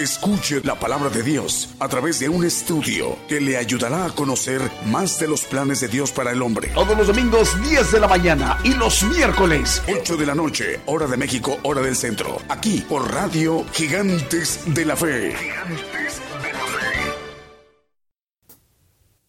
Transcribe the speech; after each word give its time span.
Escuche 0.00 0.62
la 0.64 0.80
palabra 0.80 1.10
de 1.10 1.22
Dios 1.22 1.74
a 1.78 1.86
través 1.86 2.18
de 2.20 2.30
un 2.30 2.42
estudio 2.42 3.18
que 3.28 3.38
le 3.38 3.58
ayudará 3.58 4.06
a 4.06 4.10
conocer 4.14 4.62
más 4.86 5.20
de 5.20 5.28
los 5.28 5.44
planes 5.44 5.82
de 5.82 5.88
Dios 5.88 6.10
para 6.10 6.30
el 6.32 6.40
hombre. 6.40 6.70
Todos 6.72 6.96
los 6.96 7.08
domingos 7.08 7.50
10 7.68 7.92
de 7.92 8.00
la 8.00 8.08
mañana 8.08 8.58
y 8.64 8.72
los 8.72 9.02
miércoles 9.02 9.82
8 9.94 10.16
de 10.16 10.24
la 10.24 10.34
noche, 10.34 10.80
hora 10.86 11.06
de 11.06 11.18
México, 11.18 11.58
hora 11.64 11.82
del 11.82 11.94
centro. 11.94 12.38
Aquí 12.48 12.82
por 12.88 13.12
Radio 13.12 13.62
Gigantes 13.74 14.60
de 14.74 14.86
la 14.86 14.96
Fe. 14.96 15.34
Gigantes 15.36 16.22
de 16.44 16.52
la 16.54 16.60
Fe. 16.60 17.14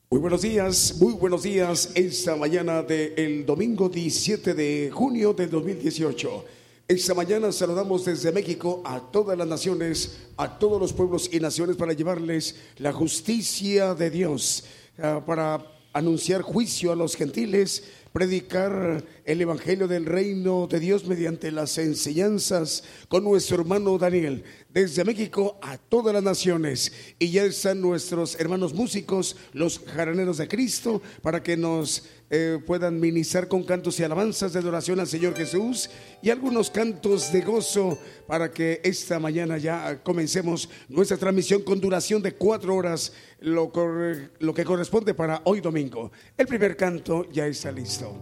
Muy 0.09 0.21
buenos 0.21 0.41
días, 0.41 0.95
muy 1.01 1.15
buenos 1.15 1.43
días 1.43 1.89
esta 1.95 2.37
mañana 2.37 2.81
del 2.81 3.45
domingo 3.45 3.89
17 3.89 4.53
de 4.53 4.89
junio 4.89 5.33
del 5.33 5.49
2018. 5.49 6.60
Esta 6.87 7.13
mañana 7.13 7.51
saludamos 7.51 8.03
desde 8.03 8.31
México 8.31 8.81
a 8.83 8.99
todas 8.99 9.37
las 9.37 9.47
naciones, 9.47 10.17
a 10.35 10.59
todos 10.59 10.79
los 10.79 10.91
pueblos 10.91 11.29
y 11.31 11.39
naciones 11.39 11.77
para 11.77 11.93
llevarles 11.93 12.55
la 12.77 12.91
justicia 12.91 13.95
de 13.95 14.09
Dios, 14.09 14.65
ah, 14.97 15.23
para 15.25 15.65
anunciar 15.93 16.41
juicio 16.41 16.91
a 16.91 16.95
los 16.95 17.15
gentiles, 17.15 17.83
predicar 18.13 19.05
el 19.23 19.41
Evangelio 19.41 19.87
del 19.87 20.05
Reino 20.05 20.67
de 20.67 20.79
Dios 20.79 21.05
mediante 21.05 21.51
las 21.51 21.77
enseñanzas 21.77 22.83
con 23.07 23.23
nuestro 23.23 23.61
hermano 23.61 23.97
Daniel, 23.97 24.43
desde 24.69 25.05
México 25.05 25.57
a 25.61 25.77
todas 25.77 26.13
las 26.13 26.23
naciones. 26.23 26.91
Y 27.19 27.31
ya 27.31 27.43
están 27.43 27.79
nuestros 27.79 28.37
hermanos 28.39 28.73
músicos, 28.73 29.37
los 29.53 29.79
jaraneros 29.79 30.37
de 30.37 30.47
Cristo, 30.47 31.01
para 31.21 31.41
que 31.41 31.55
nos 31.55 32.03
eh, 32.33 32.59
puedan 32.65 32.97
ministrar 32.97 33.49
con 33.49 33.63
cantos 33.63 33.99
y 33.99 34.03
alabanzas 34.03 34.53
de 34.53 34.59
adoración 34.59 35.01
al 35.01 35.07
Señor 35.07 35.35
Jesús 35.35 35.89
y 36.21 36.29
algunos 36.29 36.71
cantos 36.71 37.33
de 37.33 37.41
gozo 37.41 37.99
para 38.25 38.49
que 38.49 38.79
esta 38.85 39.19
mañana 39.19 39.57
ya 39.57 40.01
comencemos 40.01 40.69
nuestra 40.87 41.17
transmisión 41.17 41.61
con 41.63 41.81
duración 41.81 42.21
de 42.21 42.31
cuatro 42.35 42.73
horas, 42.73 43.11
lo, 43.41 43.69
lo 44.39 44.53
que 44.53 44.63
corresponde 44.63 45.13
para 45.13 45.41
hoy 45.43 45.59
domingo. 45.59 46.09
El 46.37 46.47
primer 46.47 46.77
canto 46.77 47.29
ya 47.29 47.47
está 47.47 47.69
listo. 47.69 48.15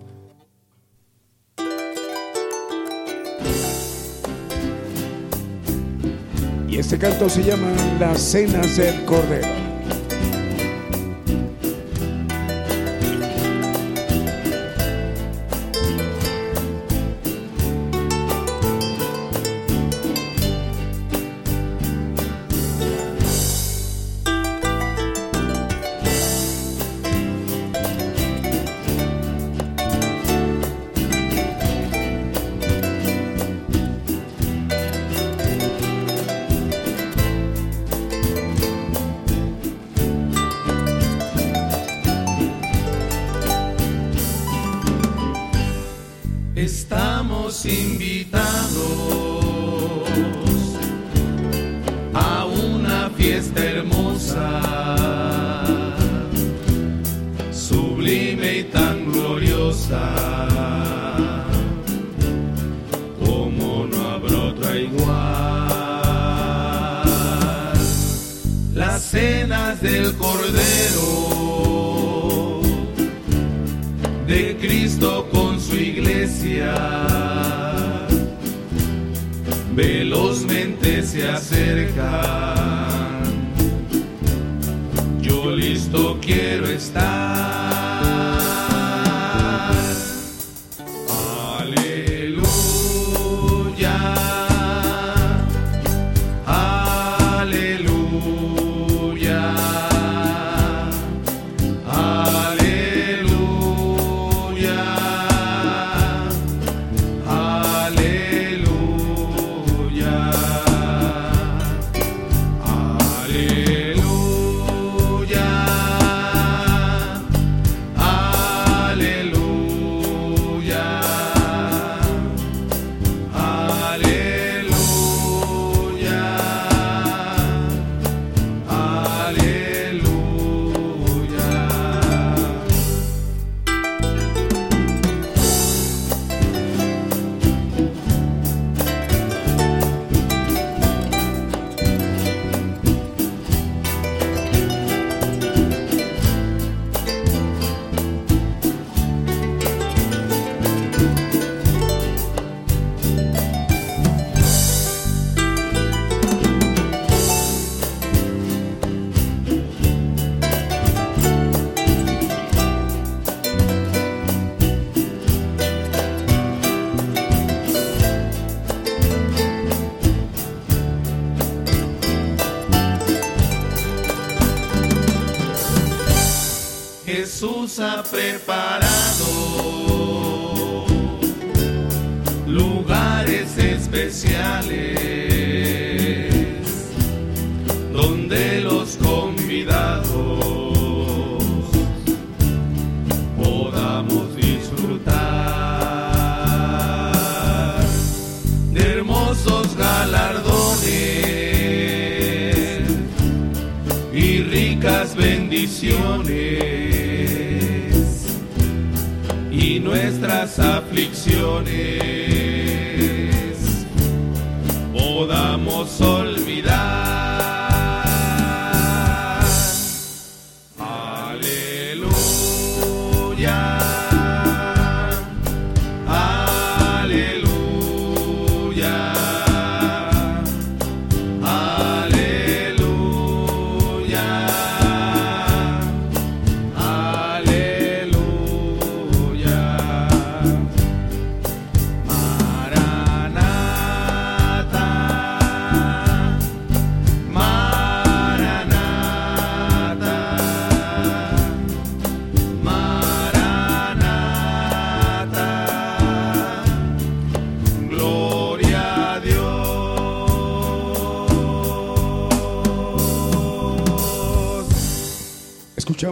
Y 6.67 6.79
este 6.79 6.97
canto 6.97 7.29
se 7.29 7.43
llama 7.43 7.71
Las 7.99 8.19
Cenas 8.23 8.75
del 8.75 9.05
Cordero. 9.05 9.68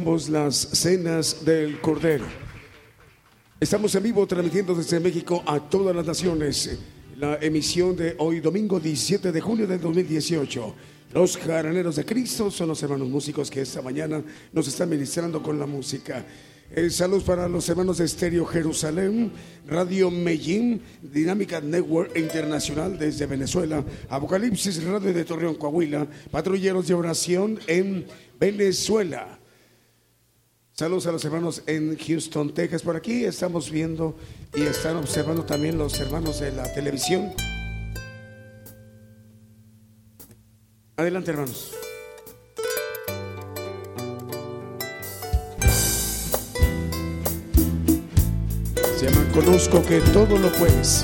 Las 0.07 0.55
cenas 0.55 1.43
del 1.43 1.81
Cordero. 1.81 2.23
Estamos 3.59 3.93
en 3.93 4.03
vivo 4.03 4.25
transmitiendo 4.25 4.73
desde 4.73 5.01
México 5.01 5.43
a 5.45 5.59
todas 5.59 5.93
las 5.93 6.05
naciones 6.05 6.79
la 7.17 7.35
emisión 7.41 7.93
de 7.93 8.15
hoy 8.19 8.39
domingo 8.39 8.79
17 8.79 9.33
de 9.33 9.41
junio 9.41 9.67
del 9.67 9.81
2018. 9.81 10.75
Los 11.13 11.35
jaraneros 11.35 11.97
de 11.97 12.05
Cristo 12.05 12.49
son 12.49 12.69
los 12.69 12.81
hermanos 12.81 13.09
músicos 13.09 13.51
que 13.51 13.59
esta 13.59 13.81
mañana 13.81 14.23
nos 14.53 14.69
están 14.69 14.87
ministrando 14.89 15.43
con 15.43 15.59
la 15.59 15.65
música. 15.65 16.25
Eh, 16.73 16.89
saludos 16.89 17.25
para 17.25 17.49
los 17.49 17.67
hermanos 17.67 17.97
de 17.97 18.05
Estéreo 18.05 18.45
Jerusalén, 18.45 19.33
Radio 19.67 20.09
Medellín, 20.09 20.81
Dinámica 21.01 21.59
Network 21.59 22.17
Internacional 22.17 22.97
desde 22.97 23.25
Venezuela, 23.25 23.83
Apocalipsis 24.07 24.81
Radio 24.85 25.11
de 25.11 25.25
Torreón, 25.25 25.55
Coahuila, 25.55 26.07
Patrulleros 26.31 26.87
de 26.87 26.93
Oración 26.93 27.59
en 27.67 28.05
Venezuela. 28.39 29.36
Saludos 30.79 31.07
a 31.07 31.11
los 31.11 31.25
hermanos 31.25 31.63
en 31.65 31.97
Houston, 31.97 32.53
Texas. 32.53 32.83
Por 32.83 32.95
aquí 32.95 33.25
estamos 33.25 33.71
viendo 33.71 34.15
y 34.53 34.61
están 34.61 34.97
observando 34.97 35.43
también 35.43 35.75
los 35.75 35.99
hermanos 35.99 36.39
de 36.39 36.51
la 36.51 36.71
televisión. 36.71 37.33
Adelante, 40.95 41.31
hermanos. 41.31 41.71
Se 48.99 49.09
llama 49.09 49.31
Conozco 49.33 49.83
que 49.83 49.99
todo 50.13 50.37
lo 50.37 50.51
puedes. 50.51 51.03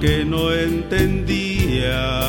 que 0.00 0.24
no 0.24 0.52
entendía. 0.52 2.25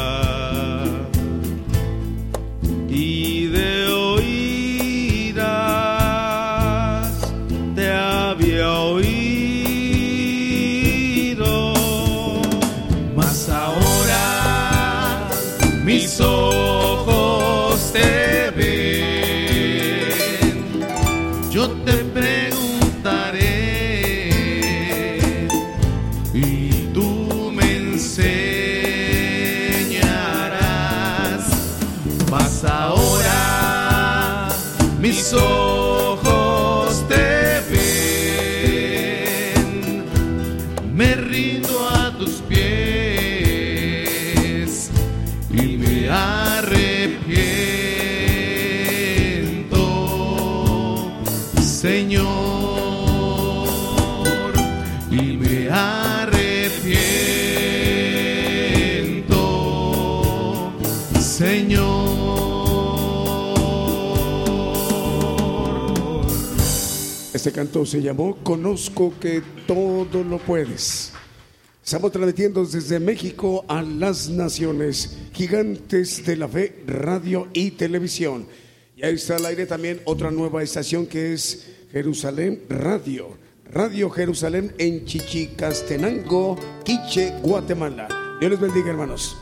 Este 67.48 67.86
se 67.86 68.02
llamó 68.02 68.36
Conozco 68.44 69.14
que 69.22 69.42
todo 69.66 70.22
lo 70.22 70.38
puedes. 70.38 71.14
Estamos 71.82 72.12
transmitiendo 72.12 72.66
desde 72.66 73.00
México 73.00 73.64
a 73.70 73.82
las 73.82 74.30
naciones, 74.30 75.18
gigantes 75.32 76.26
de 76.26 76.36
la 76.36 76.50
fe, 76.50 76.84
radio 76.86 77.48
y 77.54 77.72
televisión. 77.72 78.48
Y 78.98 79.06
ahí 79.06 79.16
está 79.16 79.38
al 79.38 79.46
aire 79.46 79.66
también 79.66 80.02
otra 80.04 80.30
nueva 80.30 80.62
estación 80.62 81.06
que 81.06 81.32
es 81.32 81.70
Jerusalén 81.94 82.64
Radio. 82.68 83.30
Radio 83.72 84.10
Jerusalén 84.10 84.74
en 84.78 85.06
Chichicastenango, 85.06 86.58
Quiche, 86.84 87.34
Guatemala. 87.42 88.10
Dios 88.42 88.52
les 88.52 88.60
bendiga, 88.60 88.90
hermanos. 88.90 89.38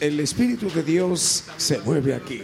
El 0.00 0.20
Espíritu 0.20 0.70
de 0.70 0.82
Dios 0.82 1.44
se 1.56 1.78
mueve 1.80 2.14
aquí. 2.14 2.42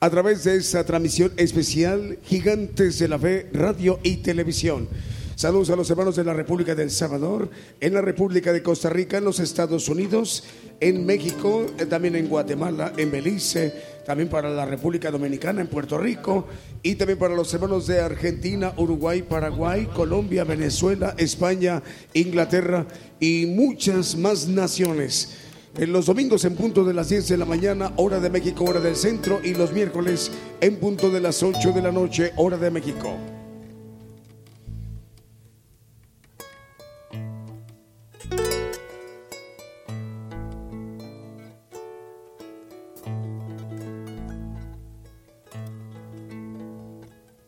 A 0.00 0.10
través 0.10 0.44
de 0.44 0.56
esta 0.56 0.84
transmisión 0.84 1.32
especial, 1.36 2.18
Gigantes 2.24 2.98
de 2.98 3.08
la 3.08 3.18
Fe, 3.18 3.48
Radio 3.52 4.00
y 4.02 4.16
Televisión. 4.16 4.88
Saludos 5.36 5.70
a 5.70 5.76
los 5.76 5.88
hermanos 5.90 6.16
de 6.16 6.24
la 6.24 6.34
República 6.34 6.74
del 6.74 6.90
Salvador, 6.90 7.48
en 7.80 7.94
la 7.94 8.02
República 8.02 8.52
de 8.52 8.62
Costa 8.62 8.90
Rica, 8.90 9.18
en 9.18 9.24
los 9.24 9.40
Estados 9.40 9.88
Unidos, 9.88 10.44
en 10.80 11.06
México, 11.06 11.66
eh, 11.78 11.86
también 11.86 12.16
en 12.16 12.28
Guatemala, 12.28 12.92
en 12.96 13.10
Belice, 13.10 13.72
también 14.04 14.28
para 14.28 14.50
la 14.50 14.66
República 14.66 15.10
Dominicana, 15.10 15.60
en 15.60 15.68
Puerto 15.68 15.96
Rico, 15.96 16.46
y 16.82 16.96
también 16.96 17.18
para 17.18 17.34
los 17.34 17.52
hermanos 17.54 17.86
de 17.86 18.00
Argentina, 18.00 18.74
Uruguay, 18.76 19.22
Paraguay, 19.22 19.88
Colombia, 19.94 20.44
Venezuela, 20.44 21.14
España, 21.16 21.82
Inglaterra 22.12 22.86
y 23.18 23.46
muchas 23.46 24.16
más 24.16 24.46
naciones. 24.46 25.41
En 25.74 25.90
los 25.90 26.04
domingos 26.04 26.44
en 26.44 26.54
punto 26.54 26.84
de 26.84 26.92
las 26.92 27.08
10 27.08 27.28
de 27.28 27.36
la 27.38 27.46
mañana, 27.46 27.94
hora 27.96 28.20
de 28.20 28.28
México, 28.28 28.64
hora 28.64 28.78
del 28.78 28.94
centro, 28.94 29.40
y 29.42 29.54
los 29.54 29.72
miércoles 29.72 30.30
en 30.60 30.76
punto 30.76 31.10
de 31.10 31.20
las 31.20 31.42
8 31.42 31.72
de 31.72 31.80
la 31.80 31.90
noche, 31.90 32.32
hora 32.36 32.58
de 32.58 32.70
México. 32.70 33.16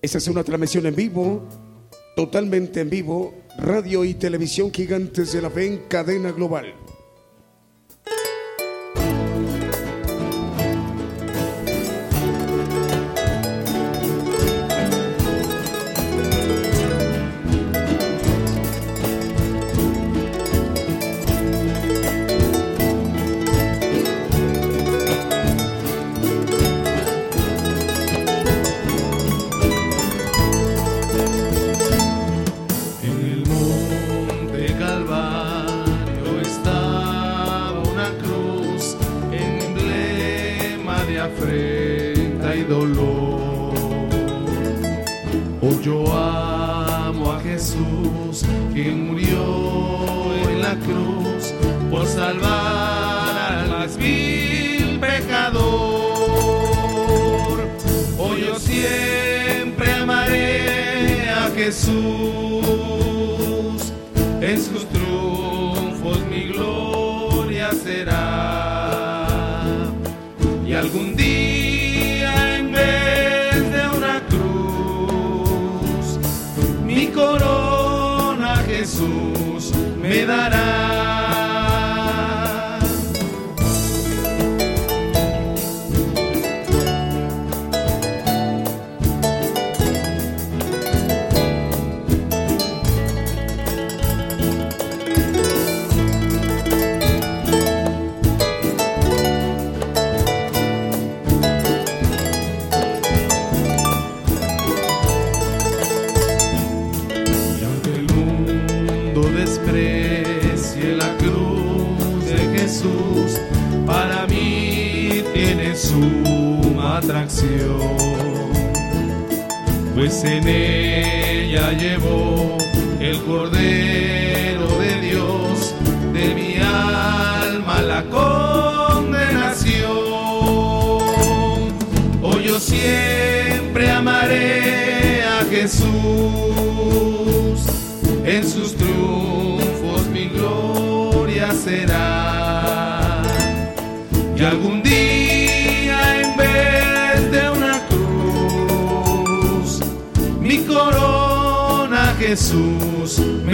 Esta 0.00 0.18
es 0.18 0.28
una 0.28 0.44
transmisión 0.44 0.86
en 0.86 0.96
vivo, 0.96 1.46
totalmente 2.16 2.80
en 2.80 2.88
vivo, 2.88 3.34
radio 3.58 4.02
y 4.02 4.14
televisión 4.14 4.72
gigantes 4.72 5.32
de 5.32 5.42
la 5.42 5.50
fe 5.50 5.66
en 5.66 5.78
cadena 5.88 6.32
global. 6.32 6.83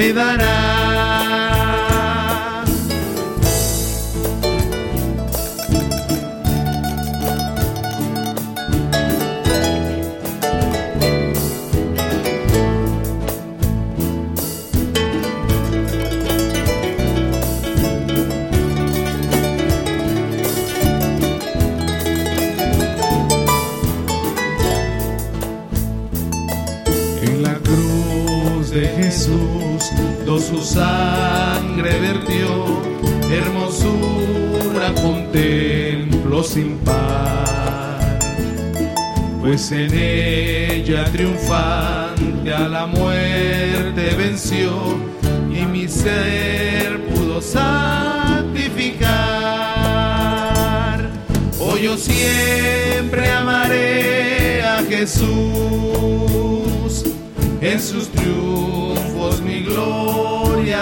Jesús 0.01 0.90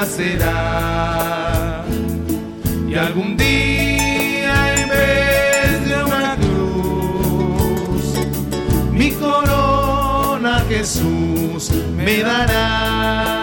será. 0.04 1.84
Y 2.88 2.94
algún 2.94 3.36
día 3.36 4.74
en 4.74 4.88
vez 4.88 5.88
de 5.88 6.04
una 6.04 6.36
cruz, 6.36 8.04
mi 8.92 9.10
corona 9.12 10.64
Jesús 10.68 11.70
me 11.96 12.22
dará. 12.22 13.37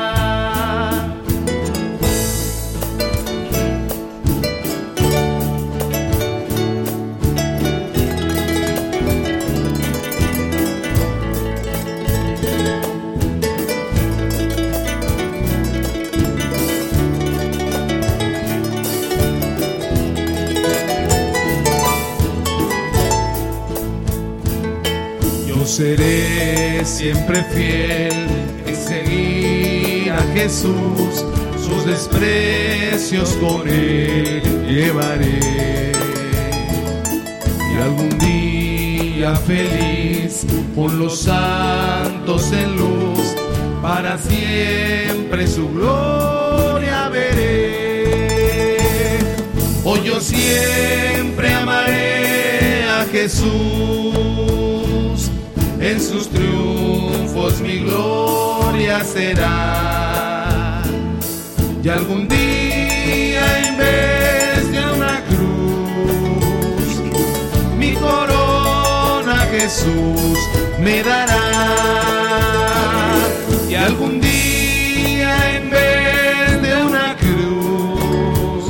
Siempre 27.05 27.43
fiel 27.53 28.25
en 28.65 28.75
seguir 28.75 30.11
a 30.11 30.21
Jesús, 30.33 31.23
sus 31.63 31.85
desprecios 31.85 33.29
con 33.33 33.67
él 33.67 34.41
llevaré. 34.67 35.91
Y 37.71 37.77
algún 37.79 38.09
día 38.17 39.35
feliz 39.35 40.47
con 40.73 40.97
los 40.97 41.19
santos 41.19 42.51
en 42.51 42.75
luz, 42.75 43.35
para 43.83 44.17
siempre 44.17 45.45
su 45.45 45.69
gloria 45.69 47.09
veré. 47.09 48.07
Hoy 49.83 49.99
yo 50.05 50.19
siempre 50.19 51.53
amaré 51.53 52.83
a 52.89 53.05
Jesús, 53.11 54.44
en 55.85 56.01
sus 56.01 56.27
triunfos 56.29 57.61
mi 57.61 57.77
gloria 57.79 59.03
será. 59.03 60.81
Y 61.83 61.89
algún 61.89 62.27
día 62.27 63.67
en 63.67 63.77
vez 63.77 64.71
de 64.71 64.79
una 64.95 65.23
cruz, 65.29 66.87
mi 67.77 67.93
corona 67.93 69.37
Jesús 69.51 70.39
me 70.79 71.03
dará. 71.03 71.43
Y 73.69 73.75
algún 73.75 74.19
día 74.19 75.55
en 75.57 75.69
vez 75.69 76.61
de 76.63 76.83
una 76.83 77.15
cruz, 77.15 78.65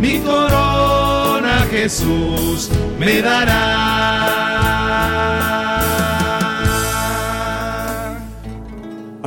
mi 0.00 0.18
corona 0.18 1.64
Jesús 1.70 2.70
me 2.98 3.22
dará. 3.22 4.48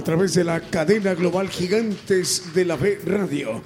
A 0.01 0.03
través 0.03 0.33
de 0.33 0.43
la 0.43 0.59
cadena 0.59 1.13
global 1.13 1.47
Gigantes 1.47 2.55
de 2.55 2.65
la 2.65 2.75
Fe 2.75 2.97
Radio. 3.05 3.61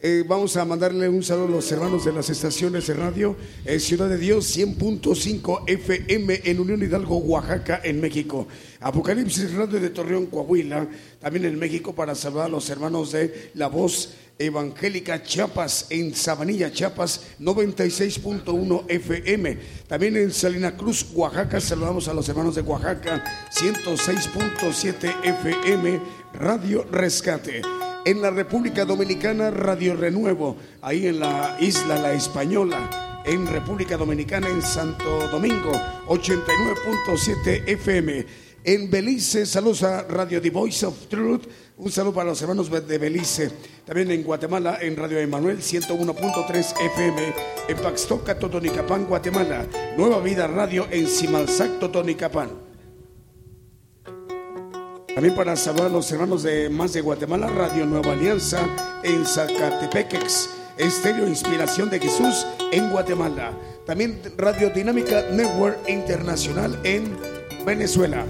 Eh, 0.00 0.24
vamos 0.26 0.56
a 0.56 0.64
mandarle 0.64 1.08
un 1.08 1.22
saludo 1.22 1.46
a 1.46 1.50
los 1.50 1.70
hermanos 1.70 2.04
de 2.04 2.12
las 2.12 2.28
estaciones 2.30 2.88
de 2.88 2.94
radio 2.94 3.36
eh, 3.64 3.78
Ciudad 3.78 4.08
de 4.08 4.18
Dios 4.18 4.56
100.5 4.56 5.62
FM 5.68 6.40
en 6.46 6.58
Unión 6.58 6.82
Hidalgo, 6.82 7.18
Oaxaca, 7.18 7.80
en 7.84 8.00
México. 8.00 8.48
Apocalipsis 8.80 9.54
Radio 9.54 9.78
de 9.78 9.90
Torreón, 9.90 10.26
Coahuila, 10.26 10.88
también 11.20 11.44
en 11.44 11.56
México 11.56 11.94
para 11.94 12.16
saludar 12.16 12.46
a 12.46 12.48
los 12.48 12.68
hermanos 12.70 13.12
de 13.12 13.52
La 13.54 13.68
Voz 13.68 14.14
Evangélica 14.38 15.22
Chiapas 15.22 15.86
en 15.90 16.14
Sabanilla, 16.14 16.70
Chiapas 16.70 17.26
96.1 17.40 18.84
FM. 18.88 19.58
También 19.88 20.16
en 20.16 20.32
Salina 20.32 20.76
Cruz, 20.76 21.06
Oaxaca, 21.12 21.60
saludamos 21.60 22.06
a 22.08 22.14
los 22.14 22.28
hermanos 22.28 22.54
de 22.54 22.62
Oaxaca 22.62 23.24
106.7 23.52 25.24
FM 25.24 26.00
Radio 26.34 26.84
Rescate. 26.90 27.62
En 28.04 28.22
la 28.22 28.30
República 28.30 28.84
Dominicana, 28.84 29.50
Radio 29.50 29.96
Renuevo, 29.96 30.56
ahí 30.82 31.08
en 31.08 31.18
la 31.18 31.56
isla 31.60 31.98
La 31.98 32.12
Española. 32.12 33.22
En 33.26 33.46
República 33.46 33.96
Dominicana, 33.96 34.48
en 34.48 34.62
Santo 34.62 35.28
Domingo, 35.28 35.72
89.7 36.06 37.64
FM. 37.66 38.26
En 38.64 38.90
Belice, 38.90 39.46
saludos 39.46 39.82
a 39.82 40.02
Radio 40.02 40.40
The 40.40 40.50
Voice 40.50 40.86
of 40.86 41.08
Truth. 41.08 41.42
Un 41.80 41.92
saludo 41.92 42.12
para 42.12 42.30
los 42.30 42.42
hermanos 42.42 42.68
de 42.88 42.98
Belice. 42.98 43.52
También 43.86 44.10
en 44.10 44.24
Guatemala, 44.24 44.78
en 44.80 44.96
Radio 44.96 45.18
Emanuel 45.20 45.58
101.3 45.58 46.74
FM. 46.76 47.34
En 47.68 47.76
Paxtoca, 47.76 48.36
Totonicapán, 48.36 49.04
Guatemala. 49.06 49.64
Nueva 49.96 50.18
Vida 50.18 50.48
Radio 50.48 50.88
en 50.90 51.06
Simalzac, 51.06 51.78
Totonicapán. 51.78 52.50
También 55.14 55.36
para 55.36 55.54
saludar 55.54 55.86
a 55.86 55.90
los 55.90 56.10
hermanos 56.10 56.42
de 56.42 56.68
Más 56.68 56.92
de 56.94 57.00
Guatemala, 57.00 57.46
Radio 57.46 57.86
Nueva 57.86 58.12
Alianza 58.12 59.00
en 59.04 59.24
Zacatepequex. 59.24 60.50
Estéreo 60.78 61.28
Inspiración 61.28 61.90
de 61.90 62.00
Jesús 62.00 62.44
en 62.72 62.90
Guatemala. 62.90 63.52
También 63.86 64.20
Radio 64.36 64.70
Dinámica 64.70 65.22
Network 65.30 65.88
Internacional 65.88 66.76
en 66.82 67.16
Venezuela. 67.64 68.26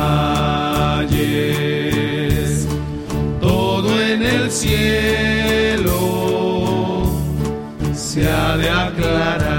Todo 3.40 4.00
en 4.00 4.22
el 4.22 4.50
cielo 4.50 5.98
se 7.94 8.28
ha 8.28 8.56
de 8.56 8.70
aclarar. 8.70 9.51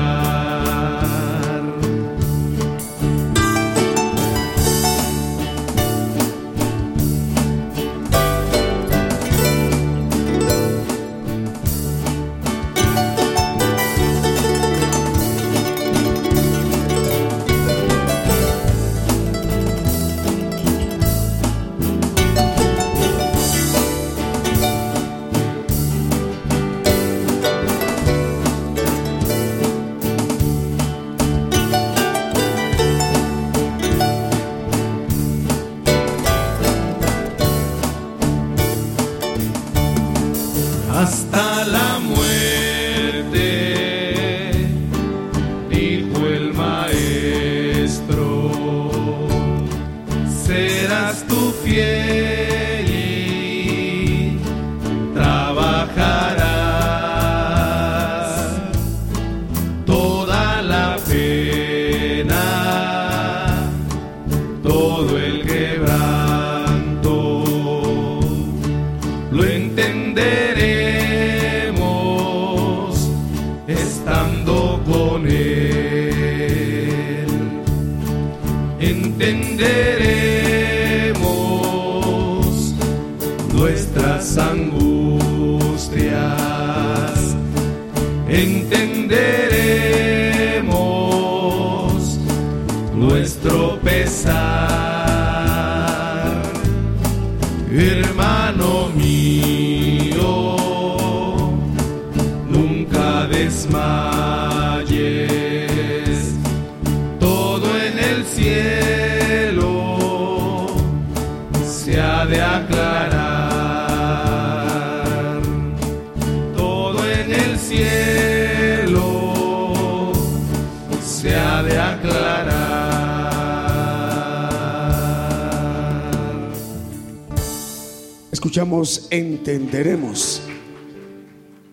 Entenderemos. 129.11 130.41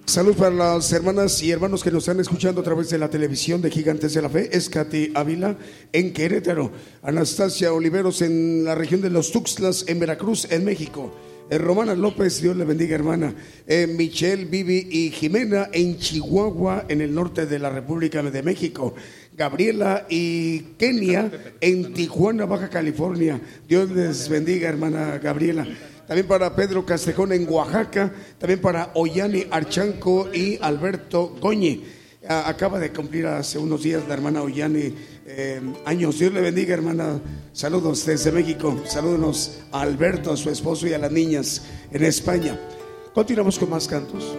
Salud 0.05 0.35
para 0.35 0.55
las 0.55 0.93
hermanas 0.93 1.43
y 1.43 1.51
hermanos 1.51 1.83
que 1.83 1.91
nos 1.91 2.03
están 2.03 2.21
escuchando 2.21 2.61
a 2.61 2.65
través 2.65 2.91
de 2.91 2.99
la 2.99 3.09
televisión 3.09 3.63
de 3.63 3.71
Gigantes 3.71 4.13
de 4.13 4.21
la 4.21 4.29
Fe. 4.29 4.51
Es 4.53 4.69
Katy 4.69 5.13
Ávila 5.15 5.57
en 5.95 6.13
Querétaro. 6.13 6.71
Anastasia 7.03 7.73
Oliveros 7.73 8.21
en 8.21 8.65
la 8.65 8.75
región 8.75 9.01
de 9.01 9.09
los 9.09 9.33
Tuxtlas 9.33 9.87
en 9.89 9.99
Veracruz, 9.99 10.47
en 10.51 10.63
México. 10.63 11.11
Eh, 11.49 11.57
Romana 11.57 11.95
López, 11.95 12.43
Dios 12.43 12.55
le 12.55 12.67
bendiga 12.67 12.97
hermana. 12.97 13.35
Eh, 13.67 13.87
Michelle, 13.87 14.45
Vivi 14.45 14.87
y 14.91 15.11
Jimena 15.11 15.71
en 15.73 15.97
Chihuahua, 15.97 16.85
en 16.89 17.01
el 17.01 17.15
norte 17.15 17.47
de 17.47 17.59
la 17.59 17.71
República 17.71 18.23
de 18.23 18.43
México. 18.43 18.95
Gabriela 19.35 20.07
y 20.11 20.61
Kenia 20.77 21.31
en 21.63 21.95
Tijuana, 21.95 22.45
Baja 22.45 22.69
California. 22.69 23.41
Dios 23.67 23.91
les 23.91 24.29
bendiga 24.29 24.69
hermana 24.69 25.19
Gabriela. 25.19 25.67
También 26.11 26.27
para 26.27 26.57
Pedro 26.57 26.85
Castejón 26.85 27.33
en 27.33 27.49
Oaxaca, 27.49 28.13
también 28.37 28.61
para 28.61 28.91
Oyani 28.95 29.47
Archanco 29.49 30.29
y 30.35 30.59
Alberto 30.61 31.37
Goñi. 31.41 31.85
Acaba 32.27 32.81
de 32.81 32.93
cumplir 32.93 33.29
hace 33.29 33.61
unos 33.61 33.85
días 33.85 34.03
la 34.09 34.15
hermana 34.15 34.43
Oyani 34.43 34.93
eh, 35.25 35.61
años. 35.85 36.19
Dios 36.19 36.33
le 36.33 36.41
bendiga, 36.41 36.75
hermana. 36.75 37.21
Saludos 37.53 38.05
desde 38.05 38.33
México. 38.33 38.83
Saludos 38.87 39.61
a 39.71 39.83
Alberto, 39.83 40.33
a 40.33 40.37
su 40.37 40.51
esposo 40.51 40.89
y 40.89 40.95
a 40.95 40.99
las 40.99 41.13
niñas 41.13 41.63
en 41.93 42.03
España. 42.03 42.59
Continuamos 43.15 43.57
con 43.57 43.71
más 43.71 43.87
cantos. 43.87 44.37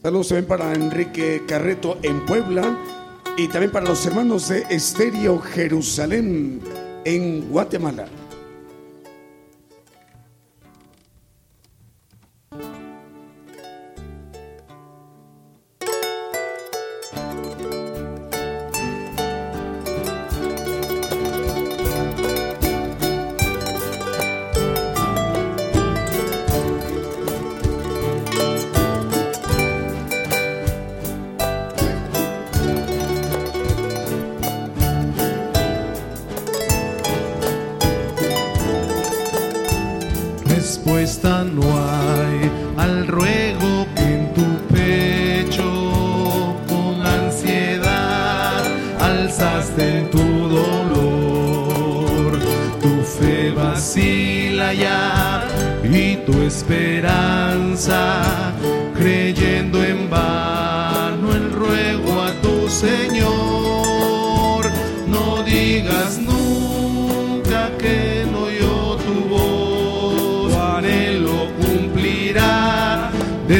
Saludos 0.00 0.28
también 0.28 0.46
para 0.46 0.72
Enrique 0.72 1.42
Carreto 1.48 1.98
en 2.00 2.24
Puebla 2.24 2.97
y 3.38 3.46
también 3.46 3.70
para 3.70 3.86
los 3.86 4.04
hermanos 4.04 4.48
de 4.48 4.66
Estéreo 4.68 5.38
Jerusalén 5.38 6.60
en 7.04 7.48
Guatemala. 7.48 8.06
Respuesta 40.68 41.44
no 41.44 41.62
hay 41.62 42.50
al 42.76 43.06
ruego 43.06 43.86
que 43.96 44.02
en 44.02 44.34
tu 44.34 44.44
pecho 44.74 45.64
con 46.68 47.06
ansiedad 47.06 48.62
alzaste 49.00 50.00
en 50.00 50.10
tu 50.10 50.26
dolor. 50.58 52.38
Tu 52.82 53.02
fe 53.02 53.50
vacila 53.52 54.74
ya 54.74 55.42
y 55.82 56.16
tu 56.26 56.34
esperanza, 56.42 58.22
creyendo 58.94 59.82
en 59.82 60.10
vano 60.10 61.34
el 61.34 61.50
ruego 61.50 62.20
a 62.20 62.32
tu 62.42 62.68
Señor. 62.68 64.66
No 65.06 65.42
digas 65.44 66.17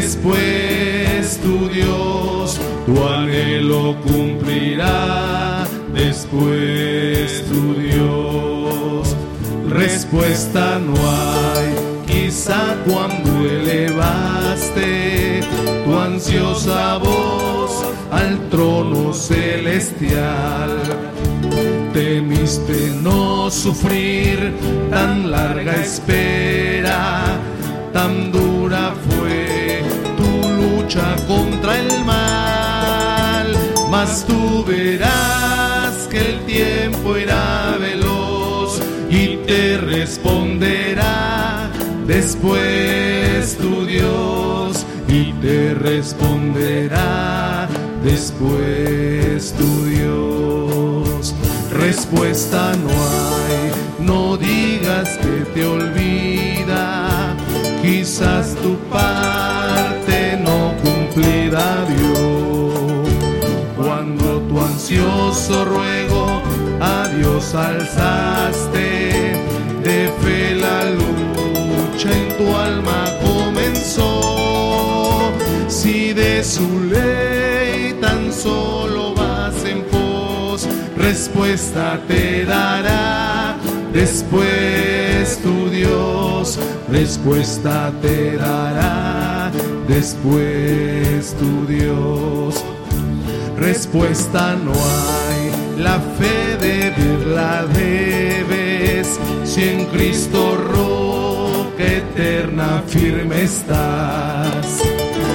después 0.01 1.41
tu 1.43 1.69
Dios, 1.69 2.61
tu 2.87 2.95
anhelo 3.09 3.97
cumplirá 4.07 5.67
después 5.93 7.45
tu 7.51 7.75
Dios. 7.75 9.17
Respuesta 9.69 10.79
no 10.79 10.95
hay, 10.95 11.69
quizá 12.07 12.63
cuando 12.87 13.31
elevaste 13.59 15.41
tu 15.85 15.99
ansiosa 15.99 16.99
voz 16.99 17.73
al 18.13 18.39
trono 18.51 19.13
celestial. 19.13 20.71
Temiste 21.93 22.93
no 23.03 23.51
sufrir 23.51 24.53
tan 24.91 25.31
larga 25.33 25.75
espera, 25.75 27.25
tan 27.93 28.31
dura 28.31 28.95
fue 29.09 29.28
lucha 30.89 31.17
contra 31.27 31.79
el 31.81 32.05
mal, 32.05 33.55
mas 33.91 34.25
tú 34.27 34.65
verás 34.65 36.09
que 36.11 36.19
el 36.19 36.41
tiempo 36.47 37.19
irá 37.19 37.77
veloz 37.79 38.81
y 39.11 39.37
te 39.47 39.77
responderá 39.77 41.71
después 42.07 43.59
tu 43.59 43.85
Dios 43.85 44.87
y 45.09 45.33
te 45.43 45.75
responderá 45.75 47.69
después 48.03 49.53
tu 49.59 49.85
Dios. 49.85 51.35
Respuesta 51.71 52.73
no 52.77 52.89
hay, 52.89 54.07
no 54.07 54.39
digas 54.39 55.19
que 55.19 55.45
te 55.53 55.67
olvida, 55.67 57.37
quizás 57.83 58.55
tu 58.63 58.79
no 58.91 59.38
Dios. 61.51 63.09
Cuando 63.77 64.41
tu 64.43 64.61
ansioso 64.61 65.65
ruego 65.65 66.43
a 66.81 67.09
Dios 67.09 67.55
alzaste, 67.55 69.33
de 69.83 70.13
fe 70.21 70.55
la 70.57 70.91
lucha 70.91 72.11
en 72.13 72.37
tu 72.37 72.55
alma 72.55 73.05
comenzó. 73.23 74.13
Si 75.69 76.13
de 76.13 76.45
su 76.45 76.81
ley 76.81 77.97
tan 78.01 78.31
solo 78.31 79.15
vas 79.15 79.65
en 79.65 79.83
pos, 79.85 80.69
respuesta 80.99 81.99
te 82.07 82.45
dará 82.45 83.57
después 83.93 85.39
tu 85.43 85.71
Dios, 85.71 86.59
respuesta 86.91 87.91
te 88.03 88.37
dará 88.37 89.38
después 89.89 91.35
tu 91.39 91.67
Dios. 91.67 92.63
Respuesta 93.57 94.55
no 94.55 94.73
hay, 94.73 95.51
la 95.83 95.99
fe 95.99 96.57
de 96.61 96.79
la 97.35 97.65
debes, 97.67 99.19
si 99.45 99.65
en 99.65 99.87
Cristo 99.87 100.57
roca 100.57 101.85
eterna 101.85 102.83
firme 102.87 103.43
estás. 103.43 104.83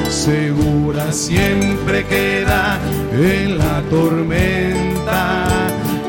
Segura 0.09 1.11
siempre 1.11 2.05
queda 2.05 2.79
en 3.13 3.57
la 3.57 3.81
tormenta, 3.89 5.47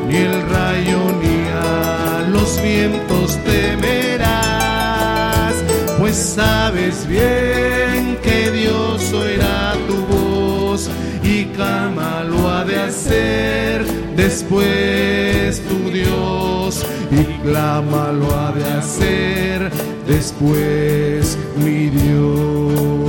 ni 0.08 0.16
el 0.16 0.42
rayo 0.48 1.00
ni 1.20 1.48
a 1.48 2.28
los 2.28 2.60
vientos 2.62 3.36
temerás, 3.44 4.34
pues 5.98 6.16
sabes 6.16 7.06
bien 7.08 7.93
y 11.54 11.56
calma 11.56 12.24
lo 12.24 12.48
ha 12.48 12.64
de 12.64 12.76
hacer 12.76 13.84
después 14.16 15.62
tu 15.68 15.90
Dios 15.90 16.84
y 17.10 17.24
clama 17.42 18.12
lo 18.12 18.34
ha 18.34 18.52
de 18.52 18.64
hacer 18.64 19.70
después 20.06 21.38
mi 21.56 21.90
Dios. 21.90 23.03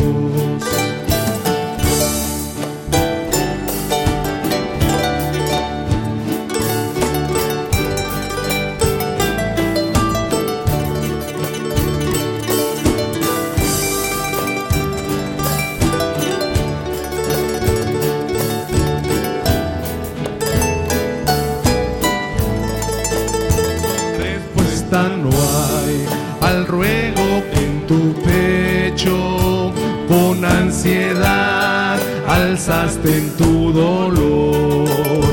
Alzaste 32.28 33.18
en 33.18 33.30
tu 33.38 33.72
dolor. 33.72 35.32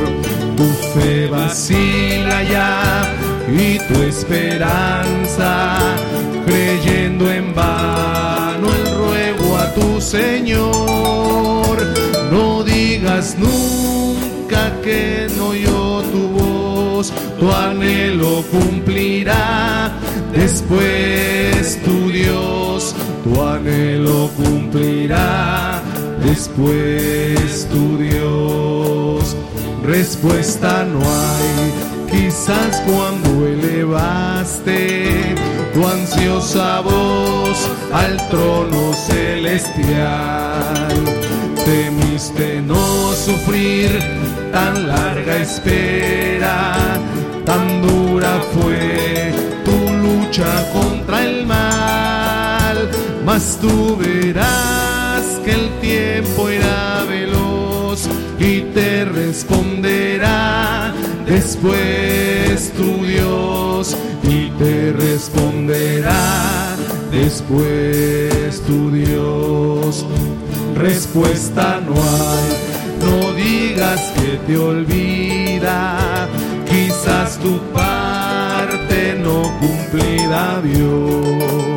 Tu 0.56 0.64
fe 0.94 1.26
vacila 1.28 2.42
ya 2.42 3.02
y 3.48 3.78
tu 3.78 4.02
esperanza 4.02 5.78
creyendo 6.46 7.30
en 7.30 7.54
vano 7.54 8.68
el 8.78 8.96
ruego 8.96 9.58
a 9.58 9.74
tu 9.74 10.00
Señor. 10.00 11.76
No 12.30 12.62
digas 12.64 13.36
nunca 13.38 14.72
que 14.82 15.28
no 15.36 15.48
oyó 15.48 16.02
tu 16.12 16.28
voz, 16.28 17.12
tu 17.38 17.52
anhelo 17.52 18.42
cumplirá 18.50 19.92
después 20.32 21.78
tu 21.84 22.10
Dios, 22.10 22.94
tu 23.32 23.42
anhelo 23.42 24.28
cumplirá 24.36 25.80
después 26.24 27.66
tu 27.70 27.96
Dios. 27.98 29.36
Respuesta 29.84 30.84
no 30.84 31.00
hay, 31.00 31.72
quizás 32.10 32.82
cuando 32.86 33.46
elevaste 33.46 35.34
tu 35.74 35.86
ansiosa 35.86 36.80
voz 36.80 37.68
al 37.92 38.16
trono 38.28 38.92
celestial. 38.92 40.88
Temiste 41.64 42.60
no 42.62 43.12
sufrir 43.12 43.90
tan 44.52 44.86
larga 44.88 45.36
espera, 45.36 46.76
tan 47.44 47.82
dura 47.82 48.40
fue 48.52 49.32
tu 49.64 49.76
lucha 50.04 50.72
contra 50.72 51.24
el 51.24 51.46
mal, 51.46 51.71
tú 53.40 53.96
verás 53.96 55.40
que 55.42 55.52
el 55.52 55.70
tiempo 55.80 56.50
irá 56.50 57.02
veloz 57.08 58.06
y 58.38 58.60
te 58.74 59.06
responderá 59.06 60.92
después 61.26 62.72
tu 62.76 63.06
Dios 63.06 63.96
y 64.22 64.50
te 64.58 64.92
responderá 64.92 66.76
después 67.10 68.60
tu 68.66 68.90
Dios. 68.90 70.04
Respuesta 70.74 71.80
no 71.86 71.94
hay, 71.94 72.50
no 73.00 73.32
digas 73.32 74.12
que 74.16 74.36
te 74.46 74.58
olvida, 74.58 76.28
quizás 76.68 77.38
tu 77.38 77.56
parte 77.72 79.18
no 79.22 79.50
cumplida 79.58 80.60
vio. 80.60 81.71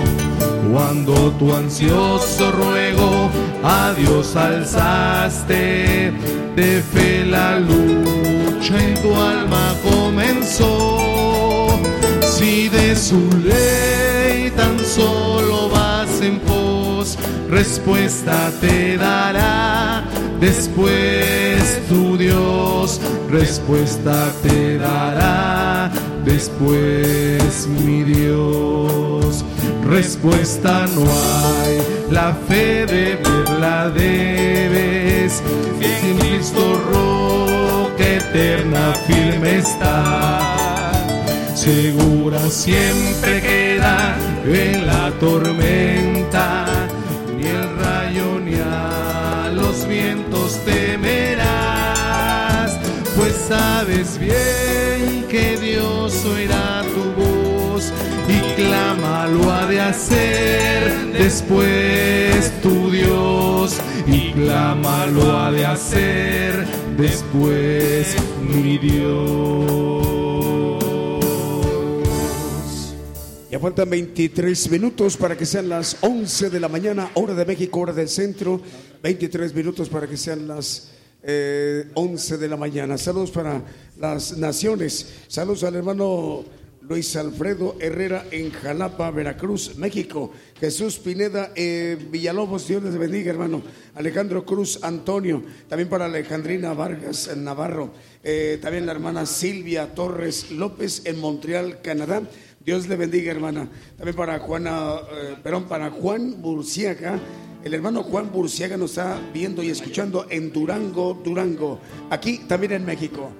Cuando 0.75 1.13
tu 1.39 1.55
ansioso 1.55 2.51
ruego 2.51 3.29
a 3.63 3.93
Dios 3.93 4.35
alzaste, 4.35 6.11
de 6.53 6.81
fe 6.81 7.23
la 7.23 7.61
lucha 7.61 8.83
en 8.83 9.01
tu 9.01 9.15
alma 9.15 9.73
comenzó. 9.89 11.69
Si 12.19 12.67
de 12.67 12.93
su 12.93 13.21
ley 13.45 14.51
tan 14.51 14.77
solo 14.83 15.69
vas 15.69 16.21
en 16.21 16.39
pos, 16.39 17.17
respuesta 17.49 18.51
te 18.59 18.97
dará 18.97 20.03
después 20.41 21.79
tu 21.87 22.17
Dios, 22.17 22.99
respuesta 23.31 24.29
te 24.43 24.77
dará 24.77 25.89
después, 26.25 27.65
mi 27.65 28.03
Dios. 28.03 29.45
Respuesta 29.85 30.87
no 30.95 31.03
hay, 31.03 31.79
la 32.09 32.33
fe 32.47 32.85
de 32.87 33.19
la 33.59 33.89
debes. 33.89 35.43
En 35.79 36.17
Cristo 36.17 36.81
roca 36.91 38.03
eterna 38.03 38.93
firme 39.05 39.57
está. 39.59 40.91
Segura 41.53 42.39
siempre 42.49 43.41
queda 43.41 44.17
en 44.45 44.87
la 44.87 45.11
tormenta, 45.19 46.65
ni 47.37 47.45
el 47.45 47.77
rayo 47.77 48.39
ni 48.39 48.55
a 48.55 49.51
los 49.53 49.87
vientos 49.87 50.59
temerás, 50.65 51.99
pues 53.15 53.35
sabes 53.47 54.17
bien 54.17 55.25
que 55.29 55.57
Dios 55.57 56.25
oirá 56.25 56.74
lo 59.27 59.51
ha 59.51 59.65
de 59.67 59.79
hacer 59.79 61.11
después 61.13 62.51
tu 62.61 62.91
Dios 62.91 63.77
y 64.07 64.31
clama 64.33 65.05
lo 65.07 65.37
ha 65.37 65.51
de 65.51 65.65
hacer 65.65 66.65
después 66.97 68.15
mi 68.41 68.77
Dios. 68.77 70.05
Ya 73.49 73.59
faltan 73.59 73.89
23 73.89 74.69
minutos 74.69 75.17
para 75.17 75.37
que 75.37 75.45
sean 75.45 75.69
las 75.69 75.97
11 76.01 76.49
de 76.49 76.59
la 76.59 76.67
mañana, 76.67 77.09
hora 77.13 77.33
de 77.33 77.45
México, 77.45 77.79
hora 77.79 77.93
del 77.93 78.09
centro. 78.09 78.59
23 79.01 79.53
minutos 79.55 79.87
para 79.87 80.07
que 80.07 80.17
sean 80.17 80.47
las 80.47 80.91
eh, 81.23 81.89
11 81.93 82.37
de 82.37 82.47
la 82.47 82.57
mañana. 82.57 82.97
Saludos 82.97 83.31
para 83.31 83.61
las 83.97 84.37
naciones. 84.37 85.13
Saludos 85.27 85.63
al 85.63 85.75
hermano 85.75 86.43
Luis 86.87 87.15
Alfredo 87.15 87.75
Herrera 87.79 88.25
en 88.29 88.51
Jalapa, 88.51 89.09
Veracruz, 89.09 89.75
México. 89.77 90.31
Jesús 90.59 90.99
Pineda 90.99 91.51
en 91.55 92.11
Villalobos, 92.11 92.67
Dios 92.67 92.83
les 92.83 92.95
bendiga, 92.97 93.31
hermano. 93.31 93.63
Alejandro 93.95 94.45
Cruz 94.45 94.79
Antonio, 94.83 95.41
también 95.67 95.89
para 95.89 96.05
Alejandrina 96.05 96.73
Vargas 96.73 97.27
en 97.27 97.43
Navarro. 97.43 97.91
Eh, 98.23 98.59
también 98.61 98.85
la 98.85 98.91
hermana 98.91 99.25
Silvia 99.25 99.95
Torres 99.95 100.51
López 100.51 101.01
en 101.05 101.19
Montreal, 101.19 101.81
Canadá. 101.81 102.21
Dios 102.63 102.87
le 102.87 102.95
bendiga, 102.95 103.31
hermana. 103.31 103.67
También 103.97 104.15
para 104.15 104.37
Juana, 104.39 104.95
eh, 105.11 105.35
perdón, 105.41 105.65
para 105.65 105.89
Juan 105.89 106.39
Burciaga. 106.41 107.19
El 107.63 107.73
hermano 107.73 108.03
Juan 108.03 108.31
Burciaga 108.31 108.77
nos 108.77 108.91
está 108.91 109.19
viendo 109.33 109.63
y 109.63 109.69
escuchando 109.69 110.27
en 110.29 110.53
Durango, 110.53 111.19
Durango. 111.23 111.79
Aquí 112.11 112.41
también 112.47 112.73
en 112.73 112.85
México. 112.85 113.31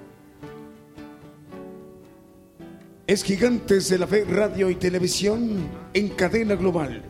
Es 3.08 3.22
Gigantes 3.22 3.88
de 3.88 3.98
la 3.98 4.08
Fe 4.08 4.24
Radio 4.24 4.68
y 4.68 4.74
Televisión 4.74 5.68
en 5.94 6.08
cadena 6.08 6.56
global. 6.56 7.04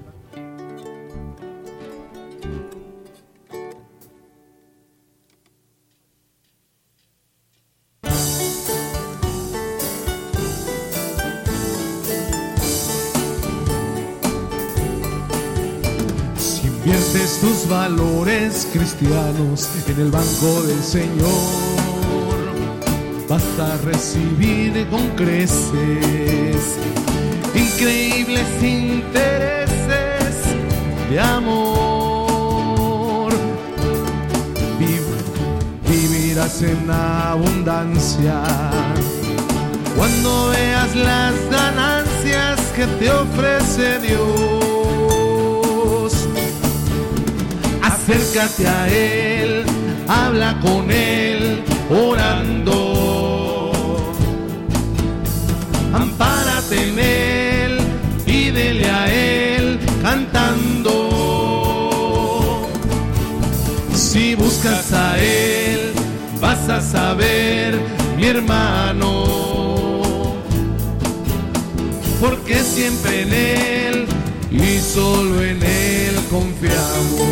Si 16.37 16.67
inviertes 16.67 17.41
tus 17.41 17.67
valores 17.71 18.69
cristianos 18.71 19.71
en 19.89 19.99
el 19.99 20.11
banco 20.11 20.63
del 20.63 20.83
Señor, 20.83 21.96
vas 23.29 23.43
a 23.59 23.77
recibir 23.85 24.87
con 24.91 25.03
creces 25.17 26.77
increíbles 27.55 28.47
intereses 28.63 30.35
de 31.11 31.21
amor. 31.21 32.57
Viv- 34.79 35.25
vivirás 35.89 36.63
en 36.63 36.91
abundancia 36.91 38.43
cuando 39.97 40.49
veas 40.51 40.95
las 40.95 41.35
ganancias 41.51 42.61
que 42.77 42.87
te 42.99 43.11
ofrece 43.11 43.99
Dios. 44.01 44.27
Acércate 47.83 48.69
a 48.69 48.89
Él, 48.89 49.65
habla 50.07 50.61
con 50.61 50.91
Él, 50.91 51.63
orando. 51.91 53.16
Vas 66.87 66.95
a 66.95 67.09
saber, 67.09 67.81
mi 68.17 68.27
hermano, 68.27 69.25
porque 72.21 72.57
siempre 72.63 73.23
en 73.23 73.33
Él 73.33 74.07
y 74.51 74.81
solo 74.81 75.43
en 75.43 75.63
Él 75.63 76.15
confiamos. 76.31 77.23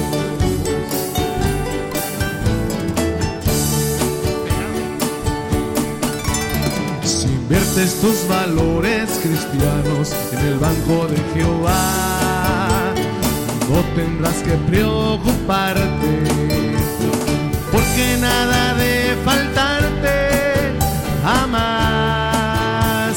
Si 7.05 7.27
inviertes 7.27 8.01
tus 8.01 8.29
valores 8.29 9.09
cristianos 9.23 10.13
en 10.33 10.39
el 10.47 10.59
banco 10.59 11.07
de 11.09 11.19
Jehová, 11.35 12.93
no 13.71 13.81
tendrás 13.95 14.37
que 14.43 14.53
preocuparte, 14.71 16.13
porque 17.73 18.17
nada 18.21 18.75
faltarte 19.25 20.75
jamás. 21.25 23.17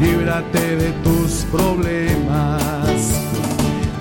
Líbrate 0.00 0.76
de 0.76 0.92
tus 1.04 1.44
problemas. 1.50 3.00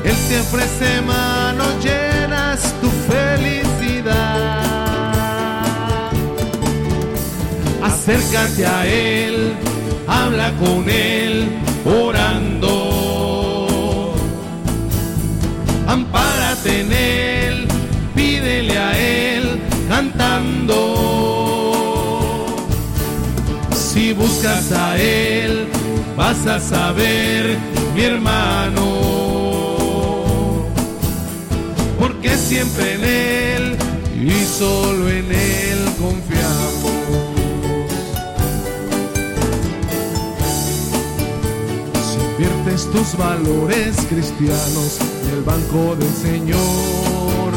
Él 0.03 0.15
te 0.29 0.39
ofrece 0.39 1.01
manos 1.01 1.73
llenas 1.83 2.73
tu 2.81 2.89
felicidad. 3.11 4.65
Acércate 7.83 8.65
a 8.65 8.85
Él, 8.85 9.53
habla 10.07 10.51
con 10.59 10.87
Él, 10.89 11.49
orando. 11.85 12.75
Ampárate 15.87 16.81
en 16.81 16.91
Él, 16.91 17.67
pídele 18.15 18.77
a 18.77 18.97
Él, 18.97 19.61
cantando. 19.89 20.94
A 24.47 24.95
Él, 24.99 25.65
vas 26.15 26.45
a 26.45 26.59
saber, 26.59 27.57
mi 27.95 28.03
hermano, 28.03 28.85
porque 31.99 32.37
siempre 32.37 32.93
en 32.93 33.03
Él 33.03 33.77
y 34.21 34.45
solo 34.45 35.09
en 35.09 35.31
Él 35.31 35.79
confiamos. 35.99 36.91
Si 42.05 42.19
inviertes 42.21 42.91
tus 42.91 43.17
valores 43.17 43.95
cristianos 44.07 44.99
en 45.23 45.37
el 45.37 45.43
banco 45.43 45.95
del 45.95 46.13
Señor, 46.13 47.51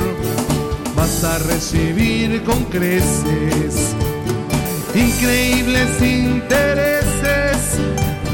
vas 0.96 1.22
a 1.22 1.38
recibir 1.40 2.42
con 2.44 2.64
creces 2.64 3.94
increíbles 4.94 6.00
intereses 6.00 7.78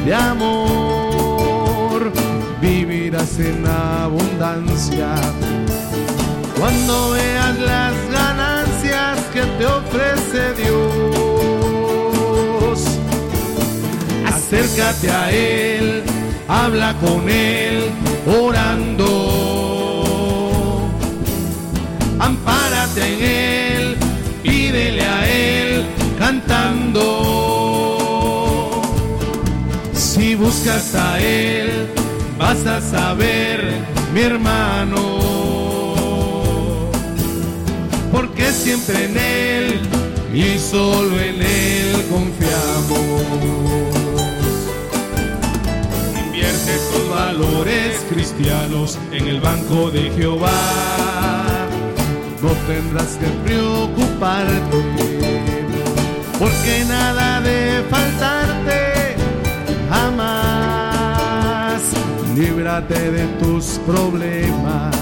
de 0.05 0.15
amor. 0.15 2.13
Vivirás 2.61 3.39
en 3.39 3.67
abundancia 3.67 5.15
cuando 6.59 7.11
veas 7.11 7.59
las 7.59 7.95
ganancias 8.11 9.19
que 9.33 9.43
te 9.59 9.67
ofrece 9.67 10.55
Dios. 10.63 10.75
Acércate 14.27 15.11
a 15.11 15.31
Él, 15.31 16.03
habla 16.49 16.95
con 17.01 17.29
Él, 17.29 17.91
orando. 18.27 19.34
Buscas 30.65 30.95
a 30.95 31.21
Él, 31.21 31.89
vas 32.39 32.67
a 32.67 32.81
saber, 32.81 33.61
mi 34.15 34.21
hermano, 34.23 35.19
porque 38.11 38.51
siempre 38.51 39.05
en 39.05 39.19
Él 39.19 39.81
y 40.33 40.59
solo 40.59 41.21
en 41.21 41.43
Él 41.43 42.05
confiamos. 42.11 43.25
valores 47.11 48.05
cristianos 48.11 48.99
en 49.13 49.29
el 49.29 49.41
banco 49.41 49.91
de 49.91 50.11
Jehová. 50.17 50.51
No 52.43 52.51
tendrás 52.67 53.17
que 53.19 53.27
preocuparte, 53.45 54.83
porque 56.39 56.85
nada 56.89 57.41
de 57.41 57.85
faltarte 57.89 58.54
Líbrate 62.35 63.13
de 63.13 63.27
tus 63.39 63.79
problemas. 63.87 64.97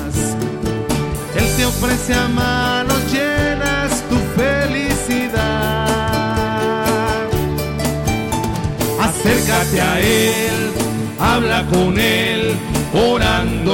Él 1.35 1.47
te 1.57 1.65
ofrece 1.65 2.13
a 2.13 2.29
manos 2.29 3.01
llenas 3.11 4.03
tu 4.11 4.17
felicidad. 4.37 5.87
Acércate 9.01 9.81
a 9.81 9.99
Él, 10.01 10.73
habla 11.19 11.65
con 11.73 11.99
Él, 11.99 12.55
orando. 12.93 13.73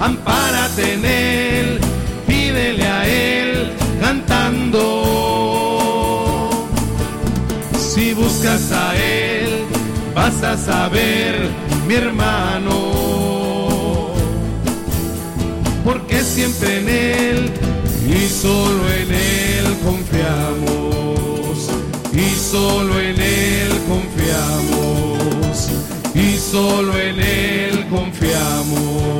Ampárate 0.00 0.92
en 0.92 1.04
Él, 1.06 1.80
pídele 2.26 2.86
a 2.86 3.08
Él, 3.08 3.72
cantando. 3.98 5.00
Si 7.78 8.12
buscas 8.12 8.70
a 8.72 8.94
Él, 8.94 9.13
saber, 10.56 11.50
mi 11.86 11.94
hermano, 11.94 12.92
porque 15.84 16.22
siempre 16.22 16.78
en 16.78 16.88
Él 16.88 17.52
y 18.08 18.28
solo 18.28 18.88
en 18.92 19.12
Él 19.12 19.76
confiamos, 19.84 21.70
y 22.12 22.34
solo 22.36 23.00
en 23.00 23.20
Él 23.20 23.72
confiamos, 23.88 25.70
y 26.14 26.38
solo 26.38 26.96
en 26.98 27.20
Él 27.20 27.86
confiamos. 27.88 29.14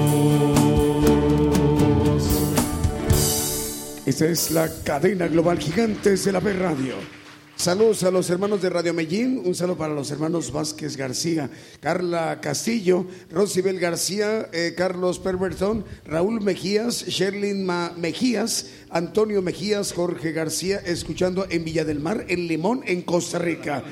Esta 4.07 4.27
es 4.27 4.51
la 4.51 4.69
cadena 4.85 5.27
global 5.29 5.59
Gigantes 5.59 6.25
de 6.25 6.33
la 6.33 6.41
B 6.41 6.53
Radio. 6.53 7.24
Saludos 7.65 8.03
a 8.03 8.11
los 8.11 8.29
hermanos 8.29 8.61
de 8.61 8.69
Radio 8.69 8.93
Medellín, 8.93 9.41
un 9.43 9.55
saludo 9.55 9.79
para 9.79 9.95
los 9.95 10.11
hermanos 10.11 10.53
Vázquez 10.53 10.99
García, 10.99 11.49
Carla 11.81 12.39
Castillo, 12.43 13.07
Rosibel 13.31 13.81
García, 13.81 14.51
eh, 14.53 14.75
Carlos 14.77 15.19
Pervertón, 15.19 15.83
Raúl 16.05 16.43
Mejías, 16.43 17.07
Sherlyn 17.07 17.67
Mejías, 17.97 18.67
Antonio 18.91 19.41
Mejías, 19.41 19.95
Jorge 19.95 20.33
García, 20.33 20.77
escuchando 20.85 21.47
en 21.49 21.65
Villa 21.65 21.87
del 21.87 22.01
Mar, 22.01 22.27
en 22.29 22.49
Limón, 22.49 22.83
en 22.85 23.01
Costa 23.01 23.39
Rica. 23.39 23.83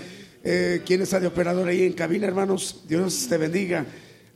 Eh, 0.44 0.82
¿Quién 0.84 1.00
está 1.00 1.18
de 1.18 1.28
operador 1.28 1.66
ahí 1.66 1.84
en 1.84 1.94
cabina, 1.94 2.26
hermanos? 2.26 2.84
Dios 2.86 3.26
te 3.26 3.38
bendiga 3.38 3.86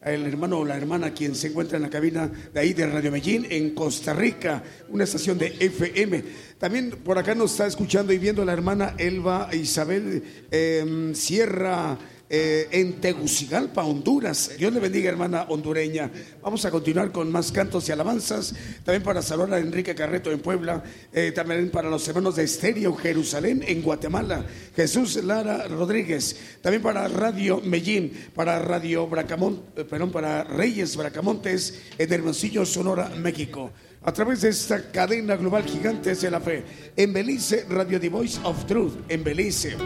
el 0.06 0.24
hermano 0.24 0.60
o 0.60 0.64
la 0.64 0.76
hermana 0.76 1.12
quien 1.12 1.34
se 1.34 1.48
encuentra 1.48 1.76
en 1.76 1.82
la 1.82 1.90
cabina 1.90 2.30
de 2.54 2.60
ahí 2.60 2.72
de 2.72 2.86
Radio 2.86 3.10
Medellín 3.10 3.46
en 3.50 3.74
Costa 3.74 4.14
Rica, 4.14 4.62
una 4.88 5.04
estación 5.04 5.36
de 5.36 5.56
FM. 5.58 6.22
También 6.58 6.90
por 6.90 7.18
acá 7.18 7.34
nos 7.34 7.52
está 7.52 7.66
escuchando 7.66 8.12
y 8.12 8.18
viendo 8.18 8.44
la 8.44 8.52
hermana 8.52 8.94
Elba 8.98 9.48
Isabel 9.52 10.22
eh, 10.50 11.10
Sierra 11.14 11.98
eh, 12.28 12.68
en 12.72 13.00
Tegucigalpa, 13.00 13.84
Honduras. 13.84 14.50
Dios 14.58 14.72
le 14.72 14.80
bendiga, 14.80 15.08
hermana 15.08 15.46
hondureña. 15.48 16.10
Vamos 16.42 16.64
a 16.64 16.70
continuar 16.70 17.12
con 17.12 17.30
más 17.30 17.52
cantos 17.52 17.88
y 17.88 17.92
alabanzas. 17.92 18.54
También 18.84 19.02
para 19.02 19.22
saludar 19.22 19.54
a 19.54 19.58
Enrique 19.58 19.94
Carreto 19.94 20.32
en 20.32 20.40
Puebla. 20.40 20.82
eh, 21.12 21.32
también 21.32 21.70
para 21.70 21.88
los 21.88 22.06
hermanos 22.08 22.36
de 22.36 22.44
Estéreo 22.44 22.96
Jerusalén 22.96 23.62
en 23.66 23.82
Guatemala. 23.82 24.44
Jesús 24.74 25.22
Lara 25.22 25.68
Rodríguez. 25.68 26.36
También 26.62 26.82
para 26.82 27.06
Radio 27.08 27.60
Medellín. 27.60 28.12
Para 28.34 28.58
Radio 28.58 29.06
Bracamont, 29.06 29.78
eh, 29.78 29.84
perdón, 29.84 30.10
para 30.10 30.42
Reyes 30.44 30.96
Bracamontes 30.96 31.82
en 31.96 32.12
Hermosillo, 32.12 32.66
Sonora, 32.66 33.08
México. 33.10 33.70
A 34.02 34.12
través 34.12 34.40
de 34.40 34.50
esta 34.50 34.90
cadena 34.90 35.36
global 35.36 35.64
Gigantes 35.64 36.20
de 36.20 36.30
la 36.30 36.40
Fe. 36.40 36.64
En 36.96 37.12
Belice, 37.12 37.66
Radio 37.68 38.00
The 38.00 38.08
Voice 38.08 38.40
of 38.44 38.66
Truth. 38.66 38.94
En 39.08 39.22
Belice. 39.22 39.76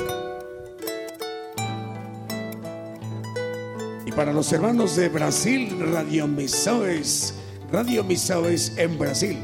Y 4.11 4.13
para 4.13 4.33
los 4.33 4.53
hermanos 4.53 4.97
de 4.97 5.09
Brasil, 5.09 5.79
Radio 5.93 6.27
Misoes, 6.27 7.33
Radio 7.71 8.03
Misoes 8.03 8.73
en 8.77 8.99
Brasil. 8.99 9.39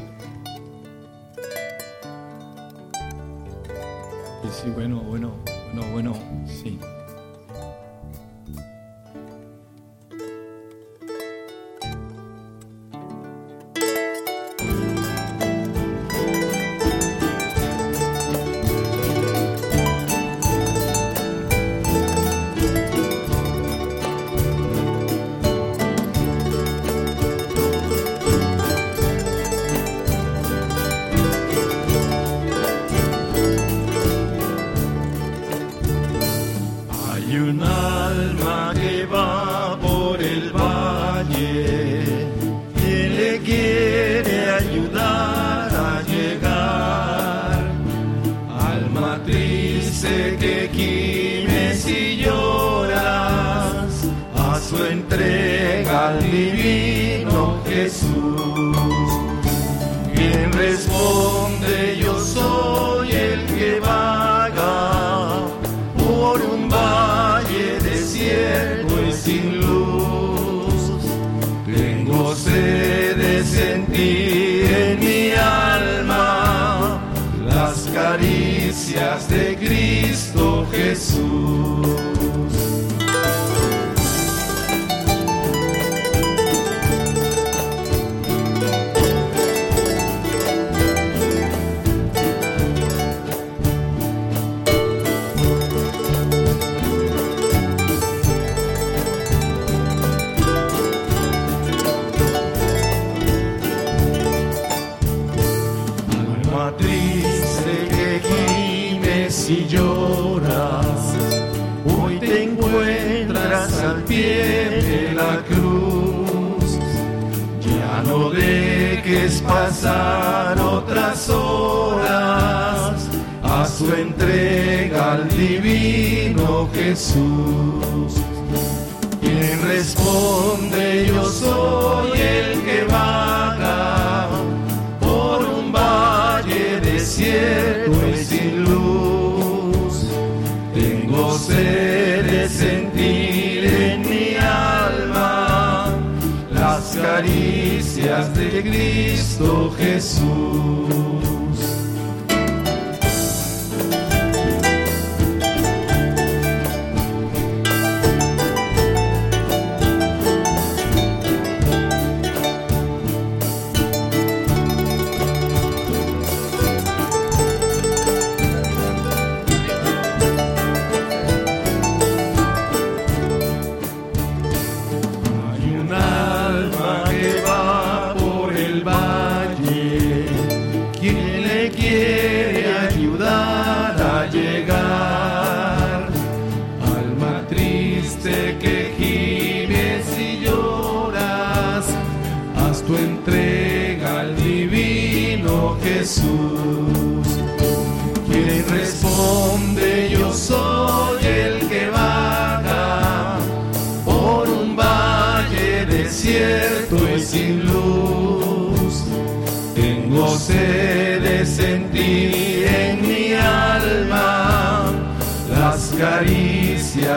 Sí, 4.51 4.69
bueno, 4.75 4.99
bueno, 5.03 5.31
bueno, 5.73 5.91
bueno, 5.93 6.13
sí. 6.45 6.77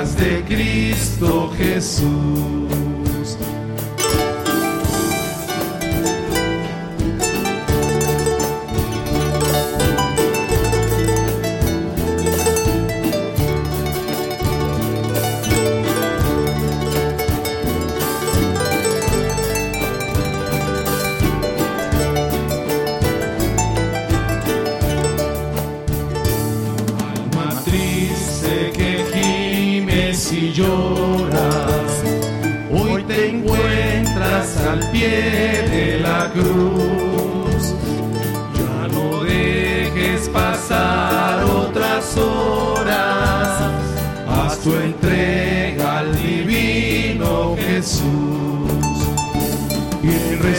De 0.08 0.42
Cristo 0.48 1.52
Jesús. 1.58 2.59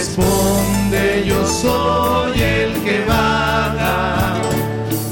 Responde, 0.02 1.26
yo 1.28 1.46
soy 1.46 2.42
el 2.42 2.74
que 2.84 3.06
vaga 3.06 4.34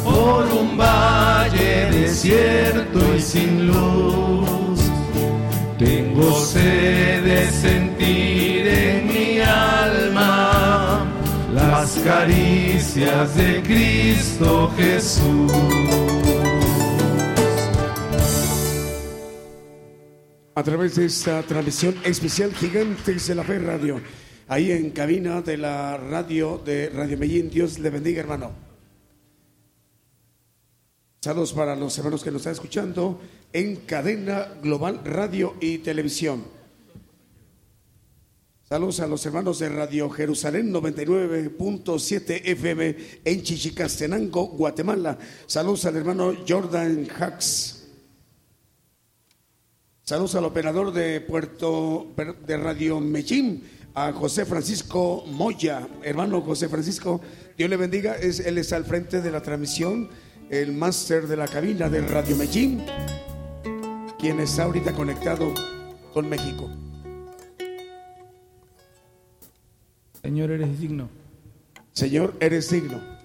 por 0.03 0.43
un 0.45 0.75
valle 0.77 1.91
desierto 1.91 2.99
y 3.15 3.21
sin 3.21 3.67
luz. 3.67 4.79
Tengo 5.77 6.27
sed 6.39 7.23
de 7.23 7.51
sentir 7.51 8.67
en 8.67 8.99
las 11.53 11.91
caricias 12.03 13.35
de 13.35 13.61
Cristo 13.61 14.71
Jesús. 14.75 15.51
A 20.55 20.63
través 20.63 20.95
de 20.95 21.05
esta 21.05 21.41
transmisión 21.43 21.95
especial 22.03 22.53
Gigantes 22.53 23.27
de 23.27 23.35
la 23.35 23.43
Fe 23.43 23.59
Radio, 23.59 24.01
ahí 24.49 24.71
en 24.71 24.89
cabina 24.89 25.41
de 25.41 25.57
la 25.57 25.95
radio 25.95 26.57
de 26.57 26.89
Radio 26.89 27.17
Medellín, 27.17 27.49
Dios 27.49 27.77
le 27.79 27.91
bendiga 27.91 28.19
hermano. 28.19 28.51
Saludos 31.21 31.53
para 31.53 31.75
los 31.75 31.95
hermanos 31.97 32.23
que 32.23 32.31
nos 32.31 32.41
están 32.41 32.53
escuchando 32.53 33.21
en 33.53 33.75
cadena 33.77 34.47
global 34.61 35.01
radio 35.05 35.55
y 35.61 35.77
televisión. 35.77 36.43
Saludos 38.67 38.99
a 39.01 39.07
los 39.07 39.23
hermanos 39.25 39.59
de 39.59 39.69
Radio 39.69 40.09
Jerusalén 40.09 40.73
99.7 40.73 42.41
FM 42.45 42.95
en 43.25 43.43
Chichicastenango, 43.43 44.47
Guatemala. 44.47 45.17
Saludos 45.45 45.85
al 45.85 45.97
hermano 45.97 46.33
Jordan 46.47 47.07
Hacks. 47.19 47.87
Saludos 50.03 50.33
al 50.33 50.45
operador 50.45 50.91
de 50.91 51.21
Puerto 51.21 52.07
de 52.47 52.57
Radio 52.57 52.99
Mechín, 52.99 53.63
a 53.99 54.13
José 54.13 54.45
Francisco 54.45 55.25
Moya. 55.27 55.85
Hermano 56.03 56.41
José 56.41 56.69
Francisco, 56.69 57.19
Dios 57.57 57.69
le 57.69 57.75
bendiga. 57.75 58.15
Es, 58.15 58.39
él 58.39 58.57
está 58.57 58.77
al 58.77 58.85
frente 58.85 59.21
de 59.21 59.29
la 59.29 59.41
transmisión, 59.41 60.09
el 60.49 60.71
máster 60.71 61.27
de 61.27 61.35
la 61.35 61.49
cabina 61.49 61.89
de 61.89 62.01
Radio 62.07 62.37
Mechín, 62.37 62.85
quien 64.17 64.39
está 64.39 64.63
ahorita 64.63 64.93
conectado 64.93 65.53
con 66.13 66.29
México. 66.29 66.69
Señor, 70.21 70.51
eres 70.51 70.79
digno. 70.79 71.09
Señor, 71.91 72.35
eres 72.39 72.69
digno. 72.71 73.18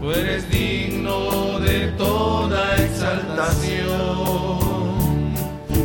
Tú 0.00 0.10
eres 0.12 0.48
digno 0.50 1.58
de 1.60 1.88
toda 1.98 2.76
exaltación. 2.76 3.88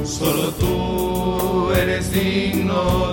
Solo 0.05 0.51
tú 0.59 1.71
eres 1.73 2.11
digno 2.11 3.12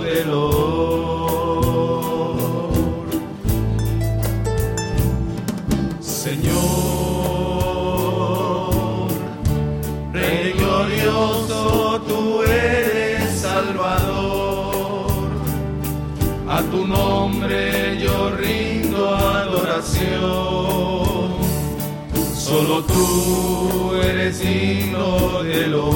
solo 22.71 22.83
tú 22.85 23.95
eres 24.01 24.39
digno 24.39 25.43
de 25.43 25.67
lo. 25.67 25.91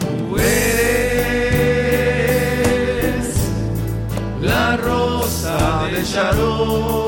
Tú 0.00 0.36
la 4.40 4.76
rosa 4.76 5.88
de 5.92 6.02
Sharon. 6.04 7.07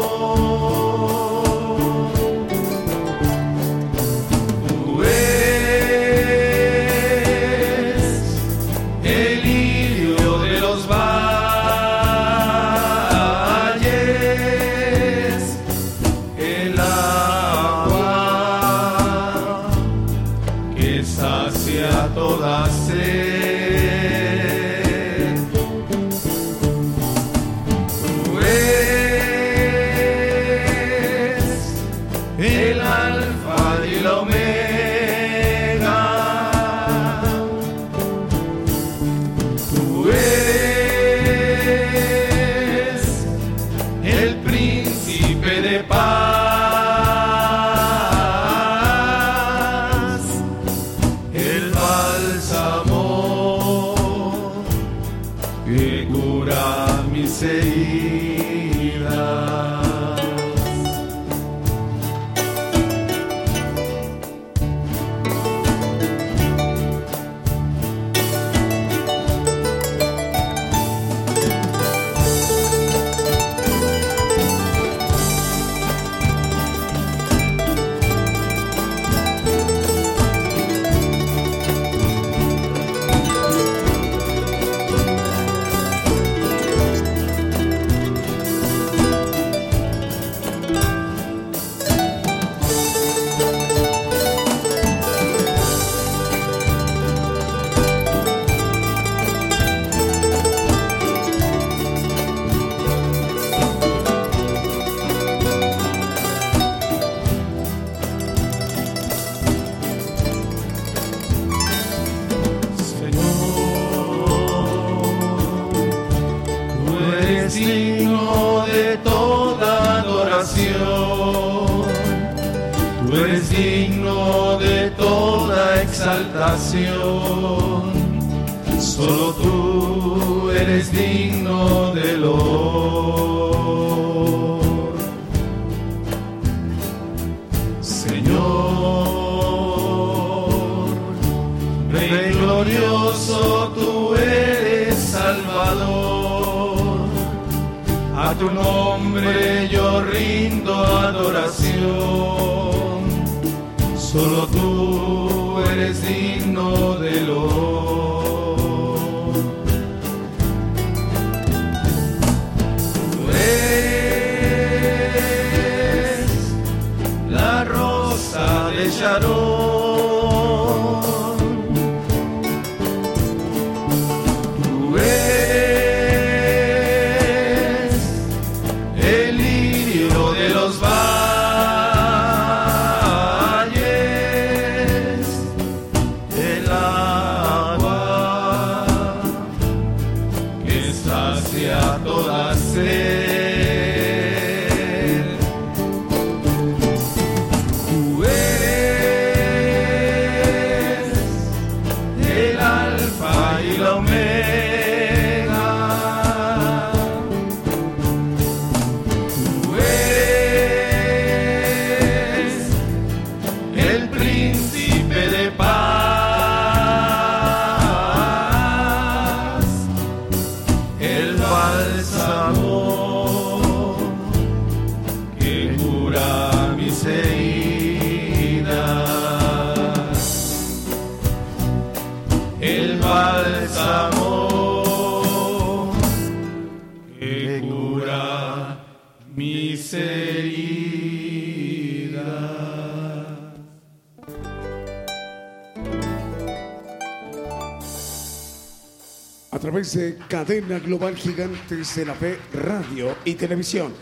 Cadena 250.30 250.78
Global 250.78 251.16
Gigantes 251.16 251.96
de 251.96 252.04
la 252.04 252.14
Fe, 252.14 252.38
Radio 252.52 253.16
y 253.24 253.34
Televisión. 253.34 253.92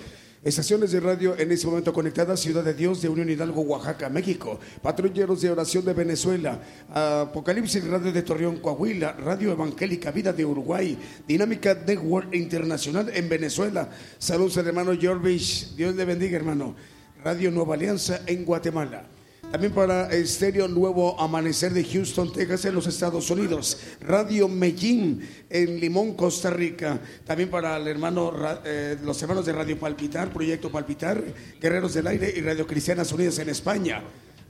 Estaciones 0.44 0.92
de 0.92 1.00
radio 1.00 1.34
en 1.38 1.50
ese 1.50 1.66
momento 1.66 1.90
conectadas, 1.90 2.38
Ciudad 2.38 2.62
de 2.62 2.74
Dios 2.74 3.00
de 3.00 3.08
Unión 3.08 3.30
Hidalgo, 3.30 3.62
Oaxaca, 3.62 4.10
México. 4.10 4.60
Patrulleros 4.82 5.40
de 5.40 5.50
Oración 5.50 5.86
de 5.86 5.94
Venezuela, 5.94 6.60
Apocalipsis 6.92 7.82
Radio 7.82 8.12
de 8.12 8.20
Torreón, 8.20 8.58
Coahuila, 8.58 9.12
Radio 9.12 9.52
Evangélica 9.52 10.10
Vida 10.10 10.34
de 10.34 10.44
Uruguay, 10.44 10.98
Dinámica 11.26 11.72
Network 11.72 12.34
Internacional 12.34 13.10
en 13.14 13.26
Venezuela. 13.26 13.88
Saludos 14.18 14.58
al 14.58 14.66
hermano 14.66 14.92
Jorvich, 15.00 15.74
Dios 15.76 15.94
le 15.94 16.04
bendiga 16.04 16.36
hermano. 16.36 16.76
Radio 17.24 17.50
Nueva 17.50 17.74
Alianza 17.74 18.20
en 18.26 18.44
Guatemala. 18.44 19.17
También 19.50 19.72
para 19.72 20.10
Estéreo 20.12 20.68
Nuevo 20.68 21.18
Amanecer 21.18 21.72
de 21.72 21.82
Houston, 21.82 22.30
Texas, 22.30 22.66
en 22.66 22.74
los 22.74 22.86
Estados 22.86 23.30
Unidos. 23.30 23.78
Radio 24.02 24.46
Medellín 24.46 25.26
en 25.48 25.80
Limón, 25.80 26.12
Costa 26.12 26.50
Rica. 26.50 27.00
También 27.24 27.48
para 27.48 27.78
el 27.78 27.88
hermano, 27.88 28.30
eh, 28.66 28.98
los 29.02 29.22
hermanos 29.22 29.46
de 29.46 29.54
Radio 29.54 29.78
Palpitar, 29.78 30.30
Proyecto 30.34 30.70
Palpitar, 30.70 31.24
Guerreros 31.58 31.94
del 31.94 32.08
Aire 32.08 32.30
y 32.36 32.42
Radio 32.42 32.66
Cristianas 32.66 33.10
Unidas 33.10 33.38
en 33.38 33.48
España. 33.48 34.02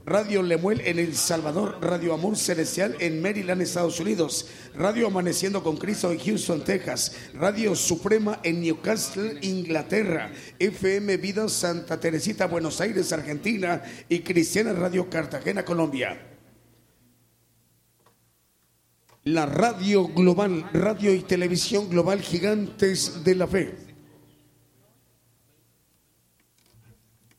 Radio 0.09 0.41
Lemuel 0.41 0.81
en 0.85 0.97
El 0.97 1.15
Salvador, 1.15 1.77
Radio 1.81 2.15
Amor 2.15 2.35
Celestial 2.35 2.95
en 2.99 3.21
Maryland, 3.21 3.61
Estados 3.61 3.99
Unidos, 3.99 4.47
Radio 4.73 5.05
Amaneciendo 5.05 5.61
con 5.61 5.77
Cristo 5.77 6.11
en 6.11 6.17
Houston, 6.17 6.63
Texas, 6.63 7.15
Radio 7.35 7.75
Suprema 7.75 8.39
en 8.41 8.59
Newcastle, 8.59 9.37
Inglaterra, 9.43 10.31
FM 10.57 11.17
Vida 11.17 11.47
Santa 11.47 11.99
Teresita, 11.99 12.47
Buenos 12.47 12.81
Aires, 12.81 13.13
Argentina 13.13 13.83
y 14.09 14.21
Cristiana 14.21 14.73
Radio 14.73 15.07
Cartagena, 15.11 15.63
Colombia. 15.63 16.19
La 19.25 19.45
radio 19.45 20.07
global, 20.07 20.67
radio 20.73 21.13
y 21.13 21.19
televisión 21.19 21.87
global 21.87 22.21
gigantes 22.21 23.23
de 23.23 23.35
la 23.35 23.45
fe. 23.45 23.88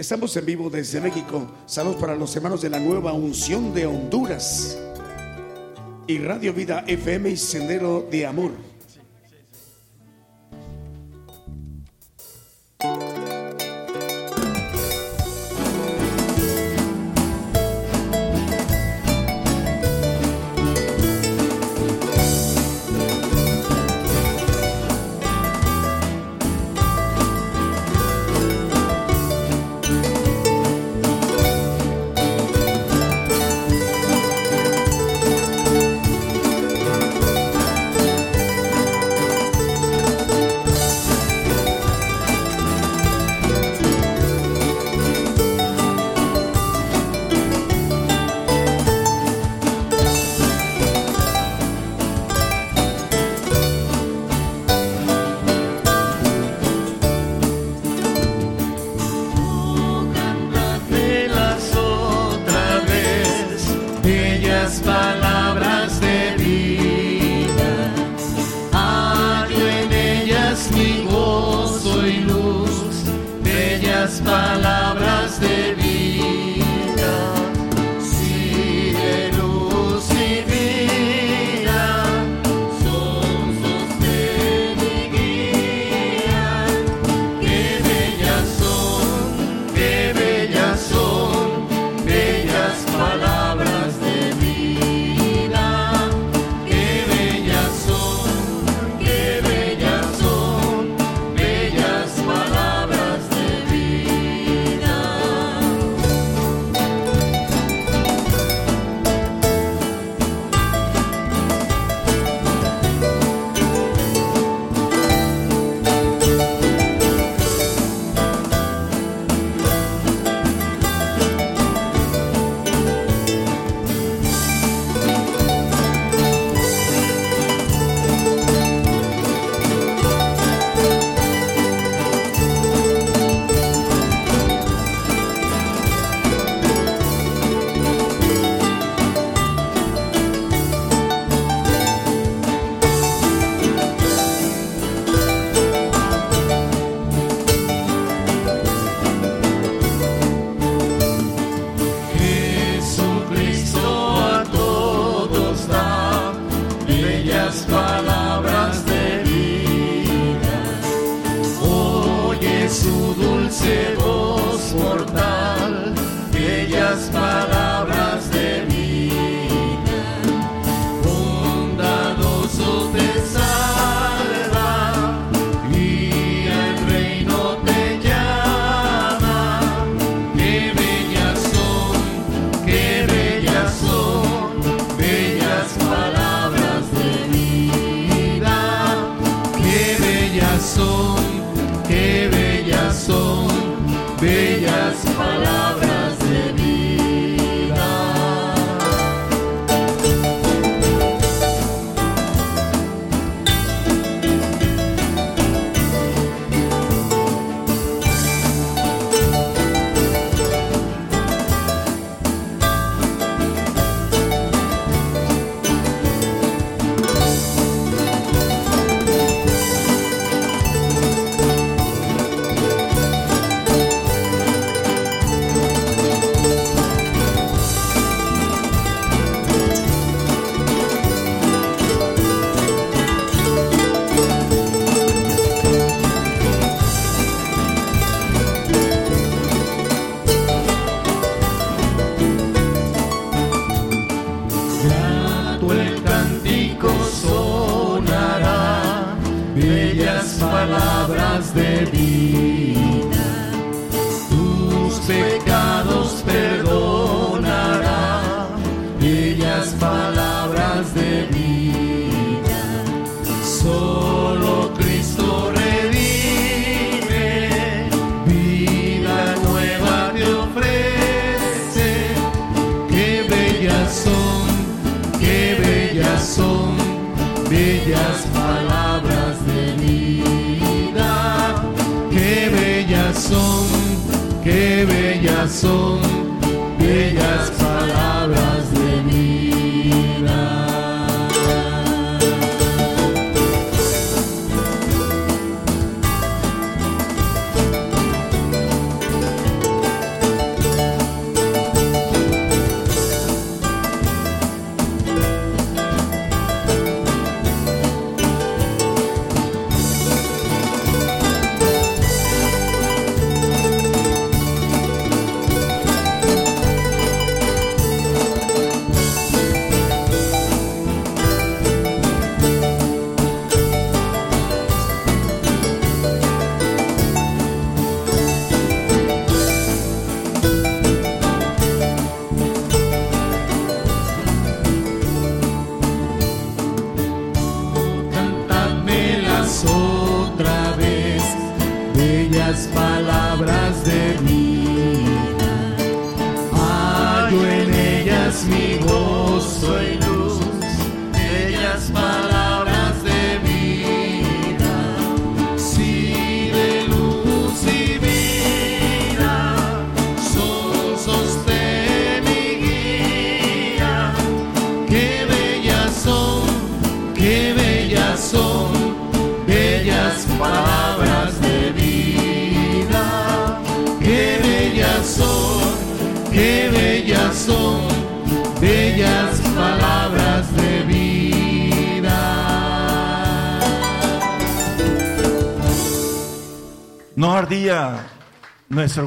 Estamos 0.01 0.35
en 0.35 0.47
vivo 0.47 0.71
desde 0.71 0.99
México. 0.99 1.47
Saludos 1.67 2.01
para 2.01 2.17
los 2.17 2.35
hermanos 2.35 2.63
de 2.63 2.71
la 2.71 2.81
nueva 2.81 3.13
unción 3.13 3.75
de 3.75 3.85
Honduras. 3.85 4.79
Y 6.07 6.17
Radio 6.17 6.55
Vida 6.55 6.85
FM 6.87 7.29
y 7.29 7.37
Sendero 7.37 8.09
de 8.11 8.25
Amor. 8.25 8.70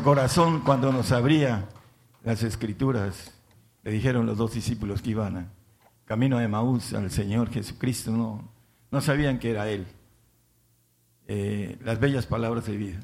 Corazón 0.03 0.61
cuando 0.61 0.91
nos 0.91 1.11
abría 1.11 1.69
las 2.23 2.43
escrituras. 2.43 3.31
Le 3.83 3.91
dijeron 3.91 4.25
los 4.25 4.37
dos 4.37 4.53
discípulos 4.53 5.01
que 5.01 5.11
iban 5.11 5.49
camino 6.05 6.37
de 6.37 6.47
Maús 6.47 6.93
al 6.93 7.09
Señor 7.09 7.49
Jesucristo. 7.49 8.11
No, 8.11 8.51
no 8.91 9.01
sabían 9.01 9.39
que 9.39 9.51
era 9.51 9.69
Él. 9.69 9.85
Eh, 11.27 11.77
las 11.83 11.99
bellas 11.99 12.25
palabras 12.25 12.65
de 12.65 12.77
vida. 12.77 12.99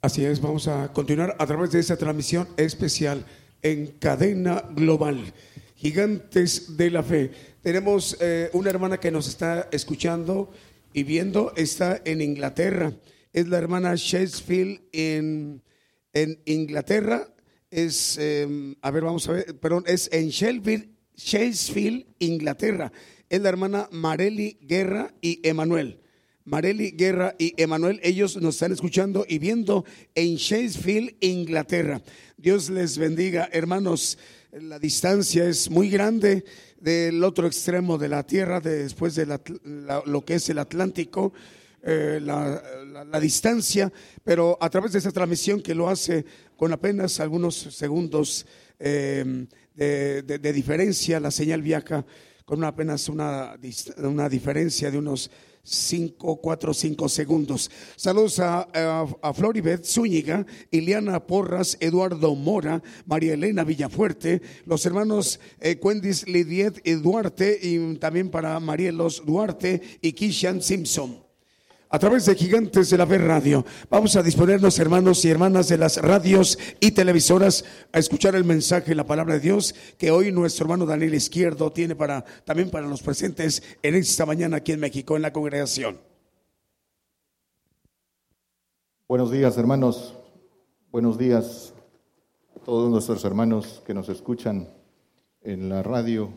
Así 0.00 0.24
es, 0.24 0.40
vamos 0.40 0.68
a 0.68 0.92
continuar 0.92 1.36
a 1.38 1.46
través 1.46 1.72
de 1.72 1.80
esta 1.80 1.96
transmisión 1.96 2.48
especial 2.56 3.26
en 3.60 3.88
cadena 3.98 4.64
global. 4.70 5.34
Gigantes 5.76 6.76
de 6.76 6.90
la 6.90 7.02
fe. 7.02 7.30
Tenemos 7.62 8.16
eh, 8.20 8.48
una 8.54 8.70
hermana 8.70 8.98
que 8.98 9.10
nos 9.10 9.28
está 9.28 9.68
escuchando 9.70 10.50
y 10.94 11.02
viendo, 11.02 11.52
está 11.56 12.00
en 12.04 12.22
Inglaterra. 12.22 12.92
Es 13.36 13.48
la 13.48 13.58
hermana 13.58 13.94
Shakespeare 13.96 14.80
en, 14.92 15.62
en 16.14 16.40
Inglaterra. 16.46 17.28
Es, 17.70 18.16
eh, 18.18 18.74
a 18.80 18.90
ver, 18.90 19.04
vamos 19.04 19.28
a 19.28 19.32
ver, 19.32 19.60
perdón, 19.60 19.84
es 19.86 20.08
en 20.10 20.30
Sheffield, 20.30 20.88
Shakespeare, 21.14 22.06
Inglaterra. 22.18 22.90
Es 23.28 23.42
la 23.42 23.50
hermana 23.50 23.90
Marely 23.92 24.56
Guerra 24.62 25.12
y 25.20 25.46
Emanuel. 25.46 26.00
Marely 26.46 26.92
Guerra 26.92 27.34
y 27.38 27.52
Emanuel, 27.60 28.00
ellos 28.02 28.38
nos 28.38 28.54
están 28.54 28.72
escuchando 28.72 29.26
y 29.28 29.38
viendo 29.38 29.84
en 30.14 30.36
Shakespeare, 30.36 31.14
Inglaterra. 31.20 32.00
Dios 32.38 32.70
les 32.70 32.96
bendiga, 32.96 33.50
hermanos. 33.52 34.16
La 34.52 34.78
distancia 34.78 35.46
es 35.46 35.68
muy 35.70 35.90
grande 35.90 36.42
del 36.80 37.22
otro 37.22 37.46
extremo 37.46 37.98
de 37.98 38.08
la 38.08 38.22
tierra, 38.26 38.60
de- 38.60 38.84
después 38.84 39.14
de 39.14 39.26
lo 40.06 40.24
que 40.24 40.34
es 40.36 40.48
el 40.48 40.58
Atlántico, 40.58 41.34
eh, 41.88 42.18
la, 42.22 42.62
la- 43.04 43.20
distancia, 43.20 43.92
pero 44.24 44.56
a 44.60 44.70
través 44.70 44.92
de 44.92 44.98
esta 44.98 45.12
transmisión 45.12 45.60
que 45.60 45.74
lo 45.74 45.88
hace 45.88 46.24
con 46.56 46.72
apenas 46.72 47.20
algunos 47.20 47.54
segundos 47.54 48.46
eh, 48.78 49.46
de, 49.74 50.52
diferencia, 50.52 51.20
la 51.20 51.30
señal 51.30 51.62
viaja 51.62 52.04
con 52.44 52.62
apenas 52.64 53.08
una, 53.08 53.58
una 53.98 54.28
diferencia 54.28 54.90
de 54.90 54.98
unos 54.98 55.30
5, 55.66 56.36
4, 56.36 56.72
5 56.72 57.08
segundos. 57.08 57.70
Saludos 57.96 58.38
a, 58.38 58.68
a, 59.20 59.34
Floribet 59.34 59.84
Zúñiga, 59.84 60.46
Iliana 60.70 61.26
Porras, 61.26 61.76
Eduardo 61.80 62.36
Mora, 62.36 62.82
María 63.04 63.34
Elena 63.34 63.64
Villafuerte, 63.64 64.40
los 64.64 64.86
hermanos 64.86 65.40
eh, 65.60 65.78
Lidiet 66.26 66.80
y 66.84 66.92
Duarte, 66.92 67.58
y 67.60 67.96
también 67.96 68.30
para 68.30 68.60
Marielos 68.60 69.24
Duarte 69.26 69.82
y 70.00 70.12
Kishan 70.12 70.62
Simpson 70.62 71.25
a 71.88 71.98
través 71.98 72.26
de 72.26 72.34
Gigantes 72.34 72.90
de 72.90 72.98
la 72.98 73.06
Fe 73.06 73.18
Radio. 73.18 73.64
Vamos 73.88 74.16
a 74.16 74.22
disponernos, 74.22 74.78
hermanos 74.78 75.24
y 75.24 75.30
hermanas 75.30 75.68
de 75.68 75.78
las 75.78 75.98
radios 75.98 76.58
y 76.80 76.90
televisoras, 76.90 77.64
a 77.92 77.98
escuchar 77.98 78.34
el 78.34 78.44
mensaje, 78.44 78.94
la 78.94 79.06
palabra 79.06 79.34
de 79.34 79.40
Dios 79.40 79.74
que 79.98 80.10
hoy 80.10 80.32
nuestro 80.32 80.64
hermano 80.64 80.86
Daniel 80.86 81.14
Izquierdo 81.14 81.72
tiene 81.72 81.94
para 81.94 82.24
también 82.44 82.70
para 82.70 82.86
los 82.86 83.02
presentes 83.02 83.62
en 83.82 83.94
esta 83.94 84.26
mañana 84.26 84.58
aquí 84.58 84.72
en 84.72 84.80
México, 84.80 85.16
en 85.16 85.22
la 85.22 85.32
congregación. 85.32 85.98
Buenos 89.08 89.30
días, 89.30 89.56
hermanos. 89.56 90.14
Buenos 90.90 91.18
días 91.18 91.72
a 92.56 92.64
todos 92.64 92.90
nuestros 92.90 93.24
hermanos 93.24 93.82
que 93.86 93.94
nos 93.94 94.08
escuchan 94.08 94.68
en 95.42 95.68
la 95.68 95.82
radio 95.82 96.30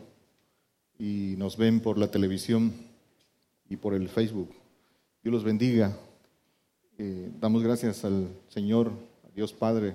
y 0.98 1.34
nos 1.38 1.56
ven 1.56 1.80
por 1.80 1.98
la 1.98 2.10
televisión 2.10 2.72
y 3.68 3.76
por 3.76 3.94
el 3.94 4.08
Facebook. 4.08 4.59
Dios 5.22 5.34
los 5.34 5.44
bendiga. 5.44 5.94
Eh, 6.96 7.30
damos 7.38 7.62
gracias 7.62 8.06
al 8.06 8.28
Señor, 8.48 8.90
a 9.28 9.34
Dios 9.34 9.52
Padre, 9.52 9.94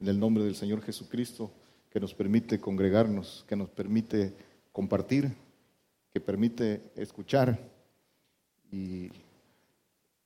en 0.00 0.06
el 0.06 0.20
nombre 0.20 0.44
del 0.44 0.54
Señor 0.54 0.80
Jesucristo, 0.82 1.50
que 1.90 1.98
nos 1.98 2.14
permite 2.14 2.60
congregarnos, 2.60 3.44
que 3.48 3.56
nos 3.56 3.68
permite 3.68 4.32
compartir, 4.70 5.32
que 6.12 6.20
permite 6.20 6.82
escuchar. 6.94 7.58
Y 8.70 9.10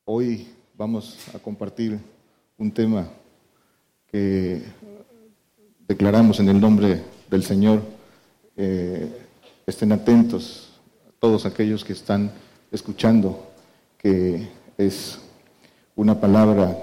hoy 0.05 0.47
vamos 0.77 1.17
a 1.35 1.39
compartir 1.39 1.99
un 2.59 2.71
tema 2.71 3.09
que 4.09 4.61
declaramos 5.89 6.39
en 6.39 6.51
el 6.51 6.61
nombre 6.61 7.03
del 7.31 7.45
Señor. 7.45 7.81
Eh, 8.59 9.11
estén 9.67 9.91
atentos 9.93 10.79
a 11.09 11.13
todos 11.19 11.47
aquellos 11.47 11.83
que 11.83 11.95
están 11.95 12.31
escuchando 12.71 13.54
que 14.05 14.49
es 14.77 15.19
una 15.97 16.21
palabra 16.21 16.77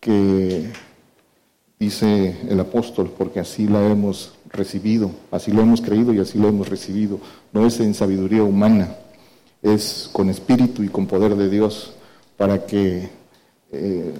que 0.00 0.70
dice 1.78 2.38
el 2.48 2.58
apóstol, 2.58 3.12
porque 3.18 3.38
así 3.38 3.68
la 3.68 3.86
hemos 3.86 4.32
recibido, 4.48 5.10
así 5.30 5.52
lo 5.52 5.60
hemos 5.60 5.82
creído 5.82 6.14
y 6.14 6.20
así 6.20 6.38
lo 6.38 6.48
hemos 6.48 6.70
recibido. 6.70 7.20
No 7.52 7.66
es 7.66 7.78
en 7.80 7.92
sabiduría 7.92 8.42
humana, 8.42 8.96
es 9.60 10.08
con 10.10 10.30
espíritu 10.30 10.82
y 10.82 10.88
con 10.88 11.06
poder 11.06 11.36
de 11.36 11.50
Dios 11.50 11.92
para 12.38 12.64
que 12.64 13.10
eh, 13.70 14.14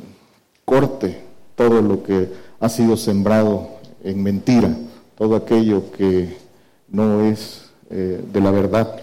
corte 0.66 1.22
todo 1.57 1.81
lo 1.81 2.03
que 2.03 2.29
ha 2.61 2.68
sido 2.68 2.99
sembrado 2.99 3.70
en 4.05 4.22
mentira, 4.22 4.76
todo 5.16 5.35
aquello 5.35 5.91
que 5.93 6.37
no 6.89 7.22
es 7.22 7.70
eh, 7.89 8.22
de 8.31 8.41
la 8.43 8.51
verdad, 8.51 9.01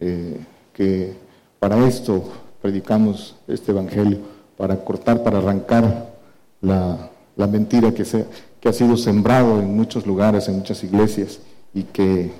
eh, 0.00 0.38
que 0.72 1.25
para 1.68 1.84
esto 1.84 2.22
predicamos 2.62 3.34
este 3.48 3.72
Evangelio, 3.72 4.18
para 4.56 4.76
cortar, 4.84 5.24
para 5.24 5.38
arrancar 5.38 6.12
la, 6.60 7.10
mentira 7.36 7.92
que, 7.92 8.04
se, 8.04 8.24
que 8.60 8.68
ha 8.68 8.72
sido 8.72 8.96
sembrado 8.96 9.58
en 9.58 9.76
muchos 9.76 10.06
lugares, 10.06 10.46
en 10.46 10.58
muchas 10.58 10.84
iglesias, 10.84 11.40
y 11.74 11.82
que 11.82 12.30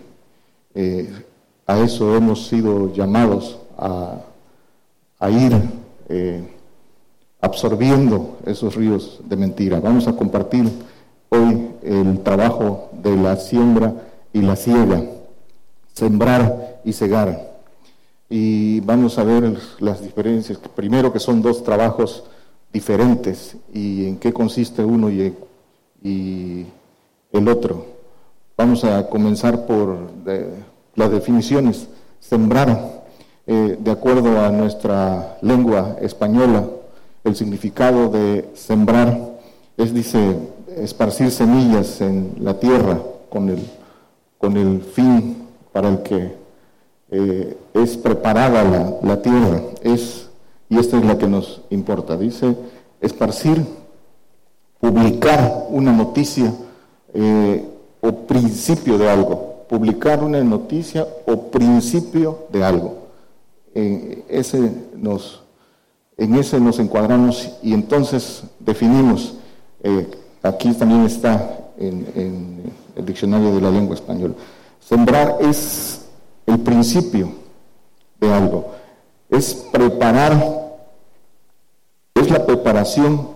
eh, 0.76 1.12
a 1.66 1.80
eso 1.80 2.14
hemos 2.14 2.46
sido 2.46 2.94
llamados 2.94 3.58
a, 3.76 4.20
ir 5.28 5.60
eh, 6.08 6.48
absorbiendo 7.40 8.38
esos 8.46 8.76
ríos 8.76 9.18
de 9.24 9.34
mentira. 9.34 9.80
Vamos 9.80 10.06
a 10.06 10.12
compartir 10.14 10.70
hoy 11.30 11.72
el 11.82 12.20
trabajo 12.20 12.90
de 12.92 13.16
la 13.16 13.34
siembra 13.34 13.92
y 14.32 14.40
la 14.42 14.54
siega, 14.54 15.02
sembrar 15.94 16.78
y 16.84 16.92
cegar 16.92 17.55
y 18.28 18.80
vamos 18.80 19.18
a 19.18 19.24
ver 19.24 19.58
las 19.78 20.02
diferencias. 20.02 20.58
Primero 20.74 21.12
que 21.12 21.20
son 21.20 21.42
dos 21.42 21.62
trabajos 21.62 22.24
diferentes 22.72 23.56
y 23.72 24.06
en 24.06 24.18
qué 24.18 24.32
consiste 24.32 24.84
uno 24.84 25.10
y, 25.10 25.34
el 27.32 27.48
otro. 27.48 27.84
Vamos 28.56 28.84
a 28.84 29.08
comenzar 29.08 29.66
por 29.66 29.98
las 30.94 31.10
definiciones. 31.10 31.88
Sembrar, 32.20 33.04
eh, 33.46 33.76
de 33.78 33.90
acuerdo 33.90 34.40
a 34.40 34.50
nuestra 34.50 35.36
lengua 35.42 35.96
española, 36.00 36.66
el 37.24 37.34
significado 37.34 38.08
de 38.08 38.48
sembrar 38.54 39.18
es, 39.76 39.92
dice, 39.92 40.36
esparcir 40.76 41.30
semillas 41.30 42.00
en 42.00 42.36
la 42.40 42.58
tierra 42.58 43.00
con 43.28 43.48
el, 43.48 43.58
con 44.38 44.56
el 44.56 44.80
fin 44.80 45.36
para 45.72 45.88
el 45.88 46.02
que 46.02 46.32
eh, 47.10 47.56
es 47.82 47.96
preparada 47.96 48.98
la, 49.02 49.22
tierra, 49.22 49.60
es, 49.82 50.28
y 50.68 50.78
esta 50.78 50.98
es 50.98 51.04
la 51.04 51.18
que 51.18 51.26
nos 51.26 51.60
importa, 51.70 52.16
dice, 52.16 52.56
esparcir, 53.00 53.64
publicar 54.80 55.66
una 55.68 55.92
noticia 55.92 56.52
eh, 57.12 57.64
o 58.00 58.12
principio 58.26 58.96
de 58.98 59.10
algo, 59.10 59.64
publicar 59.68 60.22
una 60.22 60.42
noticia 60.42 61.06
o 61.26 61.50
principio 61.50 62.46
de 62.50 62.64
algo. 62.64 62.94
En 63.74 64.24
ese 64.28 64.72
nos, 64.94 65.42
en 66.16 66.34
ese 66.36 66.58
nos 66.58 66.78
encuadramos 66.78 67.56
y 67.62 67.74
entonces 67.74 68.42
definimos, 68.58 69.34
eh, 69.82 70.08
aquí 70.42 70.72
también 70.72 71.04
está 71.04 71.58
en, 71.78 72.06
en 72.14 72.72
el 72.96 73.04
diccionario 73.04 73.54
de 73.54 73.60
la 73.60 73.70
lengua 73.70 73.94
española, 73.94 74.34
sembrar 74.80 75.36
es 75.40 76.06
el 76.46 76.58
principio 76.60 77.45
de 78.20 78.32
algo. 78.32 78.72
Es 79.30 79.54
preparar, 79.72 80.76
es 82.14 82.30
la 82.30 82.44
preparación 82.46 83.28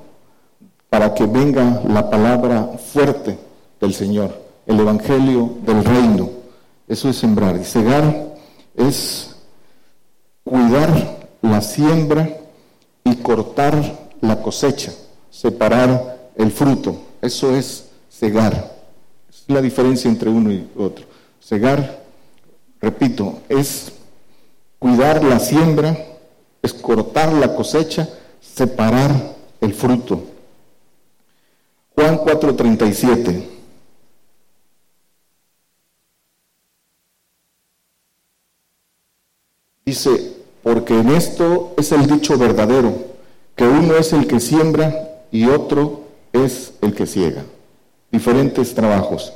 para 0.88 1.14
que 1.14 1.26
venga 1.26 1.82
la 1.88 2.10
palabra 2.10 2.70
fuerte 2.92 3.38
del 3.80 3.94
Señor, 3.94 4.34
el 4.66 4.80
Evangelio 4.80 5.50
del 5.62 5.84
reino. 5.84 6.30
Eso 6.88 7.08
es 7.08 7.16
sembrar. 7.16 7.56
Y 7.56 7.64
cegar 7.64 8.34
es 8.74 9.36
cuidar 10.44 11.18
la 11.42 11.60
siembra 11.60 12.28
y 13.04 13.16
cortar 13.16 13.74
la 14.20 14.42
cosecha, 14.42 14.92
separar 15.30 16.30
el 16.36 16.50
fruto. 16.50 16.96
Eso 17.22 17.54
es 17.54 17.90
cegar. 18.10 18.76
Es 19.28 19.44
la 19.48 19.60
diferencia 19.60 20.10
entre 20.10 20.30
uno 20.30 20.52
y 20.52 20.68
otro. 20.76 21.04
Cegar 21.40 22.00
repito, 22.80 23.40
es 23.48 23.92
cuidar 24.80 25.22
la 25.22 25.38
siembra, 25.38 25.96
es 26.62 26.74
cortar 26.74 27.32
la 27.32 27.54
cosecha, 27.54 28.08
separar 28.40 29.36
el 29.60 29.72
fruto. 29.72 30.24
Juan 31.94 32.18
4:37. 32.18 33.46
Dice, 39.84 40.36
porque 40.62 40.98
en 40.98 41.10
esto 41.10 41.74
es 41.76 41.92
el 41.92 42.06
dicho 42.06 42.38
verdadero, 42.38 42.94
que 43.56 43.64
uno 43.64 43.96
es 43.96 44.12
el 44.12 44.26
que 44.26 44.40
siembra 44.40 45.24
y 45.30 45.46
otro 45.46 46.04
es 46.32 46.72
el 46.80 46.94
que 46.94 47.06
ciega. 47.06 47.44
Diferentes 48.10 48.74
trabajos. 48.74 49.32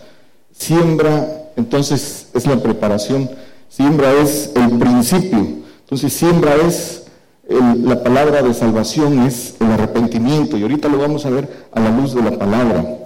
Siembra 0.52 1.44
entonces 1.56 2.28
es 2.34 2.46
la 2.46 2.62
preparación. 2.62 3.30
Siembra 3.68 4.12
es 4.12 4.52
el 4.54 4.78
principio. 4.78 5.38
Entonces 5.80 6.12
siembra 6.12 6.54
es 6.56 7.04
la 7.48 8.02
palabra 8.02 8.42
de 8.42 8.54
salvación, 8.54 9.20
es 9.26 9.56
el 9.60 9.70
arrepentimiento. 9.70 10.56
Y 10.56 10.62
ahorita 10.62 10.88
lo 10.88 10.98
vamos 10.98 11.26
a 11.26 11.30
ver 11.30 11.66
a 11.72 11.80
la 11.80 11.90
luz 11.90 12.14
de 12.14 12.22
la 12.22 12.38
palabra. 12.38 12.98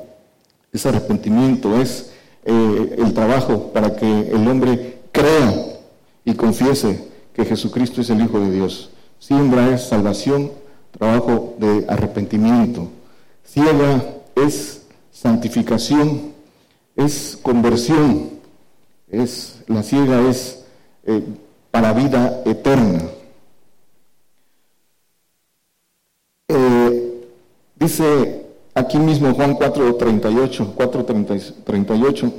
Ese 0.73 0.89
arrepentimiento 0.89 1.81
es 1.81 2.13
eh, 2.45 2.97
el 2.99 3.15
trabajo 3.15 3.73
para 3.73 3.97
que 3.97 4.29
el 4.31 4.47
hombre 4.47 4.99
crea 5.13 5.55
y 6.25 6.35
confiese 6.35 7.09
que 7.33 7.45
Jesucristo 7.45 8.01
es 8.01 8.11
el 8.11 8.23
Hijo 8.23 8.39
de 8.41 8.51
Dios. 8.51 8.91
Siembra 9.19 9.75
es 9.75 9.89
salvación, 9.89 10.53
trabajo 10.97 11.57
de 11.59 11.85
arrepentimiento. 11.89 12.89
Ciega 13.45 14.05
es 14.37 14.83
santificación, 15.11 16.33
es 16.97 17.39
conversión 17.43 18.38
es, 19.11 19.63
la 19.67 19.83
ciega 19.83 20.29
es 20.29 20.65
eh, 21.05 21.23
para 21.71 21.93
vida 21.93 22.43
eterna. 22.45 23.03
Eh, 26.49 27.29
dice 27.77 28.47
aquí 28.75 28.99
mismo 28.99 29.35
Juan 29.35 29.57
4.38, 29.57 30.75
4.38, 30.75 32.33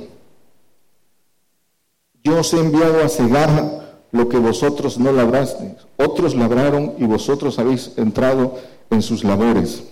yo 2.22 2.38
os 2.38 2.52
he 2.52 2.60
enviado 2.60 3.02
a 3.02 3.08
cegar 3.08 3.80
lo 4.12 4.28
que 4.28 4.38
vosotros 4.38 4.98
no 4.98 5.12
labrasteis. 5.12 5.74
Otros 5.96 6.34
labraron 6.34 6.94
y 6.98 7.04
vosotros 7.04 7.58
habéis 7.58 7.92
entrado 7.96 8.58
en 8.90 9.02
sus 9.02 9.24
labores. 9.24 9.84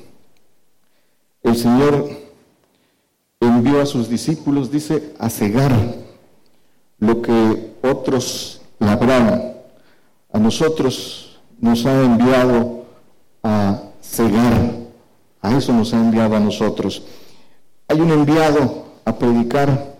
El 1.42 1.56
Señor 1.56 2.08
envió 3.40 3.80
a 3.80 3.86
sus 3.86 4.08
discípulos, 4.08 4.70
dice, 4.70 5.14
a 5.18 5.30
cegar 5.30 5.72
lo 6.98 7.22
que 7.22 7.72
otros 7.82 8.60
labraron. 8.78 9.52
A 10.32 10.38
nosotros 10.38 11.38
nos 11.60 11.84
ha 11.86 12.02
enviado 12.02 12.84
a 13.42 13.82
cegar, 14.02 14.72
a 15.40 15.56
eso 15.56 15.72
nos 15.72 15.92
ha 15.94 16.00
enviado 16.00 16.36
a 16.36 16.40
nosotros. 16.40 17.02
Hay 17.88 18.00
un 18.00 18.10
enviado 18.10 18.84
a 19.04 19.16
predicar 19.16 19.96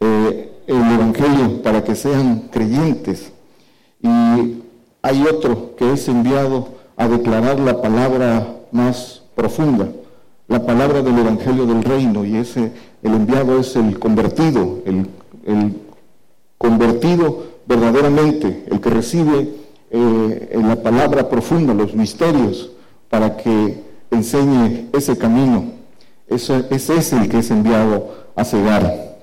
eh, 0.00 0.52
el 0.66 0.76
Evangelio 0.76 1.62
para 1.62 1.82
que 1.82 1.94
sean 1.94 2.48
creyentes 2.50 3.32
y 4.02 4.08
hay 5.02 5.22
otro 5.22 5.76
que 5.76 5.92
es 5.92 6.08
enviado 6.08 6.68
a 6.96 7.08
declarar 7.08 7.58
la 7.58 7.80
palabra 7.80 8.46
más 8.70 9.22
profunda, 9.34 9.88
la 10.48 10.66
palabra 10.66 11.02
del 11.02 11.18
Evangelio 11.18 11.64
del 11.64 11.82
Reino 11.82 12.24
y 12.24 12.36
ese, 12.36 12.72
el 13.02 13.14
enviado 13.14 13.58
es 13.58 13.74
el 13.76 13.98
convertido, 13.98 14.80
el, 14.84 15.08
convertido 16.58 17.44
verdaderamente, 17.66 18.64
el 18.70 18.80
que 18.80 18.90
recibe 18.90 19.48
eh, 19.90 20.60
la 20.62 20.82
palabra 20.82 21.28
profunda, 21.28 21.74
los 21.74 21.94
misterios, 21.94 22.70
para 23.08 23.36
que 23.36 23.82
enseñe 24.10 24.88
ese 24.92 25.16
camino. 25.16 25.72
Ese, 26.26 26.66
ese 26.70 26.96
es 26.96 27.12
el 27.12 27.28
que 27.28 27.38
es 27.38 27.50
enviado 27.50 28.14
a 28.36 28.44
cegar. 28.44 29.18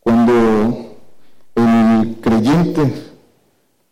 Cuando 0.00 0.96
el 1.54 2.16
creyente 2.20 2.92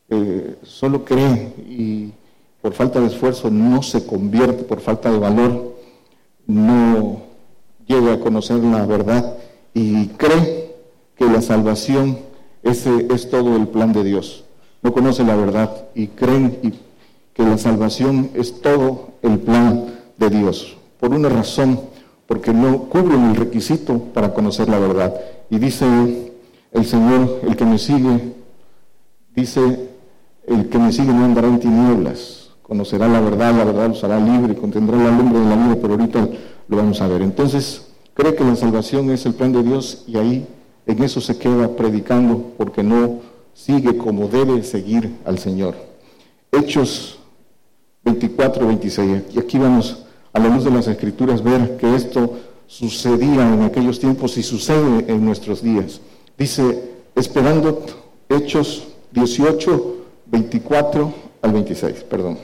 eh, 0.08 0.56
solo 0.62 1.04
cree 1.04 1.52
y 1.68 2.12
por 2.60 2.72
falta 2.74 3.00
de 3.00 3.06
esfuerzo 3.06 3.50
no 3.50 3.82
se 3.82 4.04
convierte, 4.04 4.64
por 4.64 4.80
falta 4.80 5.10
de 5.10 5.18
valor, 5.18 5.76
no 6.46 7.22
llega 7.86 8.14
a 8.14 8.20
conocer 8.20 8.58
la 8.58 8.84
verdad 8.84 9.36
y 9.72 10.08
cree 10.08 10.69
que 11.20 11.26
la 11.26 11.42
salvación 11.42 12.18
ese 12.62 13.08
es 13.12 13.28
todo 13.28 13.54
el 13.54 13.68
plan 13.68 13.92
de 13.92 14.04
Dios. 14.04 14.44
No 14.80 14.90
conoce 14.90 15.22
la 15.22 15.36
verdad 15.36 15.88
y 15.94 16.06
creen 16.06 16.74
que 17.34 17.42
la 17.42 17.58
salvación 17.58 18.30
es 18.32 18.62
todo 18.62 19.10
el 19.20 19.38
plan 19.38 19.84
de 20.16 20.30
Dios 20.30 20.78
por 20.98 21.12
una 21.12 21.28
razón, 21.28 21.78
porque 22.26 22.54
no 22.54 22.84
cubren 22.84 23.30
el 23.30 23.36
requisito 23.36 23.98
para 24.14 24.32
conocer 24.32 24.70
la 24.70 24.78
verdad. 24.78 25.14
Y 25.50 25.58
dice 25.58 26.32
el 26.72 26.86
Señor, 26.86 27.40
el 27.46 27.54
que 27.54 27.66
me 27.66 27.76
sigue, 27.76 28.32
dice, 29.36 29.90
el 30.46 30.70
que 30.70 30.78
me 30.78 30.90
sigue 30.90 31.12
no 31.12 31.26
andará 31.26 31.48
en 31.48 31.60
tinieblas, 31.60 32.48
conocerá 32.62 33.08
la 33.08 33.20
verdad, 33.20 33.54
la 33.54 33.64
verdad 33.64 33.94
lo 33.94 34.06
hará 34.06 34.18
libre, 34.20 34.54
contendrá 34.54 34.96
la 34.96 35.10
lumbre 35.10 35.40
de 35.40 35.46
la 35.46 35.56
vida, 35.56 35.76
pero 35.82 35.94
ahorita 35.94 36.28
lo 36.68 36.76
vamos 36.78 36.98
a 37.02 37.08
ver. 37.08 37.20
Entonces, 37.20 37.88
cree 38.14 38.34
que 38.34 38.44
la 38.44 38.56
salvación 38.56 39.10
es 39.10 39.26
el 39.26 39.34
plan 39.34 39.52
de 39.52 39.62
Dios 39.62 40.04
y 40.06 40.16
ahí 40.16 40.46
en 40.90 41.02
eso 41.02 41.20
se 41.20 41.38
queda 41.38 41.76
predicando 41.76 42.52
porque 42.56 42.82
no 42.82 43.20
sigue 43.54 43.96
como 43.96 44.28
debe 44.28 44.62
seguir 44.62 45.16
al 45.24 45.38
Señor. 45.38 45.74
Hechos 46.52 47.18
24, 48.04 48.66
26. 48.66 49.22
Y 49.34 49.38
aquí 49.38 49.58
vamos 49.58 50.04
a 50.32 50.38
la 50.38 50.48
luz 50.48 50.64
de 50.64 50.70
las 50.70 50.88
escrituras 50.88 51.42
ver 51.42 51.76
que 51.76 51.94
esto 51.94 52.38
sucedía 52.66 53.52
en 53.52 53.62
aquellos 53.62 53.98
tiempos 53.98 54.36
y 54.36 54.42
sucede 54.42 55.04
en 55.08 55.24
nuestros 55.24 55.62
días. 55.62 56.00
Dice, 56.38 56.90
esperando 57.14 57.84
Hechos 58.28 58.88
18, 59.12 59.96
24 60.26 61.14
al 61.42 61.52
26, 61.52 62.04
perdón. 62.04 62.38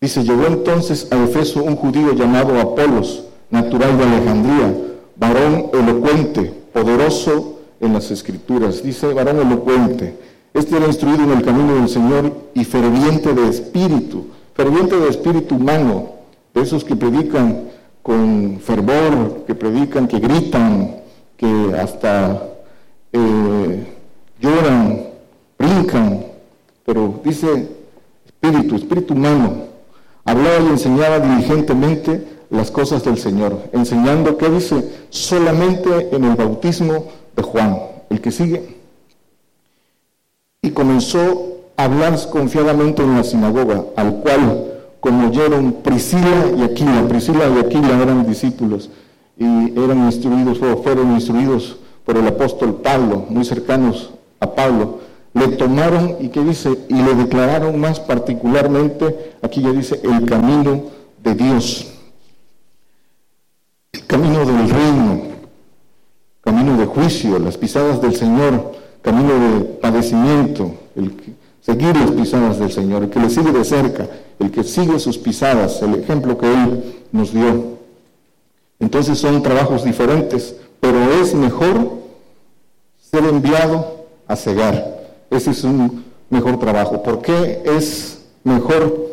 Dice, 0.00 0.22
llegó 0.22 0.46
entonces 0.46 1.10
a 1.10 1.24
Efeso 1.24 1.62
un 1.62 1.76
judío 1.76 2.12
llamado 2.14 2.60
Apolos, 2.60 3.24
natural 3.50 3.96
de 3.96 4.04
Alejandría, 4.04 4.74
varón 5.16 5.70
elocuente, 5.72 6.52
poderoso 6.72 7.60
en 7.80 7.92
las 7.92 8.10
escrituras. 8.10 8.82
Dice, 8.82 9.12
varón 9.12 9.40
elocuente. 9.40 10.16
Este 10.52 10.76
era 10.76 10.86
instruido 10.86 11.24
en 11.24 11.32
el 11.32 11.42
camino 11.42 11.74
del 11.74 11.88
Señor 11.88 12.32
y 12.54 12.64
ferviente 12.64 13.32
de 13.34 13.48
espíritu 13.48 14.26
ferviente 14.54 14.96
de 14.96 15.08
espíritu 15.08 15.56
humano, 15.56 16.10
de 16.54 16.62
esos 16.62 16.84
que 16.84 16.94
predican 16.96 17.64
con 18.02 18.60
fervor, 18.60 19.44
que 19.46 19.54
predican, 19.54 20.06
que 20.06 20.20
gritan, 20.20 20.96
que 21.36 21.74
hasta 21.76 22.42
eh, 23.12 23.86
lloran, 24.40 25.06
brincan, 25.58 26.24
pero 26.84 27.20
dice 27.24 27.68
espíritu, 28.26 28.76
espíritu 28.76 29.14
humano. 29.14 29.74
Hablaba 30.24 30.60
y 30.60 30.68
enseñaba 30.68 31.18
diligentemente 31.18 32.24
las 32.54 32.70
cosas 32.70 33.04
del 33.04 33.18
Señor, 33.18 33.70
enseñando 33.72 34.38
que 34.38 34.48
dice 34.48 35.06
solamente 35.10 36.08
en 36.12 36.24
el 36.24 36.36
bautismo 36.36 37.06
de 37.36 37.42
Juan, 37.42 37.78
el 38.10 38.20
que 38.20 38.30
sigue. 38.30 38.76
Y 40.62 40.70
comenzó 40.70 41.54
hablar 41.76 42.16
confiadamente 42.30 43.02
en 43.02 43.16
la 43.16 43.24
sinagoga, 43.24 43.84
al 43.96 44.16
cual 44.16 44.72
como 45.00 45.28
oyeron 45.28 45.72
Priscila 45.82 46.52
y 46.56 46.62
Aquila. 46.62 47.06
Priscila 47.08 47.44
y 47.54 47.58
Aquila 47.58 48.02
eran 48.02 48.26
discípulos 48.26 48.90
y 49.36 49.44
eran 49.78 50.06
instruidos 50.06 50.62
o 50.62 50.82
fueron 50.82 51.12
instruidos 51.12 51.76
por 52.04 52.16
el 52.16 52.26
apóstol 52.26 52.80
Pablo, 52.82 53.26
muy 53.28 53.44
cercanos 53.44 54.10
a 54.40 54.54
Pablo. 54.54 55.00
Le 55.34 55.48
tomaron 55.48 56.16
y 56.20 56.28
que 56.28 56.40
dice, 56.40 56.78
y 56.88 56.94
le 56.94 57.14
declararon 57.14 57.78
más 57.78 57.98
particularmente, 57.98 59.32
aquí 59.42 59.62
ya 59.62 59.72
dice, 59.72 60.00
el 60.04 60.24
camino 60.26 60.84
de 61.22 61.34
Dios, 61.34 61.93
el 63.94 64.06
camino 64.06 64.40
del 64.44 64.68
reino, 64.68 65.22
camino 66.40 66.76
de 66.76 66.84
juicio, 66.86 67.38
las 67.38 67.56
pisadas 67.56 68.02
del 68.02 68.16
Señor, 68.16 68.72
camino 69.02 69.32
de 69.32 69.64
padecimiento, 69.64 70.74
el, 70.96 71.14
seguir 71.60 71.96
las 71.96 72.10
pisadas 72.10 72.58
del 72.58 72.72
Señor, 72.72 73.04
el 73.04 73.10
que 73.10 73.20
le 73.20 73.30
sigue 73.30 73.52
de 73.52 73.64
cerca, 73.64 74.08
el 74.40 74.50
que 74.50 74.64
sigue 74.64 74.98
sus 74.98 75.16
pisadas, 75.16 75.80
el 75.82 75.94
ejemplo 75.94 76.36
que 76.36 76.52
Él 76.52 77.04
nos 77.12 77.32
dio. 77.32 77.78
Entonces 78.80 79.16
son 79.16 79.42
trabajos 79.44 79.84
diferentes, 79.84 80.56
pero 80.80 80.98
es 81.22 81.32
mejor 81.34 81.92
ser 82.98 83.24
enviado 83.24 84.06
a 84.26 84.34
cegar. 84.34 85.04
Ese 85.30 85.52
es 85.52 85.62
un 85.62 86.04
mejor 86.30 86.58
trabajo. 86.58 87.00
¿Por 87.00 87.22
qué 87.22 87.62
es 87.64 88.24
mejor 88.42 89.08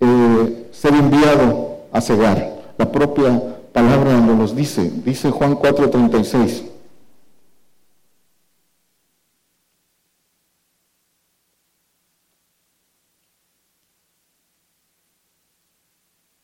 eh, 0.00 0.68
ser 0.70 0.94
enviado 0.94 1.78
a 1.90 2.00
cegar? 2.00 2.62
La 2.78 2.90
propia 2.90 3.52
palabra 3.72 4.20
nos 4.20 4.50
lo 4.50 4.56
dice. 4.56 4.90
Dice 5.04 5.30
Juan 5.30 5.56
4:36. 5.56 6.64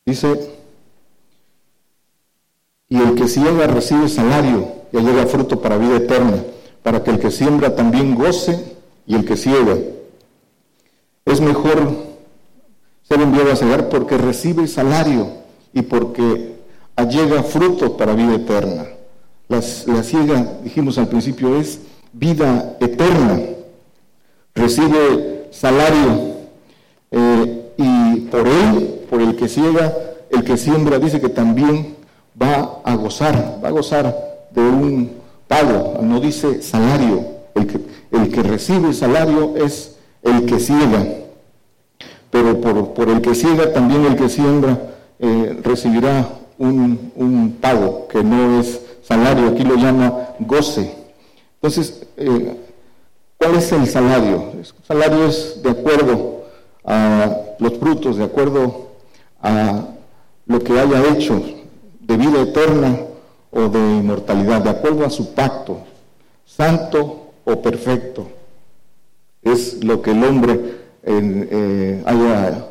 Dice, 0.04 0.58
y 2.88 2.96
el 2.96 3.14
que 3.14 3.28
ciega 3.28 3.66
recibe 3.66 4.08
salario 4.08 4.66
y 4.90 4.96
llega 4.96 5.26
fruto 5.26 5.60
para 5.60 5.76
vida 5.76 5.96
eterna, 5.96 6.42
para 6.82 7.04
que 7.04 7.10
el 7.10 7.18
que 7.18 7.30
siembra 7.30 7.76
también 7.76 8.14
goce 8.14 8.74
y 9.06 9.16
el 9.16 9.26
que 9.26 9.36
ciega. 9.36 9.76
Es 11.26 11.42
mejor 11.42 11.94
ser 13.02 13.20
enviado 13.20 13.52
a 13.52 13.56
cegar 13.56 13.90
porque 13.90 14.16
recibe 14.16 14.66
salario 14.66 15.28
y 15.74 15.82
porque 15.82 16.57
llega 17.04 17.42
fruto 17.42 17.96
para 17.96 18.14
vida 18.14 18.34
eterna. 18.34 18.86
La, 19.48 19.62
ciega, 19.62 20.58
dijimos 20.62 20.98
al 20.98 21.08
principio, 21.08 21.56
es 21.56 21.80
vida 22.12 22.76
eterna. 22.80 23.40
Recibe 24.54 25.48
salario 25.50 26.34
eh, 27.10 27.72
y 27.76 28.20
por 28.22 28.46
él 28.46 28.98
por 29.08 29.22
el 29.22 29.36
que 29.36 29.48
ciega, 29.48 29.94
el 30.30 30.44
que 30.44 30.56
siembra, 30.56 30.98
dice 30.98 31.20
que 31.20 31.28
también 31.28 31.96
va 32.40 32.80
a 32.84 32.94
gozar, 32.94 33.58
va 33.62 33.68
a 33.68 33.72
gozar 33.72 34.14
de 34.50 34.60
un 34.60 35.12
pago, 35.46 35.98
no 36.02 36.20
dice 36.20 36.62
salario. 36.62 37.38
El 37.54 37.66
que, 37.66 37.80
el 38.12 38.30
que 38.30 38.42
recibe 38.42 38.92
salario 38.92 39.56
es 39.56 39.96
el 40.22 40.46
que 40.46 40.60
ciega, 40.60 41.06
pero 42.30 42.60
por, 42.60 43.08
el 43.08 43.20
que 43.20 43.34
ciega 43.34 43.72
también 43.72 44.04
el 44.04 44.16
que 44.16 44.28
siembra 44.28 44.78
eh, 45.18 45.58
recibirá 45.62 46.28
un, 46.58 47.56
pago 47.60 48.08
que 48.08 48.22
no 48.22 48.60
es 48.60 48.80
salario, 49.02 49.48
aquí 49.48 49.64
lo 49.64 49.76
llama 49.76 50.30
goce. 50.40 50.94
Entonces, 51.54 52.06
eh, 52.16 52.56
¿cuál 53.36 53.56
es 53.56 53.72
el 53.72 53.86
salario? 53.86 54.52
El 54.52 54.66
salario 54.86 55.26
es 55.26 55.62
de 55.62 55.70
acuerdo 55.70 56.44
a 56.84 57.36
los 57.58 57.78
frutos, 57.78 58.16
de 58.16 58.24
acuerdo 58.24 58.88
a 59.42 59.84
lo 60.46 60.60
que 60.60 60.78
haya 60.78 61.06
hecho 61.12 61.40
de 62.00 62.16
vida 62.16 62.42
eterna 62.42 62.98
o 63.50 63.68
de 63.68 63.78
inmortalidad, 63.78 64.62
de 64.62 64.70
acuerdo 64.70 65.04
a 65.04 65.10
su 65.10 65.34
pacto, 65.34 65.80
santo 66.44 67.32
o 67.44 67.62
perfecto. 67.62 68.28
Es 69.42 69.82
lo 69.84 70.02
que 70.02 70.10
el 70.10 70.24
hombre 70.24 70.78
eh, 71.02 72.02
haya 72.04 72.66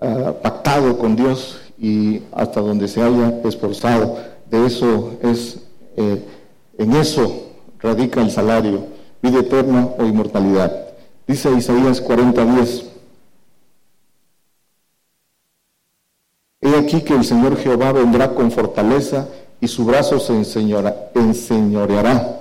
ah, 0.00 0.34
pactado 0.42 0.98
con 0.98 1.16
Dios 1.16 1.61
y 1.82 2.22
hasta 2.32 2.60
donde 2.60 2.88
se 2.88 3.02
haya 3.02 3.40
esforzado. 3.44 4.16
De 4.48 4.64
eso 4.64 5.18
es, 5.20 5.58
eh, 5.96 6.24
en 6.78 6.94
eso 6.94 7.48
radica 7.80 8.22
el 8.22 8.30
salario, 8.30 8.86
vida 9.20 9.40
eterna 9.40 9.88
o 9.98 10.04
inmortalidad. 10.04 10.72
Dice 11.26 11.50
Isaías 11.50 12.00
40:10. 12.00 12.84
He 16.60 16.76
aquí 16.76 17.02
que 17.02 17.14
el 17.14 17.24
Señor 17.24 17.56
Jehová 17.56 17.90
vendrá 17.92 18.32
con 18.32 18.52
fortaleza 18.52 19.26
y 19.60 19.66
su 19.66 19.84
brazo 19.84 20.20
se 20.20 20.34
enseñoreará. 20.34 22.38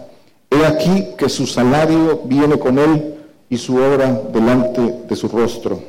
He 0.52 0.66
aquí 0.66 1.08
que 1.18 1.30
su 1.30 1.48
salario 1.48 2.22
viene 2.26 2.60
con 2.60 2.78
él 2.78 3.16
y 3.50 3.58
su 3.58 3.78
obra 3.78 4.22
delante 4.32 5.00
de 5.10 5.16
su 5.16 5.28
rostro. 5.28 5.82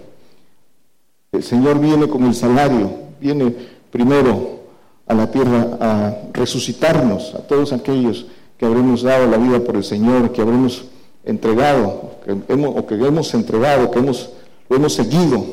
El 1.31 1.43
Señor 1.43 1.79
viene 1.79 2.09
con 2.09 2.24
el 2.24 2.35
salario, 2.35 3.03
viene 3.23 3.55
primero 3.90 4.61
a 5.07 5.15
la 5.15 5.31
tierra 5.31 5.78
a 5.81 6.16
resucitarnos, 6.32 7.35
a 7.35 7.39
todos 7.39 7.73
aquellos 7.73 8.27
que 8.59 8.66
habremos 8.66 9.03
dado 9.03 9.27
la 9.31 9.36
vida 9.36 9.61
por 9.61 9.77
el 9.77 9.85
Señor, 9.85 10.32
que 10.32 10.40
habremos 10.40 10.85
entregado, 11.24 12.16
que 12.24 12.53
hemos, 12.53 12.77
o 12.77 12.86
que 12.86 12.94
hemos 12.94 13.32
entregado, 13.35 13.90
que 13.90 13.99
hemos, 14.01 14.31
lo 14.69 14.77
hemos 14.77 14.94
seguido, 14.94 15.44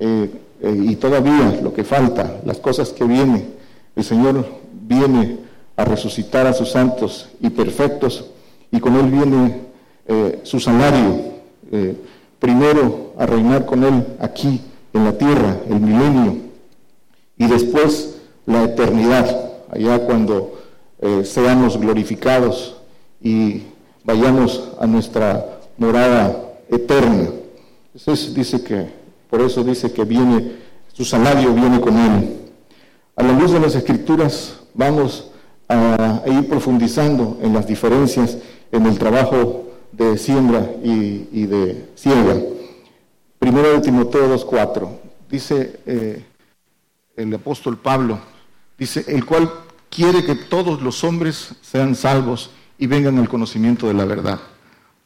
eh, 0.00 0.30
eh, 0.62 0.84
y 0.88 0.96
todavía 0.96 1.60
lo 1.62 1.72
que 1.72 1.84
falta, 1.84 2.40
las 2.44 2.58
cosas 2.58 2.90
que 2.90 3.04
vienen, 3.04 3.54
el 3.94 4.04
Señor 4.04 4.44
viene 4.82 5.38
a 5.76 5.84
resucitar 5.84 6.46
a 6.46 6.52
sus 6.52 6.70
santos 6.70 7.28
y 7.40 7.50
perfectos 7.50 8.24
y 8.72 8.80
con 8.80 8.96
Él 8.96 9.10
viene 9.10 9.60
eh, 10.08 10.40
su 10.42 10.58
salario, 10.58 11.36
primero 12.38 13.12
a 13.18 13.26
reinar 13.26 13.66
con 13.66 13.82
Él 13.82 14.06
aquí 14.20 14.60
en 14.92 15.04
la 15.04 15.12
tierra, 15.18 15.56
el 15.68 15.80
milenio, 15.80 16.45
y 17.38 17.46
después 17.46 18.16
la 18.46 18.64
eternidad, 18.64 19.52
allá 19.70 19.98
cuando 20.06 20.58
eh, 21.00 21.24
seamos 21.24 21.78
glorificados 21.78 22.76
y 23.20 23.62
vayamos 24.04 24.70
a 24.80 24.86
nuestra 24.86 25.58
morada 25.76 26.54
eterna. 26.70 27.30
Entonces 27.94 28.34
dice 28.34 28.62
que, 28.62 28.86
por 29.28 29.40
eso 29.40 29.62
dice 29.64 29.92
que 29.92 30.04
viene, 30.04 30.52
su 30.92 31.04
salario 31.04 31.52
viene 31.52 31.80
con 31.80 31.96
Él. 31.98 32.36
A 33.16 33.22
la 33.22 33.32
luz 33.32 33.52
de 33.52 33.60
las 33.60 33.74
escrituras 33.74 34.60
vamos 34.74 35.30
a, 35.68 36.22
ir 36.26 36.48
profundizando 36.48 37.38
en 37.42 37.52
las 37.52 37.66
diferencias 37.66 38.38
en 38.70 38.86
el 38.86 38.98
trabajo 38.98 39.64
de 39.92 40.18
siembra 40.18 40.70
y, 40.82 41.46
de 41.46 41.88
siembra. 41.94 42.36
Primero 43.38 43.72
de 43.72 43.80
Timoteo 43.80 44.34
2.4, 44.34 44.88
dice 45.30 45.80
eh, 45.86 46.24
el 47.16 47.34
apóstol 47.34 47.78
Pablo, 47.78 48.18
dice, 48.78 49.04
el 49.08 49.24
cual 49.24 49.50
quiere 49.90 50.24
que 50.24 50.34
todos 50.34 50.82
los 50.82 51.02
hombres 51.04 51.54
sean 51.62 51.94
salvos 51.94 52.50
y 52.78 52.86
vengan 52.86 53.18
al 53.18 53.28
conocimiento 53.28 53.88
de 53.88 53.94
la 53.94 54.04
verdad. 54.04 54.40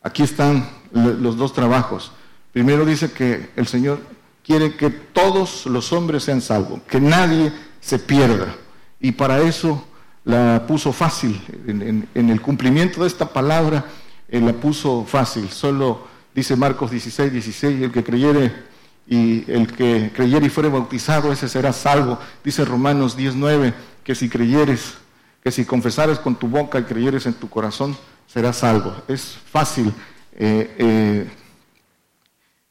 Aquí 0.03 0.23
están 0.23 0.69
los 0.93 1.37
dos 1.37 1.53
trabajos. 1.53 2.13
Primero 2.53 2.85
dice 2.85 3.13
que 3.13 3.51
el 3.55 3.67
Señor 3.67 4.01
quiere 4.45 4.77
que 4.77 4.91
todos 4.91 5.67
los 5.67 5.93
hombres 5.93 6.25
sean 6.25 6.41
salvos, 6.41 6.81
que 6.89 7.01
nadie 7.01 7.53
se 7.81 7.99
pierda. 7.99 8.55
Y 9.01 9.13
para 9.13 9.41
eso 9.41 9.85
la 10.25 10.65
puso 10.67 10.93
fácil. 10.93 11.41
En, 11.67 12.09
el 12.15 12.41
cumplimiento 12.41 13.03
de 13.03 13.07
esta 13.07 13.33
palabra, 13.33 13.85
él 14.29 14.47
la 14.47 14.53
puso 14.53 15.05
fácil. 15.05 15.49
Solo 15.51 16.07
dice 16.35 16.57
Marcos 16.57 16.91
16, 16.91 17.33
16, 17.33 17.83
el 17.83 17.93
que 17.93 18.03
creyere 18.05 18.70
y 19.11 19.45
el 19.51 19.67
que 19.67 20.13
creyere 20.15 20.47
y 20.47 20.51
fuere 20.51 20.69
bautizado, 20.69 21.33
ese 21.33 21.49
será 21.49 21.73
salvo. 21.73 22.17
Dice 22.45 22.65
Romanos 22.65 23.17
19, 23.17 23.75
que 24.05 24.15
si 24.15 24.29
creyeres, 24.29 24.95
que 25.43 25.51
si 25.51 25.65
confesares 25.65 26.21
con 26.21 26.37
tu 26.37 26.47
boca 26.47 26.79
y 26.79 26.85
creyeres 26.85 27.27
en 27.27 27.35
tu 27.35 27.51
corazón, 27.51 27.97
serás 28.29 28.59
salvo. 28.59 28.95
Es 29.09 29.37
fácil 29.51 29.93
eh, 30.33 30.77
eh, 30.79 31.31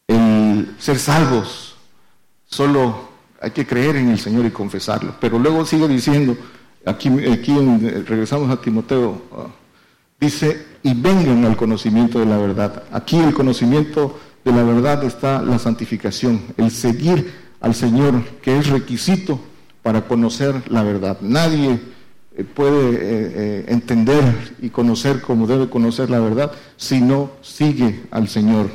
el 0.07 0.75
ser 0.79 0.97
salvos. 0.97 1.75
Solo 2.45 3.09
hay 3.41 3.51
que 3.51 3.67
creer 3.67 3.97
en 3.97 4.09
el 4.09 4.17
Señor 4.17 4.45
y 4.45 4.51
confesarlo. 4.51 5.15
Pero 5.19 5.39
luego 5.39 5.65
sigue 5.65 5.89
diciendo, 5.89 6.37
aquí, 6.85 7.09
aquí 7.27 7.53
regresamos 8.07 8.49
a 8.49 8.61
Timoteo, 8.61 9.21
ah, 9.33 9.47
dice, 10.17 10.65
y 10.83 10.93
vengan 10.93 11.43
al 11.43 11.57
conocimiento 11.57 12.17
de 12.17 12.27
la 12.27 12.37
verdad. 12.37 12.83
Aquí 12.93 13.17
el 13.17 13.33
conocimiento 13.33 14.17
la 14.51 14.63
verdad 14.63 15.03
está 15.03 15.41
la 15.41 15.59
santificación, 15.59 16.41
el 16.57 16.71
seguir 16.71 17.31
al 17.59 17.75
Señor, 17.75 18.23
que 18.41 18.57
es 18.57 18.67
requisito 18.67 19.39
para 19.83 20.07
conocer 20.07 20.69
la 20.71 20.83
verdad. 20.83 21.17
Nadie 21.21 21.79
eh, 22.35 22.43
puede 22.43 22.91
eh, 22.91 22.97
eh, 23.01 23.65
entender 23.67 24.55
y 24.61 24.69
conocer 24.69 25.21
como 25.21 25.47
debe 25.47 25.69
conocer 25.69 26.09
la 26.09 26.19
verdad 26.19 26.51
si 26.77 27.01
no 27.01 27.31
sigue 27.41 28.03
al 28.11 28.27
Señor. 28.27 28.69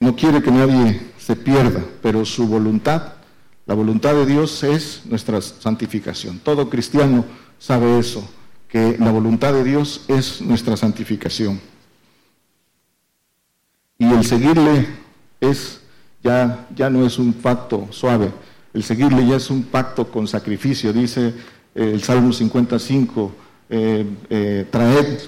No 0.00 0.16
quiere 0.16 0.42
que 0.42 0.50
nadie 0.50 1.00
se 1.18 1.36
pierda, 1.36 1.84
pero 2.02 2.24
su 2.24 2.46
voluntad, 2.46 3.14
la 3.66 3.74
voluntad 3.74 4.14
de 4.14 4.26
Dios 4.26 4.62
es 4.62 5.02
nuestra 5.06 5.40
santificación. 5.40 6.38
Todo 6.40 6.70
cristiano 6.70 7.24
sabe 7.58 7.98
eso, 7.98 8.28
que 8.68 8.96
la 8.98 9.10
voluntad 9.10 9.52
de 9.52 9.64
Dios 9.64 10.04
es 10.08 10.40
nuestra 10.40 10.76
santificación. 10.76 11.60
Y 14.00 14.06
el 14.06 14.24
seguirle 14.24 14.88
es 15.40 15.80
ya, 16.24 16.66
ya 16.74 16.90
no 16.90 17.06
es 17.06 17.20
un 17.20 17.32
pacto 17.32 17.86
suave, 17.90 18.32
el 18.74 18.82
seguirle 18.82 19.24
ya 19.24 19.36
es 19.36 19.48
un 19.50 19.62
pacto 19.62 20.10
con 20.10 20.26
sacrificio, 20.26 20.92
dice 20.92 21.28
eh, 21.76 21.90
el 21.94 22.02
Salmo 22.02 22.32
55, 22.32 23.32
eh, 23.72 24.04
eh, 24.28 24.66
traed 24.68 25.20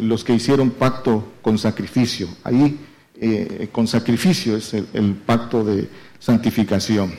los 0.00 0.24
que 0.24 0.32
hicieron 0.32 0.70
pacto 0.70 1.32
con 1.42 1.58
sacrificio. 1.58 2.26
Ahí 2.42 2.78
eh, 3.24 3.68
con 3.70 3.86
sacrificio, 3.86 4.56
es 4.56 4.74
el, 4.74 5.14
pacto 5.14 5.62
de 5.62 5.88
santificación. 6.18 7.14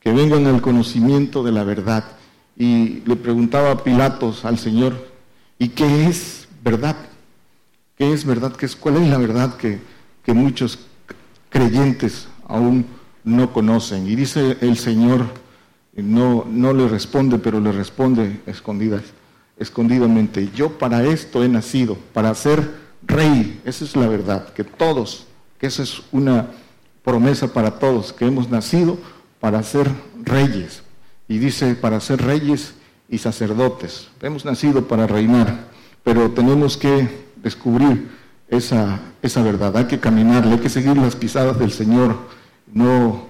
Que 0.00 0.12
vengan 0.12 0.46
al 0.46 0.62
conocimiento 0.62 1.42
de 1.42 1.52
la 1.52 1.64
verdad. 1.64 2.04
Y 2.56 3.00
le 3.04 3.16
preguntaba 3.16 3.84
Pilatos 3.84 4.44
al 4.44 4.58
Señor, 4.58 5.08
¿y 5.58 5.68
qué 5.68 6.06
es 6.06 6.48
verdad? 6.62 6.96
¿Qué 7.96 8.12
es 8.12 8.24
verdad? 8.24 8.56
¿Qué 8.56 8.66
es, 8.66 8.76
¿Cuál 8.76 8.96
es 8.96 9.08
la 9.08 9.18
verdad 9.18 9.56
que, 9.56 9.80
que 10.28 10.34
muchos 10.34 10.78
creyentes 11.48 12.28
aún 12.46 12.84
no 13.24 13.50
conocen? 13.50 14.06
Y 14.06 14.14
dice 14.14 14.58
el 14.60 14.76
Señor, 14.76 15.24
no, 15.96 16.44
no 16.46 16.74
le 16.74 16.86
responde, 16.86 17.38
pero 17.38 17.60
le 17.60 17.72
responde 17.72 18.42
escondidas, 18.44 19.04
escondidamente, 19.56 20.50
yo 20.54 20.76
para 20.76 21.02
esto 21.06 21.42
he 21.42 21.48
nacido, 21.48 21.96
para 22.12 22.34
ser 22.34 22.74
rey. 23.06 23.58
Esa 23.64 23.86
es 23.86 23.96
la 23.96 24.06
verdad, 24.06 24.52
que 24.52 24.64
todos, 24.64 25.26
que 25.58 25.66
esa 25.66 25.82
es 25.82 26.02
una 26.12 26.50
promesa 27.02 27.50
para 27.50 27.78
todos, 27.78 28.12
que 28.12 28.26
hemos 28.26 28.50
nacido 28.50 28.98
para 29.40 29.62
ser 29.62 29.90
reyes. 30.24 30.82
Y 31.26 31.38
dice, 31.38 31.74
para 31.74 32.00
ser 32.00 32.20
reyes 32.20 32.74
y 33.08 33.16
sacerdotes. 33.16 34.08
Hemos 34.20 34.44
nacido 34.44 34.86
para 34.88 35.06
reinar, 35.06 35.68
pero 36.04 36.30
tenemos 36.32 36.76
que 36.76 37.08
descubrir 37.36 38.17
esa, 38.48 39.00
esa 39.22 39.42
verdad. 39.42 39.76
Hay 39.76 39.84
que 39.84 40.00
caminar, 40.00 40.44
hay 40.44 40.58
que 40.58 40.68
seguir 40.68 40.96
las 40.96 41.16
pisadas 41.16 41.58
del 41.58 41.72
Señor. 41.72 42.16
No, 42.72 43.26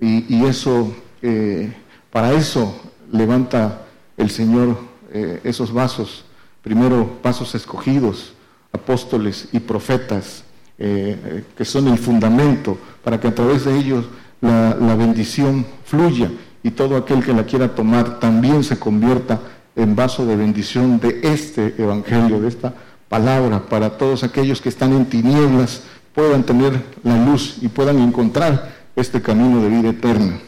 y, 0.00 0.44
eso, 0.44 0.94
eh, 1.20 1.72
para 2.10 2.32
eso 2.32 2.80
levanta 3.12 3.82
el 4.16 4.30
Señor 4.30 4.78
eh, 5.12 5.40
esos 5.44 5.72
vasos, 5.72 6.24
primero 6.62 7.18
pasos 7.22 7.54
escogidos, 7.54 8.32
apóstoles 8.72 9.48
y 9.52 9.60
profetas, 9.60 10.44
eh, 10.78 11.44
que 11.56 11.64
son 11.64 11.88
el 11.88 11.98
fundamento 11.98 12.78
para 13.04 13.20
que 13.20 13.28
a 13.28 13.34
través 13.34 13.64
de 13.64 13.76
ellos 13.76 14.06
la, 14.40 14.94
bendición 14.96 15.66
fluya 15.84 16.30
y 16.62 16.70
todo 16.70 16.96
aquel 16.96 17.22
que 17.22 17.34
la 17.34 17.44
quiera 17.44 17.74
tomar 17.74 18.18
también 18.18 18.64
se 18.64 18.78
convierta 18.78 19.40
en 19.76 19.94
vaso 19.94 20.24
de 20.24 20.36
bendición 20.36 20.98
de 20.98 21.20
este 21.22 21.74
Evangelio, 21.76 22.40
de 22.40 22.48
esta 22.48 22.72
palabra, 23.10 23.66
para 23.66 23.98
todos 23.98 24.22
aquellos 24.22 24.60
que 24.60 24.68
están 24.68 24.92
en 24.92 25.04
tinieblas 25.04 25.82
puedan 26.14 26.44
tener 26.44 26.80
la 27.02 27.16
luz 27.26 27.58
y 27.60 27.66
puedan 27.66 27.98
encontrar 27.98 28.72
este 28.94 29.20
camino 29.20 29.60
de 29.60 29.68
vida 29.68 29.90
eterna. 29.90 30.38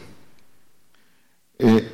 Eh, 1.59 1.91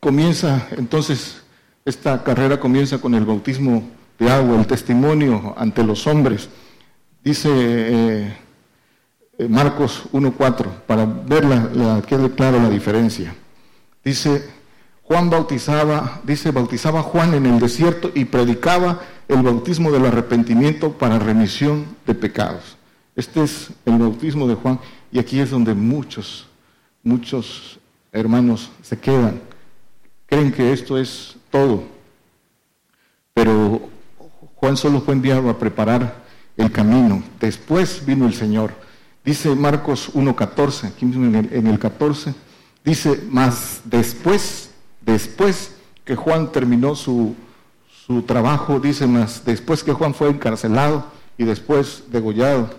comienza 0.00 0.66
entonces, 0.72 1.42
esta 1.84 2.24
carrera 2.24 2.58
comienza 2.58 2.96
con 2.98 3.14
el 3.14 3.26
bautismo 3.26 3.88
de 4.18 4.30
agua, 4.30 4.58
el 4.58 4.66
testimonio 4.66 5.54
ante 5.56 5.84
los 5.84 6.06
hombres. 6.06 6.48
Dice 7.22 7.50
eh, 7.52 8.36
eh, 9.38 9.48
Marcos 9.48 10.04
1.4, 10.12 10.66
para 10.86 11.04
ver 11.04 11.44
la, 11.44 12.00
quede 12.08 12.30
clara 12.30 12.56
la 12.56 12.70
diferencia. 12.70 13.34
Dice, 14.02 14.48
Juan 15.10 15.28
bautizaba, 15.28 16.20
dice, 16.22 16.52
bautizaba 16.52 17.02
Juan 17.02 17.34
en 17.34 17.44
el 17.44 17.58
desierto 17.58 18.12
y 18.14 18.26
predicaba 18.26 19.00
el 19.26 19.42
bautismo 19.42 19.90
del 19.90 20.06
arrepentimiento 20.06 20.92
para 20.92 21.18
remisión 21.18 21.84
de 22.06 22.14
pecados. 22.14 22.76
Este 23.16 23.42
es 23.42 23.70
el 23.86 23.98
bautismo 23.98 24.46
de 24.46 24.54
Juan 24.54 24.78
y 25.10 25.18
aquí 25.18 25.40
es 25.40 25.50
donde 25.50 25.74
muchos, 25.74 26.46
muchos 27.02 27.80
hermanos 28.12 28.70
se 28.82 29.00
quedan. 29.00 29.40
Creen 30.26 30.52
que 30.52 30.72
esto 30.72 30.96
es 30.96 31.34
todo. 31.50 31.82
Pero 33.34 33.90
Juan 34.54 34.76
solo 34.76 35.00
fue 35.00 35.14
enviado 35.14 35.50
a 35.50 35.58
preparar 35.58 36.22
el 36.56 36.70
camino. 36.70 37.20
Después 37.40 38.06
vino 38.06 38.28
el 38.28 38.34
Señor. 38.34 38.72
Dice 39.24 39.56
Marcos 39.56 40.14
1.14, 40.14 40.84
aquí 40.84 41.04
mismo 41.04 41.24
en 41.26 41.34
el, 41.34 41.52
en 41.52 41.66
el 41.66 41.80
14, 41.80 42.32
dice, 42.84 43.20
más 43.28 43.80
después, 43.86 44.69
después 45.00 45.76
que 46.04 46.16
Juan 46.16 46.52
terminó 46.52 46.94
su, 46.94 47.34
su 48.06 48.22
trabajo, 48.22 48.80
dice 48.80 49.06
más, 49.06 49.44
después 49.44 49.84
que 49.84 49.92
Juan 49.92 50.14
fue 50.14 50.28
encarcelado 50.28 51.06
y 51.38 51.44
después 51.44 52.04
degollado, 52.10 52.70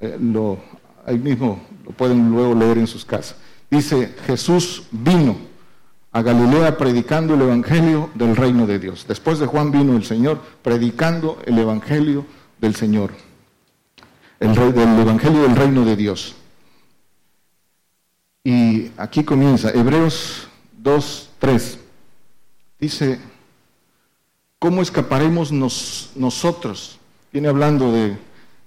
eh, 0.00 0.16
lo, 0.20 0.58
ahí 1.06 1.18
mismo 1.18 1.60
lo 1.84 1.92
pueden 1.92 2.30
luego 2.30 2.54
leer 2.54 2.78
en 2.78 2.86
sus 2.86 3.04
casas. 3.04 3.36
Dice, 3.70 4.14
Jesús 4.26 4.84
vino 4.90 5.36
a 6.12 6.22
Galilea 6.22 6.78
predicando 6.78 7.34
el 7.34 7.42
Evangelio 7.42 8.10
del 8.14 8.36
reino 8.36 8.66
de 8.66 8.78
Dios. 8.78 9.06
Después 9.08 9.38
de 9.38 9.46
Juan 9.46 9.70
vino 9.70 9.96
el 9.96 10.04
Señor 10.04 10.40
predicando 10.62 11.38
el 11.46 11.58
Evangelio 11.58 12.24
del 12.60 12.74
Señor 12.74 13.12
el 14.40 14.54
del 14.54 15.00
Evangelio 15.00 15.42
del 15.42 15.56
Reino 15.56 15.84
de 15.84 15.96
Dios. 15.96 16.34
Y 18.44 18.90
aquí 18.96 19.24
comienza, 19.24 19.70
Hebreos 19.70 20.46
2, 20.78 21.25
3. 21.38 21.78
Dice, 22.78 23.18
¿cómo 24.58 24.82
escaparemos 24.82 25.52
nosotros? 25.52 26.98
Viene 27.32 27.48
hablando 27.48 27.92
de 27.92 28.16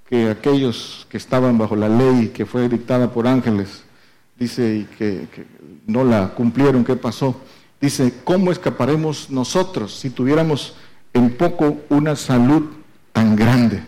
que 0.08 0.30
aquellos 0.30 1.06
que 1.10 1.18
estaban 1.18 1.58
bajo 1.58 1.76
la 1.76 1.90
ley 1.90 2.30
que 2.30 2.46
fue 2.46 2.68
dictada 2.68 3.12
por 3.12 3.28
ángeles, 3.28 3.84
dice, 4.38 4.76
y 4.76 4.84
que, 4.98 5.28
que 5.34 5.46
no 5.86 6.04
la 6.04 6.30
cumplieron, 6.30 6.84
¿qué 6.84 6.96
pasó? 6.96 7.36
Dice, 7.80 8.14
¿cómo 8.24 8.52
escaparemos 8.52 9.30
nosotros 9.30 9.96
si 9.96 10.10
tuviéramos 10.10 10.76
en 11.14 11.36
poco 11.38 11.78
una 11.90 12.16
salud 12.16 12.64
tan 13.14 13.36
grande? 13.36 13.84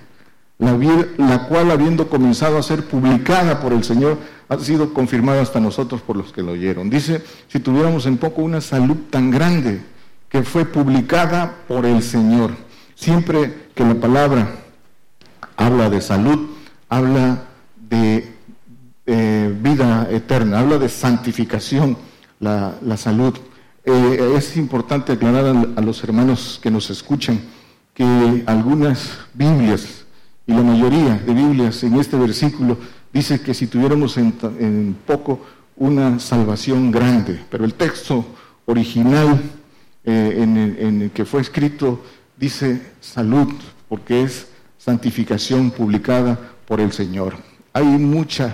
la, 0.62 1.48
cual 1.48 1.72
habiendo 1.72 2.08
comenzado 2.08 2.58
a 2.58 2.64
ser 2.64 2.86
publicada 2.86 3.60
por 3.60 3.74
el 3.74 3.84
Señor, 3.84 4.20
ha 4.52 4.60
sido 4.60 4.94
confirmada 4.94 5.42
hasta 5.42 5.62
nosotros 5.62 6.02
por 6.02 6.18
los 6.18 6.34
que 6.34 6.44
lo 6.44 6.52
oyeron. 6.52 6.90
Dice, 6.90 7.24
si 7.48 7.62
tuviéramos 7.62 8.06
en 8.06 8.18
poco 8.18 8.42
una 8.42 8.60
salud 8.60 8.98
tan 9.10 9.32
grande 9.32 9.80
que 10.28 10.44
fue 10.44 10.66
publicada 10.66 11.56
por 11.70 11.86
el 11.86 12.04
Señor. 12.04 12.52
Siempre 12.94 13.70
que 13.74 13.86
la 13.86 13.96
palabra 13.96 14.50
habla 15.56 15.90
de 15.90 16.02
salud, 16.02 16.50
habla 16.90 17.46
de 17.90 18.30
eh, 19.06 19.56
vida 19.62 20.10
eterna, 20.12 20.60
habla 20.60 20.78
de 20.78 20.90
santificación, 20.90 21.96
la, 22.42 22.76
salud. 22.98 23.34
Eh, 23.86 24.34
es 24.36 24.58
importante 24.58 25.14
aclarar 25.14 25.46
a 25.78 25.82
los 25.82 26.04
hermanos 26.04 26.60
que 26.62 26.70
nos 26.70 26.90
escuchan 26.90 27.40
que 27.94 28.44
algunas 28.48 29.18
Biblias 29.34 30.04
y 30.46 30.52
la 30.52 30.62
mayoría 30.62 31.20
de 31.20 31.34
Biblias 31.34 31.84
en 31.84 31.98
este 31.98 32.18
versículo 32.18 32.78
dice 33.14 33.42
que 33.42 33.54
si 33.54 33.68
tuviéramos 33.68 34.18
en, 34.18 34.96
poco 35.06 35.42
una 35.76 36.20
salvación 36.20 36.92
grande, 36.92 37.40
pero 37.50 37.66
el 37.66 37.74
texto 37.74 38.26
original 38.66 39.42
eh, 40.04 40.36
en, 40.38 41.02
el, 41.02 41.12
que 41.12 41.26
fue 41.26 41.42
escrito 41.42 42.04
dice 42.38 42.82
salud, 43.00 43.50
porque 43.90 44.24
es 44.24 44.48
santificación 44.78 45.72
publicada 45.72 46.40
por 46.68 46.80
el 46.80 46.92
Señor. 46.92 47.36
Hay 47.74 47.86
muchas 47.86 48.52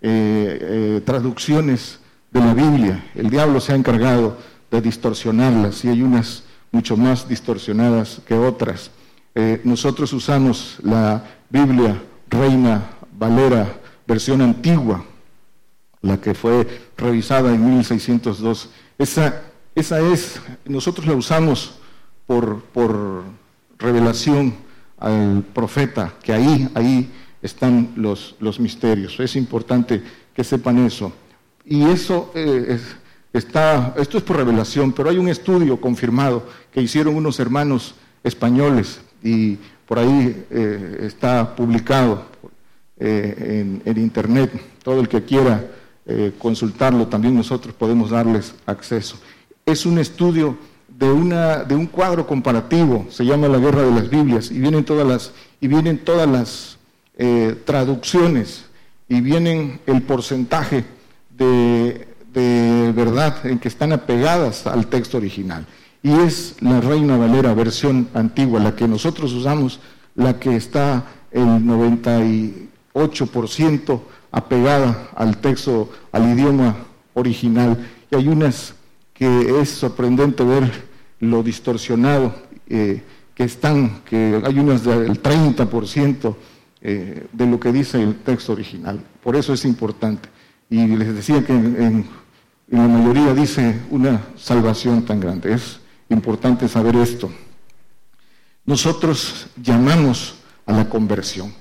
eh, 0.00 0.58
eh, 0.60 1.02
traducciones 1.04 1.98
de 2.30 2.40
la 2.40 2.54
Biblia, 2.54 3.04
el 3.14 3.30
diablo 3.30 3.60
se 3.60 3.72
ha 3.72 3.76
encargado 3.76 4.36
de 4.70 4.80
distorsionarlas 4.80 5.84
y 5.84 5.88
hay 5.88 6.02
unas 6.02 6.44
mucho 6.72 6.96
más 6.96 7.28
distorsionadas 7.28 8.20
que 8.26 8.34
otras. 8.34 8.90
nosotros 9.64 10.12
usamos 10.12 10.78
la 10.82 11.22
Biblia 11.48 12.02
Reina 12.28 12.82
Valera, 13.18 13.66
versión 14.06 14.40
antigua, 14.40 15.04
la 16.02 16.20
que 16.20 16.34
fue 16.34 16.66
revisada 16.96 17.54
en 17.54 17.76
1602. 17.76 18.70
Esa, 18.98 19.42
esa 19.74 20.00
es, 20.00 20.40
nosotros 20.64 21.06
la 21.06 21.14
usamos 21.14 21.78
por, 22.26 22.62
por 22.62 23.24
revelación 23.78 24.54
al 24.98 25.42
profeta, 25.52 26.14
que 26.22 26.32
ahí, 26.32 26.68
ahí 26.74 27.10
están 27.42 27.92
los, 27.96 28.36
los 28.40 28.58
misterios. 28.60 29.18
Es 29.20 29.36
importante 29.36 30.02
que 30.34 30.44
sepan 30.44 30.78
eso. 30.78 31.12
Y 31.64 31.82
eso 31.84 32.30
eh, 32.34 32.78
está, 33.32 33.94
esto 33.96 34.18
es 34.18 34.24
por 34.24 34.36
revelación, 34.36 34.92
pero 34.92 35.10
hay 35.10 35.18
un 35.18 35.28
estudio 35.28 35.80
confirmado 35.80 36.46
que 36.72 36.80
hicieron 36.82 37.16
unos 37.16 37.40
hermanos 37.40 37.94
españoles 38.22 39.00
y 39.22 39.58
por 39.86 39.98
ahí 39.98 40.44
eh, 40.50 40.98
está 41.02 41.54
publicado 41.54 42.24
eh, 42.98 43.80
en, 43.84 43.98
internet. 43.98 44.50
Todo 44.82 45.00
el 45.00 45.08
que 45.08 45.24
quiera 45.24 45.64
eh, 46.06 46.32
consultarlo, 46.38 47.06
también 47.08 47.34
nosotros 47.34 47.74
podemos 47.74 48.10
darles 48.10 48.54
acceso. 48.66 49.18
Es 49.64 49.86
un 49.86 49.98
estudio 49.98 50.56
de, 50.88 51.10
una, 51.10 51.64
de 51.64 51.74
un 51.74 51.86
cuadro 51.86 52.26
comparativo, 52.26 53.06
se 53.10 53.24
llama 53.24 53.48
La 53.48 53.58
Guerra 53.58 53.82
de 53.82 53.90
las 53.90 54.08
Biblias, 54.08 54.50
y 54.50 54.58
vienen 54.58 54.84
todas 54.84 55.06
las, 55.06 55.32
y 55.60 55.68
vienen 55.68 55.98
todas 55.98 56.28
las 56.28 56.78
traducciones, 57.64 58.66
y 59.08 59.22
vienen 59.22 59.80
el 59.86 60.02
porcentaje 60.02 60.84
de, 61.30 62.06
de 62.32 62.92
verdad 62.94 63.46
en 63.46 63.58
que 63.58 63.68
están 63.68 63.92
apegadas 63.92 64.66
al 64.66 64.86
texto 64.88 65.16
original 65.16 65.66
y 66.06 66.12
es 66.20 66.54
la 66.60 66.80
Reina 66.80 67.16
Valera 67.16 67.52
versión 67.52 68.08
antigua, 68.14 68.60
la 68.60 68.76
que 68.76 68.86
nosotros 68.86 69.32
usamos, 69.32 69.80
la 70.14 70.38
que 70.38 70.54
está 70.54 71.04
el 71.32 71.66
98% 72.96 74.00
apegada 74.32 75.10
al 75.14 75.38
texto, 75.38 75.90
al 76.12 76.32
idioma 76.32 76.76
original. 77.14 77.76
Y 78.10 78.16
hay 78.16 78.28
unas 78.28 78.74
que 79.12 79.60
es 79.60 79.70
sorprendente 79.70 80.44
ver 80.44 80.70
lo 81.20 81.42
distorsionado 81.42 82.34
eh, 82.68 83.02
que 83.34 83.44
están, 83.44 84.02
que 84.04 84.40
hay 84.44 84.58
unas 84.58 84.84
del 84.84 85.22
30% 85.22 86.34
eh, 86.82 87.26
de 87.32 87.46
lo 87.46 87.60
que 87.60 87.72
dice 87.72 88.02
el 88.02 88.16
texto 88.16 88.52
original. 88.52 89.00
Por 89.22 89.36
eso 89.36 89.52
es 89.52 89.64
importante. 89.64 90.28
Y 90.70 90.86
les 90.86 91.14
decía 91.14 91.44
que 91.44 91.52
en 91.52 92.06
la 92.68 92.88
mayoría 92.88 93.34
dice 93.34 93.82
una 93.90 94.22
salvación 94.36 95.04
tan 95.04 95.20
grande. 95.20 95.54
Es 95.54 95.80
Importante 96.08 96.68
saber 96.68 96.96
esto. 96.96 97.30
Nosotros 98.64 99.48
llamamos 99.60 100.36
a 100.64 100.72
la 100.72 100.88
conversión. 100.88 101.52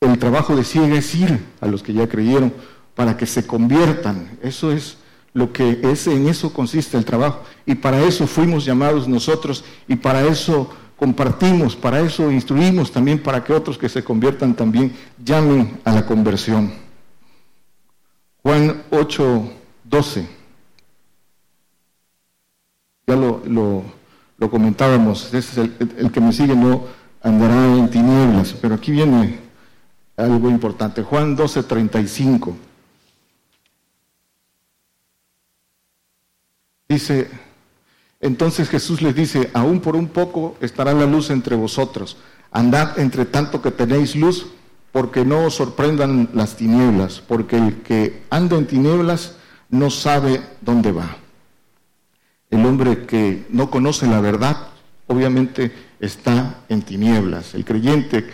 El 0.00 0.18
trabajo 0.18 0.56
de 0.56 0.64
ciega 0.64 0.96
es 0.96 1.14
ir 1.14 1.44
a 1.60 1.66
los 1.66 1.82
que 1.82 1.92
ya 1.92 2.08
creyeron 2.08 2.52
para 2.94 3.16
que 3.16 3.26
se 3.26 3.46
conviertan. 3.46 4.38
Eso 4.42 4.72
es 4.72 4.96
lo 5.34 5.52
que 5.52 5.80
es, 5.82 6.06
en 6.06 6.28
eso 6.28 6.52
consiste 6.52 6.96
el 6.96 7.04
trabajo. 7.04 7.42
Y 7.66 7.74
para 7.74 8.02
eso 8.02 8.26
fuimos 8.26 8.64
llamados 8.64 9.06
nosotros 9.06 9.64
y 9.86 9.96
para 9.96 10.22
eso 10.26 10.70
compartimos, 10.96 11.76
para 11.76 12.00
eso 12.00 12.30
instruimos 12.30 12.90
también 12.92 13.22
para 13.22 13.44
que 13.44 13.52
otros 13.52 13.78
que 13.78 13.88
se 13.88 14.02
conviertan 14.04 14.54
también 14.54 14.94
llamen 15.22 15.80
a 15.84 15.92
la 15.92 16.06
conversión. 16.06 16.72
Juan 18.42 18.82
8, 18.90 19.52
12 19.84 20.40
ya 23.10 23.16
lo, 23.16 23.82
comentábamos, 24.50 25.34
ese 25.34 25.38
es 25.38 25.70
el, 25.98 26.12
que 26.12 26.20
me 26.20 26.32
sigue 26.32 26.54
no 26.54 26.84
andará 27.22 27.76
en 27.76 27.90
tinieblas, 27.90 28.54
pero 28.60 28.76
aquí 28.76 28.92
viene 28.92 29.49
algo 30.20 30.48
importante. 30.48 31.02
Juan 31.02 31.34
12, 31.36 31.62
35. 31.62 32.56
Dice, 36.88 37.30
entonces 38.20 38.68
Jesús 38.68 39.00
les 39.00 39.14
dice, 39.14 39.50
aún 39.54 39.80
por 39.80 39.96
un 39.96 40.08
poco 40.08 40.56
estará 40.60 40.92
la 40.92 41.06
luz 41.06 41.30
entre 41.30 41.56
vosotros. 41.56 42.16
Andad 42.50 42.98
entre 42.98 43.24
tanto 43.24 43.62
que 43.62 43.70
tenéis 43.70 44.16
luz, 44.16 44.46
porque 44.92 45.24
no 45.24 45.44
os 45.44 45.54
sorprendan 45.54 46.30
las 46.34 46.56
tinieblas, 46.56 47.22
porque 47.26 47.56
el 47.56 47.82
que 47.82 48.24
anda 48.28 48.56
en 48.56 48.66
tinieblas 48.66 49.36
no 49.68 49.88
sabe 49.88 50.42
dónde 50.60 50.90
va. 50.90 51.16
El 52.50 52.66
hombre 52.66 53.06
que 53.06 53.46
no 53.50 53.70
conoce 53.70 54.08
la 54.08 54.20
verdad, 54.20 54.56
obviamente 55.06 55.72
está 56.00 56.64
en 56.68 56.82
tinieblas. 56.82 57.54
El 57.54 57.64
creyente 57.64 58.28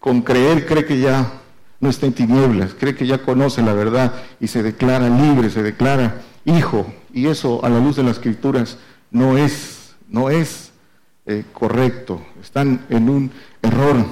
con 0.00 0.22
creer 0.22 0.66
cree 0.66 0.84
que 0.84 0.98
ya 0.98 1.30
no 1.78 1.88
está 1.88 2.06
en 2.06 2.12
tinieblas, 2.12 2.74
cree 2.74 2.94
que 2.94 3.06
ya 3.06 3.18
conoce 3.18 3.62
la 3.62 3.72
verdad 3.72 4.14
y 4.40 4.48
se 4.48 4.62
declara 4.62 5.08
libre, 5.08 5.50
se 5.50 5.62
declara 5.62 6.22
hijo. 6.44 6.92
Y 7.12 7.26
eso 7.26 7.64
a 7.64 7.68
la 7.68 7.78
luz 7.78 7.96
de 7.96 8.02
las 8.02 8.16
escrituras 8.16 8.78
no 9.10 9.38
es, 9.38 9.94
no 10.08 10.30
es 10.30 10.72
eh, 11.26 11.44
correcto. 11.52 12.20
Están 12.42 12.84
en 12.88 13.08
un 13.08 13.30
error. 13.62 14.04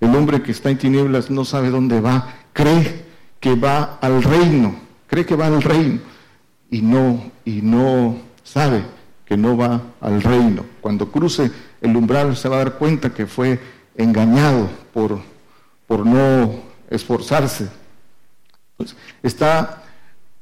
El 0.00 0.14
hombre 0.14 0.42
que 0.42 0.52
está 0.52 0.70
en 0.70 0.78
tinieblas 0.78 1.30
no 1.30 1.44
sabe 1.44 1.70
dónde 1.70 2.00
va, 2.00 2.34
cree 2.52 3.04
que 3.38 3.54
va 3.54 3.98
al 4.00 4.22
reino, 4.22 4.74
cree 5.06 5.26
que 5.26 5.36
va 5.36 5.46
al 5.46 5.62
reino 5.62 6.00
y 6.70 6.82
no, 6.82 7.30
y 7.44 7.60
no 7.62 8.16
sabe 8.42 8.82
que 9.26 9.36
no 9.36 9.56
va 9.56 9.82
al 10.00 10.22
reino. 10.22 10.64
Cuando 10.80 11.10
cruce 11.10 11.50
el 11.80 11.96
umbral 11.96 12.36
se 12.36 12.48
va 12.48 12.56
a 12.56 12.64
dar 12.64 12.78
cuenta 12.78 13.10
que 13.10 13.26
fue 13.26 13.58
engañado 13.96 14.68
por, 14.92 15.20
por 15.90 16.06
no 16.06 16.52
esforzarse. 16.88 17.68
Pues, 18.76 18.94
está 19.24 19.82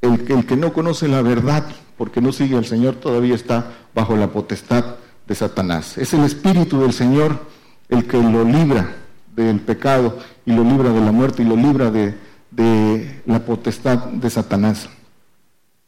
el, 0.03 0.27
el 0.29 0.45
que 0.45 0.59
no 0.59 0.75
conoce 0.75 1.09
la 1.09 1.23
verdad 1.23 1.65
porque 1.97 2.20
no 2.20 2.33
sigue 2.33 2.59
al 2.59 2.66
Señor 2.66 2.97
todavía 2.97 3.35
está 3.35 3.73
bajo 3.95 4.15
la 4.15 4.31
potestad 4.31 4.97
de 5.27 5.35
Satanás. 5.35 5.97
Es 5.97 6.12
el 6.12 6.25
Espíritu 6.25 6.83
del 6.83 6.93
Señor 6.93 7.47
el 7.89 8.07
que 8.07 8.19
lo 8.19 8.45
libra 8.45 8.95
del 9.35 9.59
pecado 9.61 10.19
y 10.45 10.53
lo 10.53 10.65
libra 10.65 10.91
de 10.91 11.01
la 11.01 11.12
muerte 11.12 11.43
y 11.43 11.47
lo 11.47 11.57
libra 11.57 11.91
de, 11.91 13.23
la 13.25 13.39
potestad 13.39 14.05
de 14.05 14.29
Satanás. 14.29 14.91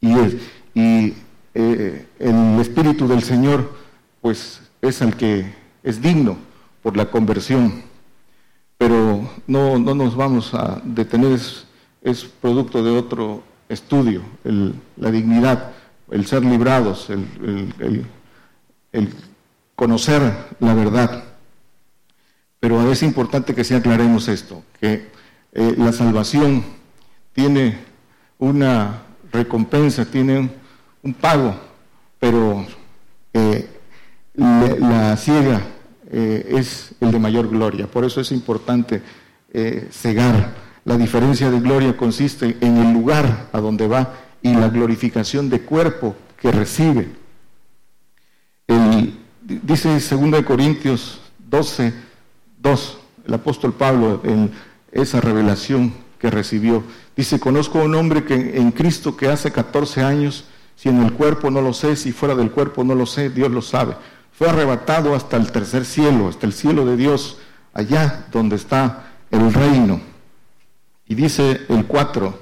Y, 0.00 0.18
es, 0.18 0.36
y 0.72 1.14
eh, 1.52 2.06
el 2.18 2.58
Espíritu 2.62 3.06
del 3.06 3.22
Señor, 3.22 3.70
pues 4.22 4.62
es 4.80 5.02
el 5.02 5.16
que 5.16 5.54
es 5.82 6.00
digno 6.00 6.38
por 6.82 6.96
la 6.96 7.10
conversión. 7.10 7.89
Pero 8.80 9.28
no, 9.46 9.78
no 9.78 9.94
nos 9.94 10.16
vamos 10.16 10.54
a 10.54 10.80
detener, 10.82 11.38
es, 12.02 12.24
producto 12.40 12.82
de 12.82 12.90
otro 12.90 13.42
estudio, 13.68 14.22
la 14.96 15.10
dignidad, 15.10 15.72
el 16.10 16.24
ser 16.26 16.44
librados, 16.44 17.10
el, 17.10 18.06
el 18.92 19.08
conocer 19.76 20.22
la 20.60 20.74
verdad. 20.74 21.24
Pero 22.58 22.90
es 22.90 23.02
importante 23.02 23.54
que 23.54 23.64
sí 23.64 23.74
aclaremos 23.74 24.28
esto, 24.28 24.62
que 24.80 25.08
eh, 25.52 25.74
la 25.76 25.92
salvación 25.92 26.62
tiene 27.32 27.78
una 28.38 29.02
recompensa, 29.32 30.04
tiene 30.04 30.50
un, 31.02 31.14
pago, 31.14 31.54
pero 32.18 32.66
eh, 33.32 33.68
la, 34.34 35.16
ciega 35.16 35.62
eh, 36.10 36.54
es 36.56 36.92
el 37.00 37.12
de 37.12 37.18
mayor 37.18 37.48
gloria. 37.48 37.86
Por 37.86 38.04
eso 38.04 38.20
es 38.20 38.32
importante 38.32 39.02
cegar. 39.90 40.54
La 40.84 40.96
diferencia 40.96 41.50
de 41.50 41.58
gloria 41.58 41.96
consiste 41.96 42.56
en 42.60 42.76
el 42.76 42.92
lugar 42.92 43.48
a 43.52 43.58
donde 43.58 43.88
va 43.88 44.14
y 44.42 44.54
la 44.54 44.68
glorificación 44.68 45.50
de 45.50 45.62
cuerpo 45.62 46.14
que 46.40 46.52
recibe. 46.52 47.08
dice 49.42 49.88
2 49.88 50.44
Corintios 50.44 51.20
12, 51.50 51.92
2, 52.58 52.98
el 53.26 53.34
apóstol 53.34 53.74
Pablo, 53.74 54.20
en 54.24 54.52
esa 54.92 55.20
revelación 55.20 55.92
que 56.18 56.30
recibió. 56.30 56.84
Dice, 57.16 57.40
conozco 57.40 57.80
a 57.80 57.84
un 57.84 57.94
hombre 57.96 58.24
que 58.24 58.56
en 58.56 58.70
Cristo 58.70 59.16
que 59.16 59.28
hace 59.28 59.50
14 59.50 60.02
años, 60.02 60.44
si 60.76 60.88
en 60.88 61.02
el 61.02 61.12
cuerpo 61.12 61.50
no 61.50 61.60
lo 61.60 61.72
sé, 61.72 61.96
si 61.96 62.12
fuera 62.12 62.34
del 62.36 62.52
cuerpo 62.52 62.84
no 62.84 62.94
lo 62.94 63.04
sé, 63.04 63.30
Dios 63.30 63.50
lo 63.50 63.62
sabe. 63.62 63.96
Fue 64.40 64.48
arrebatado 64.48 65.14
hasta 65.14 65.36
el 65.36 65.52
tercer 65.52 65.84
cielo, 65.84 66.26
hasta 66.26 66.46
el 66.46 66.54
cielo 66.54 66.86
de 66.86 66.96
Dios, 66.96 67.36
allá 67.74 68.24
donde 68.32 68.56
está 68.56 69.10
el 69.30 69.52
reino. 69.52 70.00
Y 71.06 71.14
dice 71.14 71.60
el 71.68 71.84
4, 71.84 72.40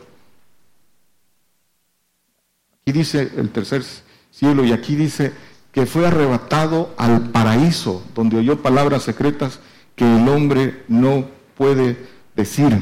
aquí 2.83 2.93
dice 2.93 3.33
el 3.37 3.51
tercer 3.51 3.83
cielo 4.31 4.65
y 4.65 4.71
aquí 4.71 4.95
dice 4.95 5.33
que 5.73 5.87
fue 5.87 6.07
arrebatado 6.07 6.95
al 6.99 7.31
paraíso, 7.31 8.05
donde 8.15 8.37
oyó 8.37 8.63
palabras 8.63 9.03
secretas 9.03 9.59
que 9.97 10.05
el 10.05 10.29
hombre 10.29 10.85
no 10.87 11.27
puede 11.57 11.97
decir, 12.37 12.81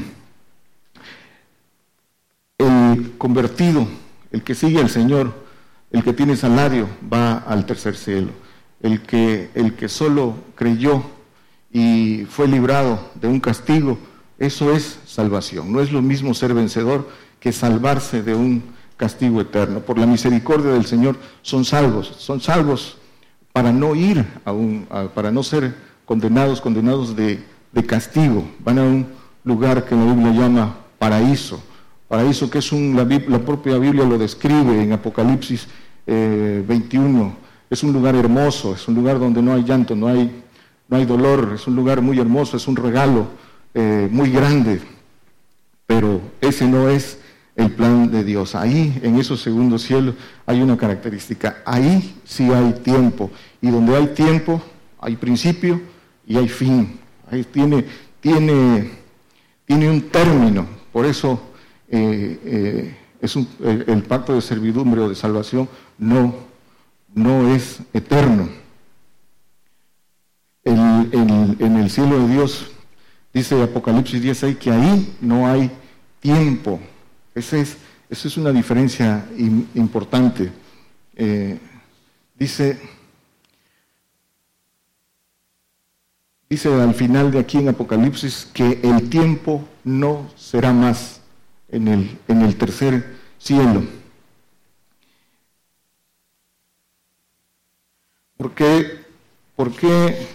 el 2.59 3.15
convertido, 3.17 3.87
el 4.31 4.43
que 4.43 4.53
sigue 4.53 4.79
al 4.79 4.91
Señor, 4.91 5.33
el 5.89 6.03
que 6.03 6.13
tiene 6.13 6.35
salario, 6.35 6.87
va 7.11 7.39
al 7.39 7.65
tercer 7.65 7.97
cielo. 7.97 8.45
El 8.81 9.01
que, 9.01 9.49
el 9.55 9.73
que 9.73 9.89
solo 9.89 10.35
creyó 10.55 11.01
y 11.71 12.25
fue 12.29 12.47
librado 12.47 12.99
de 13.15 13.27
un 13.27 13.39
castigo, 13.39 13.97
eso 14.39 14.71
es 14.71 14.99
salvación. 15.05 15.71
No 15.71 15.81
es 15.81 15.91
lo 15.91 16.01
mismo 16.01 16.33
ser 16.33 16.53
vencedor 16.53 17.09
que 17.39 17.51
salvarse 17.51 18.21
de 18.21 18.35
un 18.35 18.63
castigo 18.97 19.41
eterno. 19.41 19.79
Por 19.79 19.97
la 19.97 20.05
misericordia 20.05 20.71
del 20.71 20.85
Señor 20.85 21.15
son 21.41 21.65
salvos, 21.65 22.13
son 22.17 22.41
salvos 22.41 22.97
para 23.53 23.71
no 23.71 23.95
ir 23.95 24.25
a 24.45 24.51
un, 24.51 24.87
para 25.13 25.31
no 25.31 25.43
ser 25.43 25.73
condenados, 26.05 26.61
condenados 26.61 27.15
de, 27.15 27.43
castigo. 27.85 28.43
Van 28.59 28.79
a 28.79 28.83
un 28.83 29.07
lugar 29.43 29.85
que 29.85 29.95
la 29.95 30.03
Biblia 30.05 30.31
llama 30.31 30.75
paraíso. 30.97 31.61
Paraíso 32.07 32.49
que 32.49 32.57
es 32.57 32.71
un, 32.71 32.95
la, 32.95 33.39
propia 33.39 33.77
Biblia 33.77 34.03
lo 34.03 34.17
describe 34.17 34.81
en 34.81 34.93
Apocalipsis 34.93 35.67
21. 36.05 37.46
Es 37.69 37.83
un 37.83 37.93
lugar 37.93 38.15
hermoso, 38.15 38.73
es 38.73 38.87
un 38.87 38.95
lugar 38.95 39.19
donde 39.19 39.41
no 39.41 39.53
hay 39.53 39.63
llanto, 39.63 39.95
no 39.95 40.07
hay, 40.07 40.43
no 40.87 40.97
hay 40.97 41.05
dolor, 41.05 41.53
es 41.55 41.67
un 41.67 41.75
lugar 41.75 42.01
muy 42.01 42.19
hermoso, 42.19 42.57
es 42.57 42.67
un 42.67 42.75
regalo 42.75 43.27
eh, 43.73 44.07
muy 44.11 44.31
grande. 44.31 44.81
Pero 45.85 46.21
ese 46.41 46.67
no 46.67 46.89
es 46.89 47.19
el 47.55 47.71
plan 47.71 48.09
de 48.11 48.23
Dios. 48.23 48.55
Ahí, 48.55 48.99
en 49.01 49.19
esos 49.19 49.41
segundos 49.41 49.83
cielos, 49.83 50.15
hay 50.45 50.61
una 50.61 50.77
característica. 50.77 51.57
Ahí 51.65 52.19
sí 52.23 52.51
hay 52.51 52.73
tiempo. 52.83 53.31
Y 53.61 53.69
donde 53.69 53.95
hay 53.95 54.07
tiempo, 54.07 54.61
hay 54.99 55.15
principio 55.15 55.81
y 56.25 56.37
hay 56.37 56.47
fin. 56.47 56.99
Ahí 57.29 57.43
tiene, 57.43 57.85
tiene 58.19 58.97
tiene 59.67 59.89
un 59.89 60.01
término, 60.01 60.65
por 60.93 61.05
eso 61.05 61.41
eh, 61.89 62.39
eh, 62.45 62.97
es 63.19 63.35
el, 63.35 64.03
pacto 64.03 64.33
de 64.33 64.41
servidumbre 64.41 65.01
o 65.01 65.09
de 65.09 65.15
salvación 65.15 65.67
no, 65.97 66.33
no 67.17 67.53
es 67.53 67.79
eterno. 67.93 68.49
en 70.63 71.77
el 71.77 71.89
cielo 71.89 72.19
de 72.19 72.33
Dios, 72.33 72.71
dice 73.33 73.61
Apocalipsis 73.61 74.21
16, 74.21 74.57
que 74.57 74.71
ahí 74.71 75.15
no 75.21 75.47
hay 75.47 75.71
tiempo. 76.19 76.79
Esa 77.33 77.57
es, 77.57 77.77
esa 78.09 78.27
es 78.27 78.37
una 78.37 78.51
diferencia 78.51 79.25
importante. 79.73 80.51
Eh, 81.15 81.57
dice 82.37 82.79
Dice 86.49 86.73
al 86.73 86.93
final 86.93 87.29
de 87.31 87.39
aquí 87.39 87.57
en 87.57 87.67
Apocalipsis 87.67 88.47
que 88.53 88.79
el 88.81 89.09
tiempo 89.09 89.67
no 89.83 90.29
será 90.37 90.71
más 90.71 91.19
en 91.69 91.89
el, 91.89 92.17
en 92.29 92.41
el 92.41 92.55
tercer 92.55 93.17
cielo. 93.37 93.83
¿Por 98.37 98.51
qué, 98.51 99.05
¿Por 99.55 99.71
qué 99.71 100.27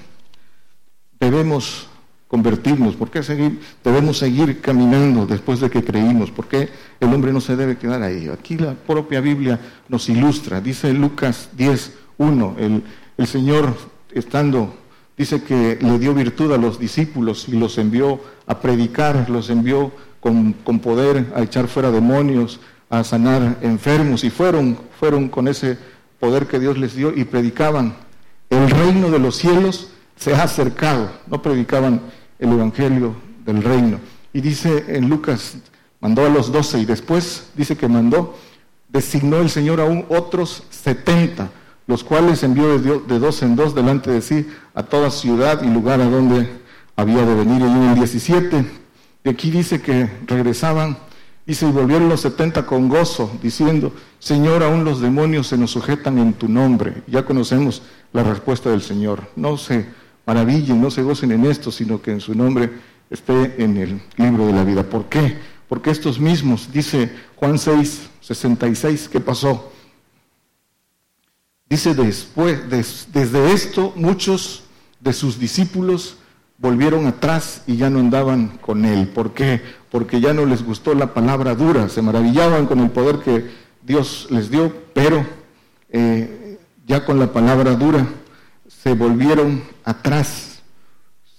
debemos 1.19 1.89
convertirnos? 2.29 2.97
¿Por 2.97 3.11
qué 3.11 3.23
seguir, 3.23 3.61
debemos 3.85 4.19
seguir 4.19 4.61
caminando 4.61 5.27
después 5.27 5.61
de 5.61 5.71
que 5.71 5.85
creímos? 5.85 6.31
¿Por 6.31 6.49
qué 6.49 6.69
el 7.01 7.13
hombre 7.13 7.33
no 7.33 7.41
se 7.41 7.57
debe 7.57 7.79
quedar 7.79 8.03
ahí? 8.03 8.29
Aquí 8.29 8.59
la 8.59 8.75
propia 8.75 9.21
Biblia 9.21 9.61
nos 9.89 10.09
ilustra. 10.09 10.61
Dice 10.61 10.93
Lucas 10.93 11.51
10, 11.57 11.93
1, 12.19 12.57
el, 12.59 12.83
el 13.17 13.27
Señor 13.27 13.75
estando 14.13 14.83
Dice 15.17 15.43
que 15.43 15.79
le 15.81 15.99
dio 15.99 16.15
virtud 16.15 16.53
a 16.53 16.59
los 16.59 16.79
discípulos 16.79 17.47
y 17.49 17.53
los 17.53 17.77
envió 17.77 18.19
a 18.47 18.59
predicar, 18.61 19.29
los 19.29 19.51
envió 19.51 19.93
con, 20.21 20.55
poder 20.81 21.33
a 21.37 21.43
echar 21.43 21.69
fuera 21.69 21.91
demonios, 21.91 22.61
a 22.89 23.05
sanar 23.05 23.59
enfermos 23.61 24.25
y 24.25 24.31
fueron, 24.31 24.79
fueron 24.99 25.29
con 25.29 25.49
ese 25.49 25.79
poder 26.23 26.47
que 26.47 26.61
Dios 26.61 26.79
les 26.79 26.95
dio 26.95 27.13
y 27.13 27.25
predicaban. 27.25 27.97
El 28.49 28.71
reino 28.71 29.11
de 29.11 29.19
los 29.19 29.35
cielos 29.35 29.89
se 30.15 30.33
ha 30.33 30.45
acercado, 30.45 31.11
no 31.27 31.43
predicaban 31.43 32.01
el 32.39 32.53
evangelio 32.53 33.17
del 33.45 33.61
reino. 33.61 33.99
Y 34.33 34.41
dice 34.41 34.85
en 34.87 35.09
Lucas, 35.09 35.57
mandó 35.99 36.25
a 36.25 36.29
los 36.29 36.53
doce 36.53 36.79
y 36.79 36.85
después 36.85 37.49
dice 37.57 37.77
que 37.77 37.89
mandó, 37.89 38.39
designó 38.89 39.39
el 39.39 39.51
Señor 39.51 39.81
aún 39.81 40.07
otros 40.09 40.63
setenta 40.71 41.51
los 41.89 42.05
cuales 42.05 42.45
envió 42.45 42.79
de 42.79 43.19
dos 43.19 43.43
en 43.43 43.57
dos 43.57 43.75
delante 43.75 44.13
de 44.13 44.23
sí 44.23 44.47
a 44.75 44.85
toda 44.85 45.11
ciudad 45.11 45.61
y 45.65 45.67
lugar 45.67 46.01
a 46.01 46.05
donde 46.05 46.49
había 46.95 47.27
de 47.27 47.35
venir. 47.35 47.63
Y 47.63 47.65
en 47.65 47.83
el 47.83 47.95
17, 47.97 48.65
de 49.25 49.31
aquí 49.31 49.51
dice 49.51 49.83
que 49.83 50.09
regresaban, 50.29 50.97
y 51.45 51.55
volvieron 51.67 52.09
los 52.09 52.21
setenta 52.21 52.65
con 52.65 52.89
gozo, 52.89 53.31
diciendo, 53.43 53.93
Señor, 54.21 54.63
aún 54.63 54.85
los 54.85 55.01
demonios 55.01 55.49
se 55.49 55.59
nos 55.59 55.73
sujetan 55.73 56.19
en 56.19 56.35
tu 56.35 56.49
nombre. 56.49 57.03
Ya 57.09 57.25
conocemos 57.25 57.83
la 58.13 58.23
respuesta 58.23 58.71
del 58.71 58.81
Señor. 58.81 59.29
No 59.35 59.57
se 59.57 59.87
maravillen, 60.25 60.81
no 60.81 60.91
se 60.91 61.03
gocen 61.03 61.33
en 61.33 61.45
esto, 61.47 61.73
sino 61.73 62.01
que 62.01 62.13
en 62.13 62.21
su 62.21 62.35
nombre 62.35 62.71
esté 63.11 63.63
en 63.63 63.77
el 63.77 64.03
libro 64.17 64.47
de 64.47 64.53
la 64.53 64.63
vida. 64.63 64.85
¿Por 64.85 65.07
qué? 65.07 65.37
Porque 65.69 65.91
estos 65.91 66.21
mismos, 66.21 66.71
dice 66.73 67.11
Juan 67.37 67.59
6, 67.59 68.09
66, 68.21 69.09
¿qué 69.09 69.19
pasó? 69.19 69.73
Dice 71.69 71.95
después, 71.95 72.61
desde 72.69 73.53
esto 73.53 73.93
muchos 73.97 74.63
de 75.01 75.13
sus 75.13 75.39
discípulos 75.39 76.19
volvieron 76.63 77.09
atrás 77.09 77.65
y 77.67 77.77
ya 77.77 77.91
no 77.91 77.99
andaban 77.99 78.57
con 78.59 78.85
él. 78.85 79.09
¿Por 79.09 79.35
qué? 79.35 79.61
Porque 79.91 80.21
ya 80.21 80.33
no 80.33 80.47
les 80.47 80.65
gustó 80.65 80.95
la 80.95 81.13
palabra 81.13 81.57
dura, 81.57 81.89
se 81.89 82.01
maravillaban 82.03 82.67
con 82.67 82.79
el 82.79 82.91
poder 82.91 83.19
que 83.19 83.51
Dios 83.83 84.29
les 84.31 84.49
dio, 84.49 84.73
pero 84.95 85.27
eh, 85.91 86.61
ya 86.87 87.05
con 87.05 87.19
la 87.19 87.33
palabra 87.33 87.75
dura 87.75 88.07
se 88.69 88.95
volvieron 88.95 89.65
atrás. 89.83 90.63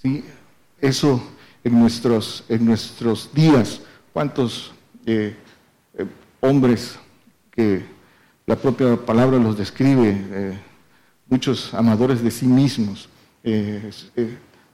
¿sí? 0.02 0.26
Eso 0.82 1.24
en 1.64 1.80
nuestros, 1.80 2.44
en 2.50 2.66
nuestros 2.66 3.34
días. 3.34 3.80
¿Cuántos 4.12 4.74
eh, 5.06 5.38
eh, 5.98 6.06
hombres 6.42 7.00
que 7.50 7.86
la 8.46 8.58
propia 8.58 8.98
palabra 8.98 9.38
los 9.38 9.58
describe, 9.58 10.60
muchos 11.30 11.74
amadores 11.74 12.22
de 12.22 12.30
sí 12.30 12.46
mismos, 12.46 13.08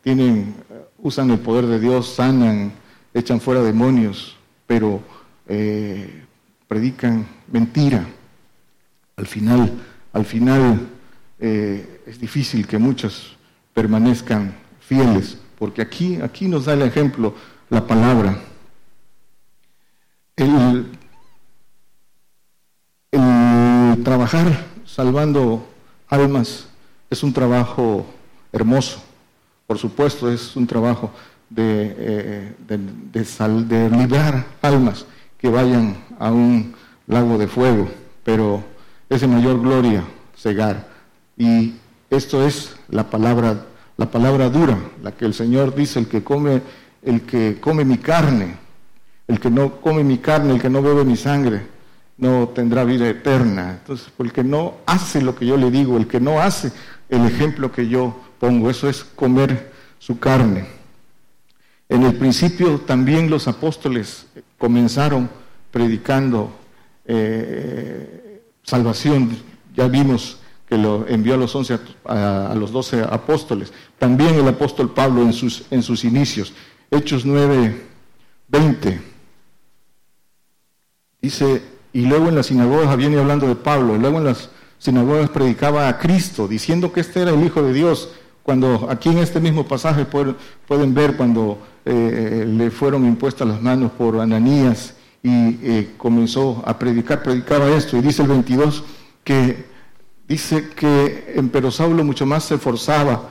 tienen, 0.02 0.56
usan 0.98 1.32
el 1.32 1.40
poder 1.40 1.66
de 1.66 1.80
Dios, 1.80 2.16
sanan, 2.16 2.72
echan 3.14 3.42
fuera 3.42 3.62
demonios, 3.62 4.38
pero 4.68 5.02
eh, 5.48 6.24
predican 6.68 7.28
mentira. 7.52 8.06
Al 9.16 9.28
final, 9.28 9.72
al 10.14 10.26
final 10.26 10.88
eh, 11.40 12.02
es 12.06 12.20
difícil 12.20 12.68
que 12.68 12.78
muchos 12.78 13.36
permanezcan 13.74 14.56
fieles, 14.80 15.38
porque 15.58 15.82
aquí, 15.82 16.20
aquí 16.22 16.48
nos 16.48 16.66
da 16.66 16.74
el 16.74 16.84
ejemplo 16.84 17.34
la 17.70 17.86
palabra. 17.86 18.40
El 20.36 20.86
trabajar 24.04 24.66
salvando 24.86 25.68
almas 26.08 26.68
es 27.10 27.22
un 27.22 27.34
trabajo 27.34 28.06
hermoso 28.52 29.09
por 29.70 29.78
supuesto, 29.78 30.32
es 30.32 30.56
un 30.56 30.66
trabajo 30.66 31.12
de, 31.48 31.96
eh, 31.96 32.56
de, 32.68 33.90
librar 33.92 34.44
almas 34.64 35.06
que 35.38 35.48
vayan 35.48 35.96
a 36.18 36.32
un 36.32 36.74
lago 37.06 37.38
de 37.38 37.48
fuego, 37.48 37.88
pero 38.24 38.64
es 39.08 39.22
de 39.22 39.28
mayor 39.28 39.62
gloria 39.62 40.04
cegar. 40.36 40.88
Y 41.38 41.76
esto 42.10 42.48
es 42.48 42.78
la 42.90 43.12
palabra, 43.12 43.64
la 43.96 44.10
palabra 44.10 44.50
dura, 44.50 44.76
la 45.04 45.12
que 45.12 45.26
el 45.26 45.36
Señor 45.36 45.76
dice, 45.76 46.00
el 46.00 46.08
que 46.08 46.24
come, 46.24 46.64
el 47.04 47.22
que 47.22 47.60
come 47.62 47.86
mi 47.86 48.00
carne, 48.00 48.58
el 49.28 49.40
que 49.40 49.52
no 49.52 49.82
come 49.82 50.04
mi 50.04 50.18
carne, 50.18 50.56
el 50.56 50.60
que 50.60 50.72
no 50.72 50.82
bebe 50.82 51.06
mi 51.06 51.16
sangre, 51.16 51.62
no 52.18 52.48
tendrá 52.56 52.86
vida 52.86 53.08
eterna. 53.08 53.78
Entonces, 53.82 54.12
el 54.18 54.34
que 54.34 54.44
no 54.44 54.78
hace 54.88 55.22
lo 55.22 55.36
que 55.36 55.46
yo 55.46 55.58
le 55.58 55.70
digo, 55.70 55.96
el 55.96 56.08
que 56.08 56.20
no 56.20 56.42
hace 56.42 56.72
el 57.08 57.24
ejemplo 57.28 57.72
que 57.72 57.88
yo 57.88 58.29
pongo, 58.40 58.70
eso 58.70 58.90
es 58.90 59.04
comer 59.04 59.72
su 60.00 60.20
carne. 60.20 60.66
En 61.88 62.04
el 62.04 62.16
principio 62.16 62.80
también 62.80 63.30
los 63.30 63.48
apóstoles 63.48 64.28
comenzaron 64.58 65.30
predicando 65.72 66.52
eh, 67.06 68.42
salvación. 68.64 69.38
Ya 69.76 69.88
vimos 69.88 70.38
que 70.68 70.78
lo 70.78 71.08
envió 71.08 71.34
a 71.34 71.38
los 71.38 71.56
once 71.56 71.80
a, 72.06 72.54
los 72.56 72.72
doce 72.72 73.02
apóstoles. 73.02 73.74
También 73.98 74.36
el 74.36 74.48
apóstol 74.48 74.94
Pablo 74.94 75.24
en 75.24 75.34
sus, 75.34 75.66
en 75.72 75.82
sus 75.82 76.04
inicios. 76.04 76.54
Hechos 76.92 77.26
9, 77.26 77.82
20. 78.48 79.02
Dice, 81.22 81.64
y 81.92 82.06
luego 82.06 82.30
en 82.30 82.36
las 82.36 82.46
sinagogas, 82.46 82.96
viene 82.96 83.18
hablando 83.18 83.48
de 83.48 83.56
Pablo, 83.56 83.96
y 83.96 84.00
luego 84.00 84.20
en 84.20 84.26
las 84.26 84.50
sinagogas 84.78 85.30
predicaba 85.32 85.90
a 85.90 85.98
Cristo, 85.98 86.48
diciendo 86.48 86.94
que 86.94 87.02
este 87.02 87.22
era 87.22 87.32
el 87.32 87.44
Hijo 87.44 87.64
de 87.64 87.74
Dios. 87.74 88.10
Cuando 88.50 88.88
aquí 88.90 89.10
en 89.10 89.20
este 89.20 89.40
mismo 89.40 89.64
pasaje 89.64 90.06
pueden, 90.06 90.96
ver 90.96 91.16
cuando 91.16 91.60
eh, 91.86 92.46
le 92.48 92.72
fueron 92.72 93.06
impuestas 93.06 93.48
las 93.48 93.62
manos 93.62 93.92
por 93.92 94.20
Ananías 94.20 94.96
y 95.22 95.60
eh, 95.62 95.92
comenzó 95.98 96.64
a 96.66 96.80
predicar, 96.80 97.22
predicaba 97.22 97.70
esto, 97.70 97.96
y 97.96 98.02
dice 98.02 98.24
el 98.24 98.30
22 98.30 98.84
que 99.24 99.66
dice 100.28 100.68
que 100.70 101.40
pero 101.52 101.70
Saulo 101.70 102.04
mucho 102.04 102.26
más 102.26 102.46
se 102.46 102.56
esforzaba 102.56 103.30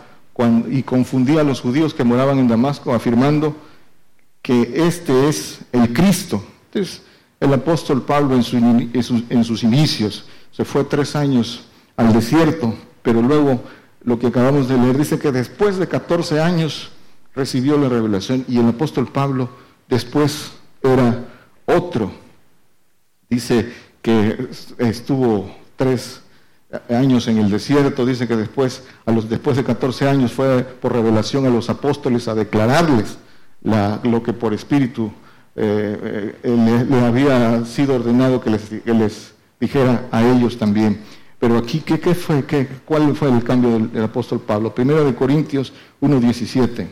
y 0.70 0.84
confundía 0.84 1.40
a 1.40 1.44
los 1.44 1.62
judíos 1.62 1.94
que 1.94 2.04
moraban 2.04 2.38
en 2.38 2.46
Damasco, 2.46 2.94
afirmando 2.94 3.56
que 4.40 4.72
este 4.86 5.28
es 5.28 5.62
el 5.72 5.92
Cristo. 5.92 6.40
Entonces, 6.66 7.02
el 7.40 7.52
apóstol 7.52 8.02
Pablo 8.02 8.36
en, 8.36 8.92
en 8.92 9.44
sus 9.44 9.64
inicios 9.64 10.26
se 10.52 10.64
fue 10.64 10.84
tres 10.84 11.16
años 11.16 11.64
al 11.96 12.12
desierto, 12.12 12.72
pero 13.02 13.20
luego 13.20 13.60
lo 14.08 14.18
que 14.18 14.28
acabamos 14.28 14.68
de 14.68 14.78
leer, 14.78 14.96
dice 14.96 15.18
que 15.18 15.30
después 15.30 15.76
de 15.76 15.86
14 15.86 16.40
años 16.40 16.90
recibió 17.34 17.76
la 17.76 17.90
revelación 17.90 18.42
y 18.48 18.58
el 18.58 18.66
apóstol 18.66 19.06
Pablo 19.06 19.50
después 19.86 20.52
era 20.82 21.26
otro. 21.66 22.10
Dice 23.28 23.70
que 24.00 24.48
estuvo 24.78 25.54
tres 25.76 26.22
años 26.88 27.28
en 27.28 27.36
el 27.36 27.50
desierto, 27.50 28.06
dice 28.06 28.26
que 28.26 28.34
después, 28.34 28.82
a 29.04 29.12
los, 29.12 29.28
después 29.28 29.58
de 29.58 29.64
14 29.64 30.08
años 30.08 30.32
fue 30.32 30.62
por 30.62 30.94
revelación 30.94 31.44
a 31.44 31.50
los 31.50 31.68
apóstoles 31.68 32.28
a 32.28 32.34
declararles 32.34 33.18
lo 33.62 34.22
que 34.22 34.32
por 34.32 34.54
espíritu 34.54 35.12
eh, 35.54 36.34
eh, 36.42 36.86
le, 36.88 37.00
había 37.04 37.62
sido 37.66 37.96
ordenado 37.96 38.40
que 38.40 38.48
les 38.48 39.34
dijera 39.60 40.06
a 40.10 40.22
ellos 40.22 40.56
también. 40.56 41.02
Pero 41.38 41.56
aquí, 41.56 41.80
¿qué, 41.80 42.00
qué 42.00 42.14
fue? 42.14 42.44
Qué, 42.44 42.66
¿Cuál 42.84 43.14
fue 43.14 43.30
el 43.30 43.44
cambio 43.44 43.78
del, 43.78 44.02
apóstol 44.02 44.40
Pablo? 44.40 44.74
Primero 44.74 45.04
de 45.04 45.14
Corintios 45.14 45.72
1.17. 46.00 46.88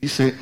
Dice, 0.00 0.34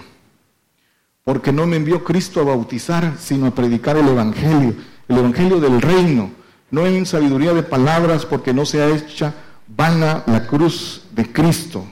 porque 1.25 1.53
no 1.53 1.67
me 1.67 1.77
envió 1.77 2.05
Cristo 2.05 2.41
a 2.41 2.45
bautizar, 2.45 3.17
sino 3.19 3.47
a 3.47 3.55
predicar 3.55 3.97
el 3.97 4.09
Evangelio, 4.09 4.75
el 5.09 5.19
Evangelio 5.19 5.59
del 5.59 5.81
reino, 5.81 6.31
no 6.71 6.87
en 6.87 7.07
sabiduría 7.07 7.55
de 7.55 7.63
palabras, 7.63 8.27
porque 8.27 8.53
no 8.53 8.67
se 8.67 8.83
ha 8.83 8.89
hecha 8.89 9.35
vana 9.69 10.23
la 10.27 10.47
cruz 10.47 11.05
de 11.13 11.33
Cristo. 11.33 11.87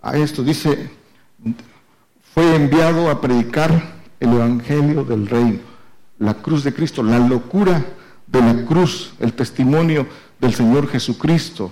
A 0.00 0.16
esto 0.16 0.44
dice, 0.44 0.90
fue 2.32 2.54
enviado 2.54 3.10
a 3.10 3.20
predicar 3.20 3.98
el 4.20 4.32
Evangelio 4.32 5.02
del 5.02 5.26
reino, 5.26 5.60
la 6.18 6.34
cruz 6.34 6.62
de 6.62 6.72
Cristo, 6.72 7.02
la 7.02 7.18
locura 7.18 7.84
de 8.30 8.40
la 8.40 8.64
cruz, 8.64 9.12
el 9.20 9.32
testimonio 9.32 10.06
del 10.40 10.54
Señor 10.54 10.88
Jesucristo. 10.88 11.70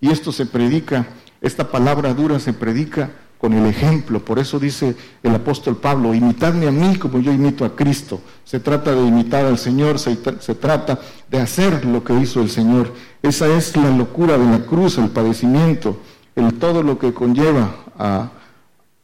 Y 0.00 0.10
esto 0.10 0.32
se 0.32 0.46
predica, 0.46 1.06
esta 1.40 1.70
palabra 1.70 2.14
dura 2.14 2.38
se 2.38 2.52
predica 2.52 3.10
con 3.38 3.52
el 3.52 3.66
ejemplo. 3.66 4.24
Por 4.24 4.38
eso 4.38 4.58
dice 4.58 4.96
el 5.22 5.34
apóstol 5.34 5.76
Pablo, 5.76 6.14
imitadme 6.14 6.66
a 6.66 6.72
mí 6.72 6.96
como 6.96 7.20
yo 7.20 7.32
imito 7.32 7.64
a 7.64 7.74
Cristo. 7.74 8.20
Se 8.44 8.60
trata 8.60 8.92
de 8.92 9.06
imitar 9.06 9.46
al 9.46 9.58
Señor, 9.58 9.98
se, 9.98 10.16
trata 10.16 10.98
de 11.30 11.38
hacer 11.38 11.84
lo 11.84 12.02
que 12.02 12.14
hizo 12.14 12.40
el 12.40 12.50
Señor. 12.50 12.92
Esa 13.22 13.46
es 13.48 13.76
la 13.76 13.90
locura 13.90 14.36
de 14.38 14.46
la 14.46 14.64
cruz, 14.66 14.98
el 14.98 15.10
padecimiento, 15.10 15.98
el 16.34 16.54
todo 16.54 16.82
lo 16.82 16.98
que 16.98 17.14
conlleva 17.14 17.74
a, 17.96 18.30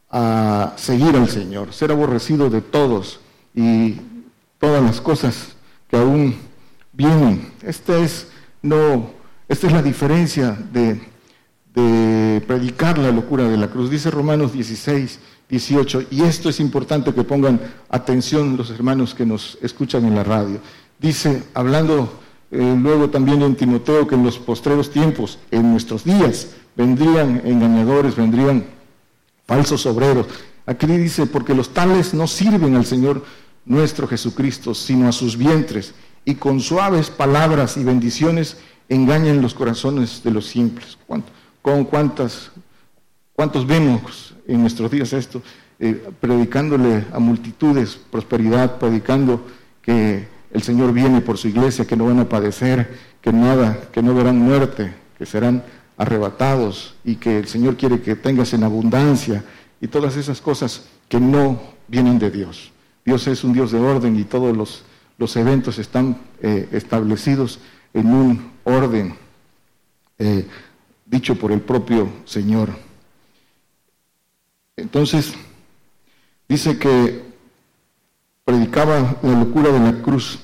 a 0.09 0.73
seguir 0.75 1.15
al 1.15 1.29
Señor, 1.29 1.73
ser 1.73 1.91
aborrecido 1.91 2.49
de 2.49 2.61
todos 2.61 3.19
y 3.53 3.95
todas 4.59 4.83
las 4.83 4.99
cosas 4.99 5.55
que 5.89 5.97
aún 5.97 6.35
Bien, 6.97 7.51
esta 7.61 7.97
es, 7.97 8.27
no, 8.61 9.09
esta 9.49 9.67
es 9.67 9.73
la 9.73 9.83
diferencia 9.83 10.57
de, 10.71 11.13
predicar 12.47 12.97
la 12.97 13.11
locura 13.11 13.49
de 13.49 13.57
la 13.57 13.67
cruz. 13.67 13.89
Dice 13.89 14.09
Romanos 14.09 14.53
16, 14.53 15.19
18, 15.49 16.03
y 16.09 16.21
esto 16.21 16.47
es 16.47 16.61
importante 16.61 17.13
que 17.13 17.23
pongan 17.23 17.59
atención 17.89 18.55
los 18.55 18.69
hermanos 18.69 19.13
que 19.13 19.25
nos 19.25 19.57
escuchan 19.61 20.05
en 20.05 20.15
la 20.15 20.23
radio. 20.23 20.59
Dice, 20.97 21.43
hablando 21.53 22.13
eh, 22.49 22.77
luego 22.79 23.09
también 23.09 23.41
en 23.41 23.55
Timoteo, 23.55 24.07
que 24.07 24.15
en 24.15 24.23
los 24.23 24.39
postreros 24.39 24.89
tiempos, 24.89 25.37
en 25.51 25.69
nuestros 25.69 26.05
días, 26.05 26.51
vendrían 26.77 27.41
engañadores, 27.43 28.15
vendrían 28.15 28.63
falsos 29.45 29.85
obreros. 29.85 30.27
Aquí 30.65 30.87
dice, 30.87 31.25
porque 31.25 31.53
los 31.53 31.73
tales 31.73 32.13
no 32.13 32.25
sirven 32.25 32.75
al 32.77 32.85
Señor 32.85 33.21
nuestro 33.65 34.07
Jesucristo, 34.07 34.73
sino 34.73 35.09
a 35.09 35.11
sus 35.11 35.35
vientres 35.35 35.93
y 36.25 36.35
con 36.35 36.59
suaves 36.59 37.09
palabras 37.09 37.77
y 37.77 37.83
bendiciones 37.83 38.57
engañan 38.89 39.41
los 39.41 39.53
corazones 39.53 40.23
de 40.23 40.31
los 40.31 40.47
simples. 40.47 40.97
¿Con 41.61 41.85
cuántas, 41.85 42.51
cuántos 43.33 43.65
vemos 43.65 44.35
en 44.47 44.61
nuestros 44.61 44.91
días 44.91 45.13
esto? 45.13 45.41
Eh, 45.79 46.09
predicándole 46.19 47.05
a 47.13 47.19
multitudes 47.19 47.97
prosperidad, 48.09 48.77
predicando 48.77 49.45
que 49.81 50.27
el 50.51 50.63
Señor 50.63 50.93
viene 50.93 51.21
por 51.21 51.37
su 51.37 51.49
iglesia, 51.49 51.85
que 51.85 51.97
no 51.97 52.05
van 52.05 52.19
a 52.19 52.29
padecer, 52.29 52.97
que 53.21 53.33
nada, 53.33 53.89
que 53.91 54.01
no 54.01 54.15
verán 54.15 54.39
muerte, 54.39 54.93
que 55.17 55.25
serán 55.25 55.63
arrebatados 55.97 56.95
y 57.03 57.15
que 57.15 57.39
el 57.39 57.47
Señor 57.47 57.77
quiere 57.77 58.01
que 58.01 58.15
tengas 58.15 58.53
en 58.53 58.63
abundancia, 58.63 59.43
y 59.81 59.87
todas 59.87 60.15
esas 60.15 60.41
cosas 60.41 60.85
que 61.09 61.19
no 61.19 61.61
vienen 61.87 62.19
de 62.19 62.31
Dios. 62.31 62.71
Dios 63.03 63.27
es 63.27 63.43
un 63.43 63.53
Dios 63.53 63.71
de 63.71 63.79
orden 63.79 64.17
y 64.17 64.23
todos 64.23 64.55
los, 64.55 64.83
los 65.17 65.35
eventos 65.35 65.79
están 65.79 66.17
eh, 66.41 66.67
establecidos 66.71 67.59
en 67.93 68.13
un 68.13 68.51
orden 68.63 69.15
eh, 70.17 70.47
dicho 71.05 71.35
por 71.35 71.51
el 71.51 71.61
propio 71.61 72.09
Señor. 72.25 72.69
Entonces, 74.75 75.33
dice 76.47 76.77
que 76.77 77.23
predicaba 78.43 79.17
la 79.21 79.39
locura 79.39 79.71
de 79.71 79.79
la 79.79 80.01
cruz. 80.01 80.39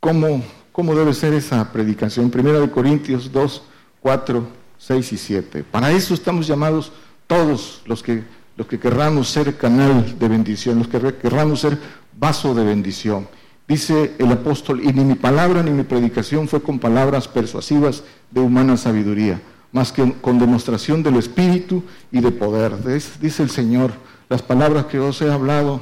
¿Cómo, 0.00 0.42
cómo 0.72 0.94
debe 0.94 1.12
ser 1.12 1.34
esa 1.34 1.72
predicación? 1.72 2.30
Primera 2.30 2.60
de 2.60 2.70
Corintios 2.70 3.30
2, 3.30 3.62
4, 4.00 4.46
6 4.78 5.12
y 5.12 5.16
7. 5.16 5.64
Para 5.64 5.90
eso 5.90 6.14
estamos 6.14 6.46
llamados 6.46 6.92
todos 7.26 7.82
los 7.86 8.02
que, 8.02 8.24
los 8.56 8.66
que 8.66 8.78
querramos 8.78 9.28
ser 9.28 9.56
canal 9.56 10.18
de 10.18 10.28
bendición, 10.28 10.78
los 10.78 10.88
que 10.88 11.14
querramos 11.16 11.60
ser 11.60 11.78
vaso 12.22 12.54
de 12.54 12.62
bendición. 12.62 13.26
Dice 13.66 14.14
el 14.16 14.30
apóstol, 14.30 14.80
y 14.80 14.92
ni 14.92 15.04
mi 15.04 15.16
palabra 15.16 15.60
ni 15.60 15.72
mi 15.72 15.82
predicación 15.82 16.46
fue 16.46 16.62
con 16.62 16.78
palabras 16.78 17.26
persuasivas 17.26 18.04
de 18.30 18.40
humana 18.40 18.76
sabiduría, 18.76 19.42
más 19.72 19.90
que 19.90 20.12
con 20.20 20.38
demostración 20.38 21.02
del 21.02 21.16
Espíritu 21.16 21.82
y 22.12 22.20
de 22.20 22.30
poder. 22.30 22.76
Dice 23.20 23.42
el 23.42 23.50
Señor, 23.50 23.90
las 24.28 24.40
palabras 24.40 24.86
que 24.86 25.00
os 25.00 25.20
he 25.20 25.32
hablado 25.32 25.80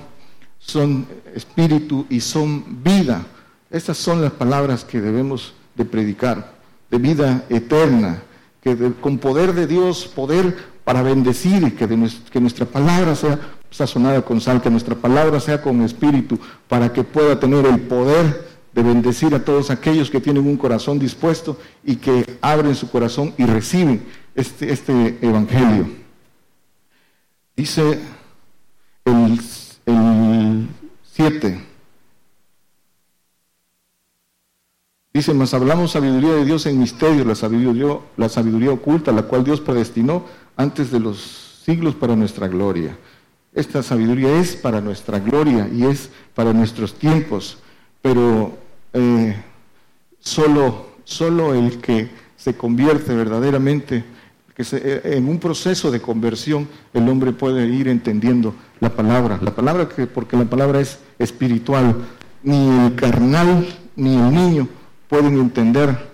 son 0.58 1.06
espíritu 1.34 2.06
y 2.08 2.20
son 2.20 2.82
vida. 2.82 3.26
Estas 3.70 3.98
son 3.98 4.22
las 4.22 4.32
palabras 4.32 4.82
que 4.84 5.00
debemos 5.00 5.52
de 5.74 5.84
predicar, 5.84 6.54
de 6.90 6.98
vida 6.98 7.44
eterna, 7.50 8.22
que 8.62 8.92
con 9.02 9.18
poder 9.18 9.52
de 9.52 9.66
Dios, 9.66 10.06
poder 10.06 10.56
para 10.84 11.02
bendecir 11.02 11.76
que, 11.76 11.86
que 12.32 12.40
nuestra 12.40 12.64
palabra 12.64 13.14
sea 13.14 13.38
sazonada 13.70 14.22
con 14.22 14.40
sal, 14.40 14.60
que 14.60 14.70
nuestra 14.70 14.94
palabra 14.94 15.40
sea 15.40 15.62
con 15.62 15.82
espíritu, 15.82 16.38
para 16.68 16.92
que 16.92 17.04
pueda 17.04 17.38
tener 17.38 17.66
el 17.66 17.80
poder 17.80 18.48
de 18.72 18.82
bendecir 18.82 19.34
a 19.34 19.44
todos 19.44 19.70
aquellos 19.70 20.10
que 20.10 20.20
tienen 20.20 20.46
un 20.46 20.56
corazón 20.56 20.98
dispuesto 20.98 21.58
y 21.84 21.96
que 21.96 22.38
abren 22.40 22.74
su 22.74 22.90
corazón 22.90 23.34
y 23.36 23.44
reciben 23.44 24.04
este, 24.34 24.72
este 24.72 25.18
evangelio. 25.22 25.88
Dice 27.56 28.00
el 29.04 29.40
7. 31.12 31.66
Dice, 35.12 35.34
mas 35.34 35.52
hablamos 35.54 35.90
sabiduría 35.90 36.34
de 36.34 36.44
Dios 36.44 36.66
en 36.66 36.78
misterio, 36.78 37.24
la 37.24 37.34
sabiduría, 37.34 37.98
la 38.16 38.28
sabiduría 38.28 38.70
oculta, 38.70 39.10
la 39.10 39.24
cual 39.24 39.42
Dios 39.42 39.60
predestinó 39.60 40.24
antes 40.56 40.92
de 40.92 41.00
los 41.00 41.62
siglos 41.64 41.96
para 41.96 42.14
nuestra 42.14 42.46
gloria. 42.46 42.96
Esta 43.52 43.82
sabiduría 43.82 44.38
es 44.38 44.54
para 44.54 44.80
nuestra 44.80 45.18
gloria 45.18 45.68
y 45.72 45.84
es 45.84 46.10
para 46.34 46.52
nuestros 46.52 46.94
tiempos, 46.94 47.58
pero 48.00 48.56
eh, 48.92 49.34
solo, 50.20 50.86
solo 51.04 51.54
el 51.54 51.78
que 51.80 52.10
se 52.36 52.54
convierte 52.54 53.12
verdaderamente, 53.12 54.04
que 54.54 54.64
eh, 54.72 55.00
en 55.16 55.28
un 55.28 55.38
proceso 55.40 55.90
de 55.90 56.00
conversión, 56.00 56.68
el 56.94 57.08
hombre 57.08 57.32
puede 57.32 57.66
ir 57.66 57.88
entendiendo 57.88 58.54
la 58.78 58.90
palabra. 58.90 59.40
La 59.42 59.54
palabra 59.54 59.88
que, 59.88 60.06
porque 60.06 60.36
la 60.36 60.44
palabra 60.44 60.80
es 60.80 61.00
espiritual, 61.18 61.96
ni 62.44 62.68
el 62.86 62.94
carnal 62.94 63.66
ni 63.96 64.14
el 64.16 64.32
niño 64.32 64.68
pueden 65.08 65.38
entender 65.38 66.08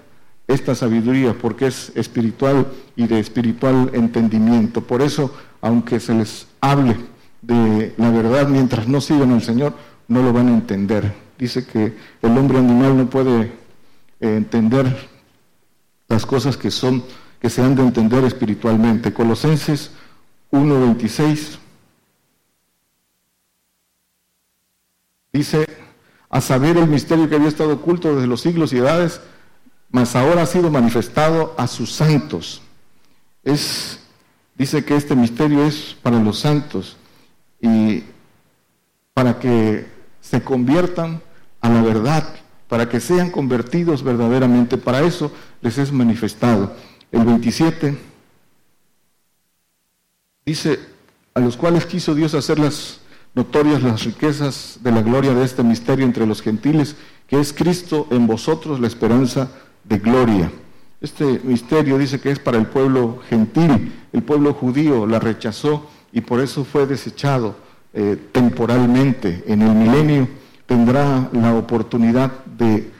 esta 0.49 0.75
sabiduría 0.75 1.35
porque 1.35 1.67
es 1.67 1.93
espiritual 1.97 2.67
y 2.97 3.07
de 3.07 3.21
espiritual 3.21 3.91
entendimiento. 3.93 4.81
Por 4.81 5.03
eso, 5.03 5.35
aunque 5.61 6.01
se 6.01 6.15
les 6.15 6.47
hable 6.61 6.97
de 7.47 7.95
la 7.97 8.11
verdad 8.11 8.49
mientras 8.49 8.89
no 8.89 9.01
sigan 9.01 9.33
al 9.33 9.43
Señor, 9.43 9.75
no 10.09 10.23
lo 10.23 10.33
van 10.33 10.49
a 10.49 10.55
entender. 10.55 11.15
Dice 11.39 11.65
que 11.65 11.97
el 12.23 12.39
hombre 12.39 12.59
animal 12.59 12.97
no 12.97 13.09
puede 13.09 13.43
eh, 13.43 13.51
entender 14.21 15.09
las 16.09 16.27
cosas 16.27 16.57
que 16.57 16.71
son 16.71 17.05
que 17.41 17.51
se 17.51 17.63
han 17.63 17.77
de 17.77 17.83
entender 17.83 18.25
espiritualmente. 18.25 19.13
Colosenses 19.13 19.93
1:26 20.51 21.59
dice 25.33 25.67
a 26.31 26.41
saber 26.41 26.77
el 26.79 26.89
misterio 26.89 27.29
que 27.29 27.37
había 27.37 27.49
estado 27.49 27.75
oculto 27.75 28.15
desde 28.15 28.27
los 28.27 28.41
siglos 28.41 28.73
y 28.73 28.79
edades, 28.79 29.21
mas 29.91 30.17
ahora 30.17 30.43
ha 30.43 30.47
sido 30.47 30.71
manifestado 30.71 31.55
a 31.57 31.69
sus 31.69 31.93
santos. 31.93 32.63
Es, 33.45 34.01
dice 34.57 34.85
que 34.85 34.97
este 34.97 35.15
misterio 35.15 35.65
es 35.65 35.97
para 36.03 36.19
los 36.19 36.41
santos 36.41 36.97
y 37.61 38.05
para 39.15 39.39
que 39.39 39.87
se 40.21 40.43
conviertan 40.43 41.23
a 41.61 41.69
la 41.69 41.83
verdad, 41.83 42.29
para 42.69 42.89
que 42.89 43.01
sean 43.01 43.31
convertidos 43.31 44.03
verdaderamente. 44.03 44.77
Para 44.77 45.03
eso 45.03 45.33
les 45.63 45.79
es 45.79 45.93
manifestado. 45.93 46.75
El 47.13 47.25
27 47.25 47.97
dice, 50.45 50.79
a 51.35 51.41
los 51.41 51.57
cuales 51.57 51.87
quiso 51.87 52.15
Dios 52.15 52.35
hacerlas 52.35 53.01
notorias 53.35 53.83
las 53.83 54.05
riquezas 54.05 54.79
de 54.83 54.91
la 54.91 55.03
gloria 55.03 55.35
de 55.35 55.45
este 55.45 55.63
misterio 55.63 56.05
entre 56.05 56.27
los 56.27 56.43
gentiles, 56.43 56.97
que 57.29 57.39
es 57.39 57.53
Cristo 57.53 58.09
en 58.11 58.27
vosotros 58.27 58.81
la 58.81 58.87
esperanza 58.87 59.51
de 59.85 59.99
gloria. 59.99 60.51
Este 61.01 61.41
misterio 61.45 61.99
dice 61.99 62.21
que 62.21 62.31
es 62.31 62.39
para 62.39 62.59
el 62.59 62.67
pueblo 62.67 63.21
gentil, 63.29 63.93
el 64.13 64.23
pueblo 64.23 64.55
judío 64.55 65.07
la 65.07 65.19
rechazó 65.19 65.89
y 66.13 66.21
por 66.21 66.41
eso 66.41 66.65
fue 66.65 66.87
desechado 66.87 67.57
eh, 67.99 68.17
temporalmente. 68.31 69.43
En 69.47 69.63
el 69.63 69.75
milenio 69.75 70.29
tendrá 70.67 71.31
la 71.33 71.55
oportunidad 71.55 72.31
de, 72.45 72.95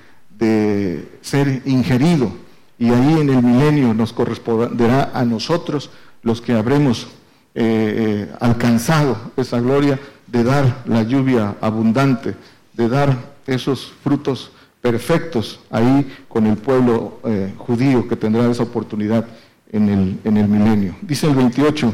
ser 1.21 1.63
ingerido 1.65 2.31
y 2.79 2.91
ahí 2.91 3.21
en 3.21 3.31
el 3.31 3.43
milenio 3.43 3.95
nos 3.95 4.13
corresponderá 4.13 5.11
a 5.15 5.25
nosotros 5.25 5.91
los 6.23 6.41
que 6.41 6.53
habremos 6.53 7.09
eh, 7.55 8.29
eh, 8.29 8.35
alcanzado 8.41 9.19
esa 9.37 9.61
gloria 9.61 9.99
de 10.27 10.45
dar 10.45 10.83
la 10.87 11.03
lluvia 11.03 11.57
abundante, 11.61 12.35
de 12.75 12.89
dar 12.89 13.17
esos 13.47 13.93
frutos 14.03 14.51
perfectos 14.83 15.61
ahí 15.71 16.07
con 16.29 16.47
el 16.47 16.57
pueblo 16.57 17.21
judío 17.59 18.07
que 18.09 18.17
tendrá 18.17 18.51
esa 18.51 18.63
oportunidad 18.63 19.27
en 19.73 19.89
el, 19.89 20.19
en 20.25 20.37
el 20.37 20.49
milenio. 20.49 20.97
Dice 21.03 21.27
el 21.27 21.35
28, 21.35 21.93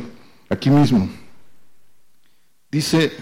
aquí 0.53 0.71
mismo, 0.71 1.09
dice, 2.71 3.13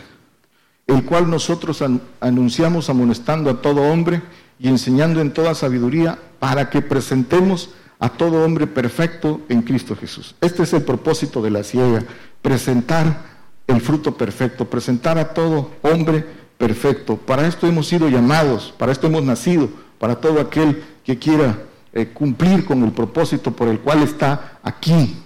el 0.86 1.04
cual 1.04 1.30
nosotros 1.30 1.82
anunciamos 2.20 2.90
amonestando 2.90 3.50
a 3.50 3.62
todo 3.62 3.82
hombre 3.82 4.22
y 4.58 4.68
enseñando 4.68 5.20
en 5.20 5.32
toda 5.32 5.54
sabiduría 5.54 6.18
para 6.38 6.68
que 6.68 6.82
presentemos 6.82 7.70
a 8.00 8.08
todo 8.08 8.44
hombre 8.44 8.66
perfecto 8.66 9.42
en 9.48 9.62
Cristo 9.62 9.94
Jesús. 9.94 10.34
Este 10.40 10.64
es 10.64 10.72
el 10.72 10.82
propósito 10.82 11.40
de 11.40 11.50
la 11.50 11.62
ciega, 11.62 12.02
presentar 12.42 13.30
el 13.66 13.80
fruto 13.80 14.16
perfecto, 14.16 14.68
presentar 14.68 15.18
a 15.18 15.32
todo 15.32 15.70
hombre 15.82 16.24
perfecto. 16.58 17.16
Para 17.16 17.46
esto 17.46 17.66
hemos 17.66 17.86
sido 17.86 18.08
llamados, 18.08 18.74
para 18.76 18.90
esto 18.90 19.06
hemos 19.06 19.22
nacido, 19.22 19.68
para 19.98 20.16
todo 20.16 20.40
aquel 20.40 20.82
que 21.04 21.18
quiera 21.18 21.62
eh, 21.92 22.06
cumplir 22.06 22.64
con 22.64 22.82
el 22.82 22.90
propósito 22.90 23.52
por 23.52 23.68
el 23.68 23.80
cual 23.80 24.02
está 24.02 24.58
aquí. 24.62 25.16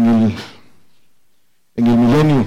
En 0.00 0.06
el, 0.06 0.34
en 1.76 1.86
el 1.86 1.96
milenio 1.98 2.46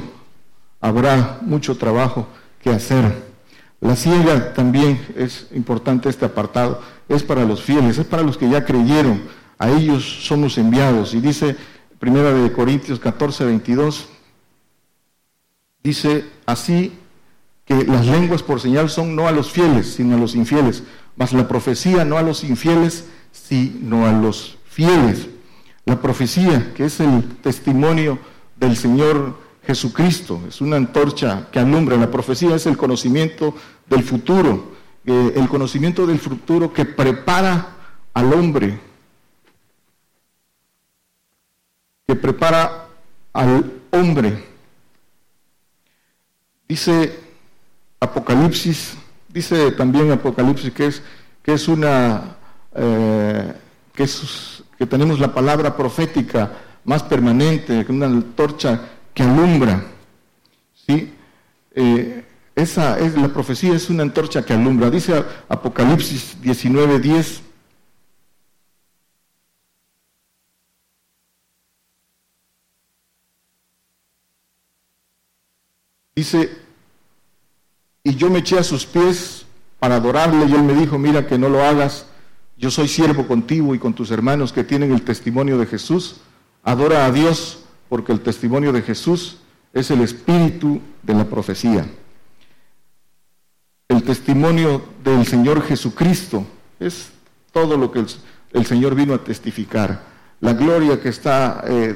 habrá 0.82 1.38
mucho 1.42 1.78
trabajo 1.78 2.28
que 2.60 2.72
hacer. 2.72 3.32
La 3.80 3.96
ciega 3.96 4.54
también 4.54 5.00
es 5.16 5.48
importante 5.54 6.10
este 6.10 6.26
apartado, 6.26 6.82
es 7.08 7.22
para 7.22 7.46
los 7.46 7.62
fieles, 7.62 8.00
es 8.00 8.06
para 8.08 8.24
los 8.24 8.38
que 8.38 8.50
ya 8.50 8.66
creyeron, 8.66 9.22
a 9.60 9.70
ellos 9.70 10.26
somos 10.26 10.58
enviados. 10.58 11.14
Y 11.14 11.20
dice 11.20 11.56
Primera 12.00 12.34
de 12.34 12.52
Corintios 12.52 13.00
14, 13.00 13.46
22, 13.46 14.08
dice 15.84 16.26
así 16.48 16.98
que 17.66 17.84
las 17.84 18.08
lenguas 18.08 18.42
por 18.42 18.60
señal 18.60 18.90
son 18.90 19.16
no 19.16 19.28
a 19.28 19.32
los 19.32 19.52
fieles, 19.52 19.94
sino 19.94 20.16
a 20.16 20.20
los 20.20 20.34
infieles, 20.34 20.84
mas 21.16 21.34
la 21.34 21.48
profecía 21.48 22.04
no 22.04 22.18
a 22.18 22.24
los 22.24 22.44
infieles, 22.44 23.06
sino 23.32 24.08
a 24.08 24.12
los 24.12 24.58
fieles. 24.66 25.28
La 25.86 26.02
profecía, 26.02 26.74
que 26.74 26.86
es 26.86 27.00
el 27.00 27.38
testimonio 27.38 28.20
del 28.56 28.78
Señor 28.78 29.38
Jesucristo, 29.66 30.42
es 30.48 30.62
una 30.62 30.78
antorcha 30.78 31.48
que 31.52 31.60
alumbra. 31.60 31.98
La 31.98 32.12
profecía 32.12 32.56
es 32.56 32.66
el 32.66 32.78
conocimiento 32.78 33.54
del 33.90 34.04
futuro, 34.04 34.74
eh, 35.06 35.34
el 35.36 35.48
conocimiento 35.48 36.08
del 36.08 36.20
futuro 36.20 36.72
que 36.74 36.86
prepara 36.86 37.76
al 38.14 38.34
hombre 38.34 38.80
que 42.08 42.16
prepara 42.16 42.88
al 43.32 43.82
hombre. 43.92 44.44
Dice 46.68 47.20
Apocalipsis, 48.00 48.96
dice 49.30 49.72
también 49.72 50.12
Apocalipsis 50.12 50.72
que 50.72 50.88
es, 50.88 51.02
que 51.42 51.54
es 51.54 51.68
una, 51.68 52.36
eh, 52.76 53.54
que, 53.94 54.04
que 54.84 54.88
tenemos 54.88 55.18
la 55.18 55.34
palabra 55.34 55.78
profética 55.78 56.52
más 56.84 57.04
permanente, 57.04 57.86
una 57.88 58.06
antorcha 58.06 58.82
que 59.14 59.24
alumbra. 59.24 59.82
¿sí? 60.86 61.14
Eh, 61.74 62.26
esa 62.54 63.00
es 63.00 63.16
la 63.16 63.30
profecía, 63.30 63.76
es 63.76 63.90
una 63.90 64.04
antorcha 64.04 64.44
que 64.46 64.52
alumbra. 64.52 64.90
Dice 64.90 65.24
Apocalipsis 65.48 66.36
19:10. 66.42 67.40
Dice, 76.14 76.58
y 78.04 78.16
yo 78.18 78.30
me 78.30 78.40
eché 78.40 78.60
a 78.60 78.64
sus 78.64 78.86
pies 78.86 79.46
para 79.80 79.96
adorarle 79.96 80.46
y 80.46 80.54
él 80.54 80.64
me 80.64 80.74
dijo, 80.74 80.98
mira 80.98 81.26
que 81.26 81.38
no 81.38 81.48
lo 81.48 81.64
hagas, 81.64 82.06
yo 82.58 82.72
soy 82.72 82.88
siervo 82.88 83.28
contigo 83.28 83.74
y 83.76 83.80
con 83.80 83.94
tus 83.94 84.12
hermanos 84.12 84.54
que 84.54 84.64
tienen 84.64 84.92
el 84.92 85.02
testimonio 85.02 85.58
de 85.58 85.66
Jesús, 85.66 86.18
adora 86.64 87.06
a 87.06 87.12
Dios 87.12 87.66
porque 87.90 88.12
el 88.12 88.22
testimonio 88.22 88.72
de 88.72 88.82
Jesús 88.82 89.38
es 89.74 89.92
el 89.92 90.02
espíritu 90.02 90.80
de 91.02 91.14
la 91.14 91.26
profecía. 91.26 91.86
El 93.88 94.04
testimonio 94.04 94.84
del 95.04 95.26
Señor 95.26 95.62
Jesucristo 95.64 96.46
es 96.80 97.12
todo 97.52 97.78
lo 97.78 97.92
que 97.92 98.06
el, 98.54 98.66
Señor 98.66 98.96
vino 98.96 99.14
a 99.14 99.24
testificar. 99.24 100.04
La 100.40 100.54
gloria 100.54 101.00
que 101.02 101.10
está 101.10 101.64
eh, 101.68 101.96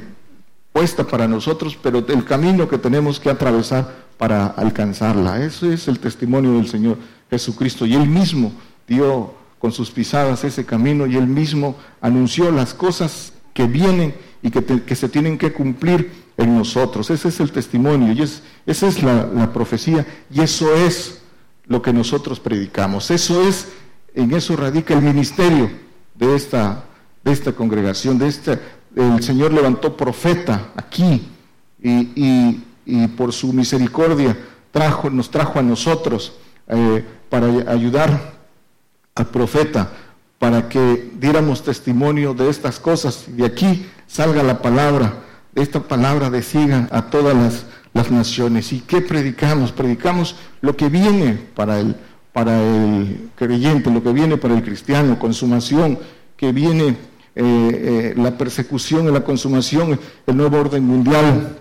puesta 0.73 1.05
para 1.05 1.27
nosotros, 1.27 1.77
pero 1.81 2.05
el 2.07 2.23
camino 2.25 2.67
que 2.67 2.77
tenemos 2.77 3.19
que 3.19 3.29
atravesar 3.29 4.07
para 4.17 4.47
alcanzarla. 4.47 5.43
Eso 5.43 5.71
es 5.71 5.87
el 5.87 5.99
testimonio 5.99 6.53
del 6.53 6.67
Señor 6.67 6.97
Jesucristo. 7.29 7.85
Y 7.85 7.95
Él 7.95 8.07
mismo 8.07 8.51
dio 8.87 9.33
con 9.59 9.71
sus 9.71 9.91
pisadas 9.91 10.43
ese 10.43 10.65
camino 10.65 11.07
y 11.07 11.15
Él 11.15 11.27
mismo 11.27 11.75
anunció 12.01 12.51
las 12.51 12.73
cosas 12.73 13.33
que 13.53 13.65
vienen 13.65 14.13
y 14.41 14.51
que, 14.51 14.95
se 14.95 15.09
tienen 15.09 15.37
que 15.37 15.51
cumplir 15.51 16.11
en 16.37 16.55
nosotros. 16.55 17.09
Ese 17.09 17.29
es 17.29 17.39
el 17.39 17.51
testimonio 17.51 18.13
y 18.13 18.21
es, 18.21 18.43
esa 18.65 18.87
es 18.87 19.01
la, 19.01 19.51
profecía 19.51 20.05
y 20.31 20.41
eso 20.41 20.75
es 20.75 21.21
lo 21.65 21.81
que 21.81 21.91
nosotros 21.91 22.39
predicamos. 22.39 23.09
Eso 23.09 23.47
es, 23.47 23.69
en 24.13 24.33
eso 24.33 24.55
radica 24.55 24.93
el 24.93 25.01
ministerio 25.01 25.69
de 26.13 26.35
esta, 26.35 26.83
de 27.23 27.31
esta 27.31 27.51
congregación, 27.51 28.17
de 28.17 28.27
este, 28.27 28.59
el 28.95 29.23
Señor 29.23 29.53
levantó 29.53 29.97
profeta 29.97 30.71
aquí 30.75 31.27
y, 31.81 33.07
por 33.17 33.33
su 33.33 33.51
misericordia 33.53 34.37
trajo, 34.71 35.09
nos 35.09 35.29
trajo 35.29 35.59
a 35.59 35.63
nosotros 35.63 36.33
eh, 36.67 37.03
para 37.29 37.47
ayudar 37.71 38.36
al 39.17 39.25
profeta 39.27 39.89
para 40.39 40.69
que 40.69 41.11
diéramos 41.19 41.63
testimonio 41.63 42.33
de 42.33 42.49
estas 42.49 42.79
cosas 42.79 43.25
y 43.27 43.31
de 43.31 43.45
aquí 43.45 43.87
salga 44.05 44.43
la 44.43 44.61
palabra, 44.61 45.13
esta 45.55 45.81
palabra 45.81 46.29
de 46.29 46.43
siga 46.43 46.87
a 46.91 47.09
todas 47.09 47.35
las, 47.35 47.65
naciones. 48.11 48.73
¿Y 48.73 48.81
qué 48.81 49.01
predicamos? 49.01 49.71
Predicamos 49.71 50.35
lo 50.61 50.77
que 50.77 50.87
viene 50.87 51.33
para 51.55 51.79
el, 51.79 51.95
para 52.31 52.61
el 52.61 53.31
creyente, 53.35 53.89
lo 53.89 54.03
que 54.03 54.13
viene 54.13 54.37
para 54.37 54.53
el 54.53 54.61
cristiano, 54.61 55.17
consumación, 55.17 55.97
que 56.35 56.51
viene 56.51 56.89
eh, 56.89 56.93
eh, 57.35 58.13
la 58.15 58.37
persecución, 58.37 59.11
la 59.11 59.23
consumación, 59.23 59.99
el 60.27 60.37
nuevo 60.37 60.59
orden 60.59 60.83
mundial, 60.83 61.57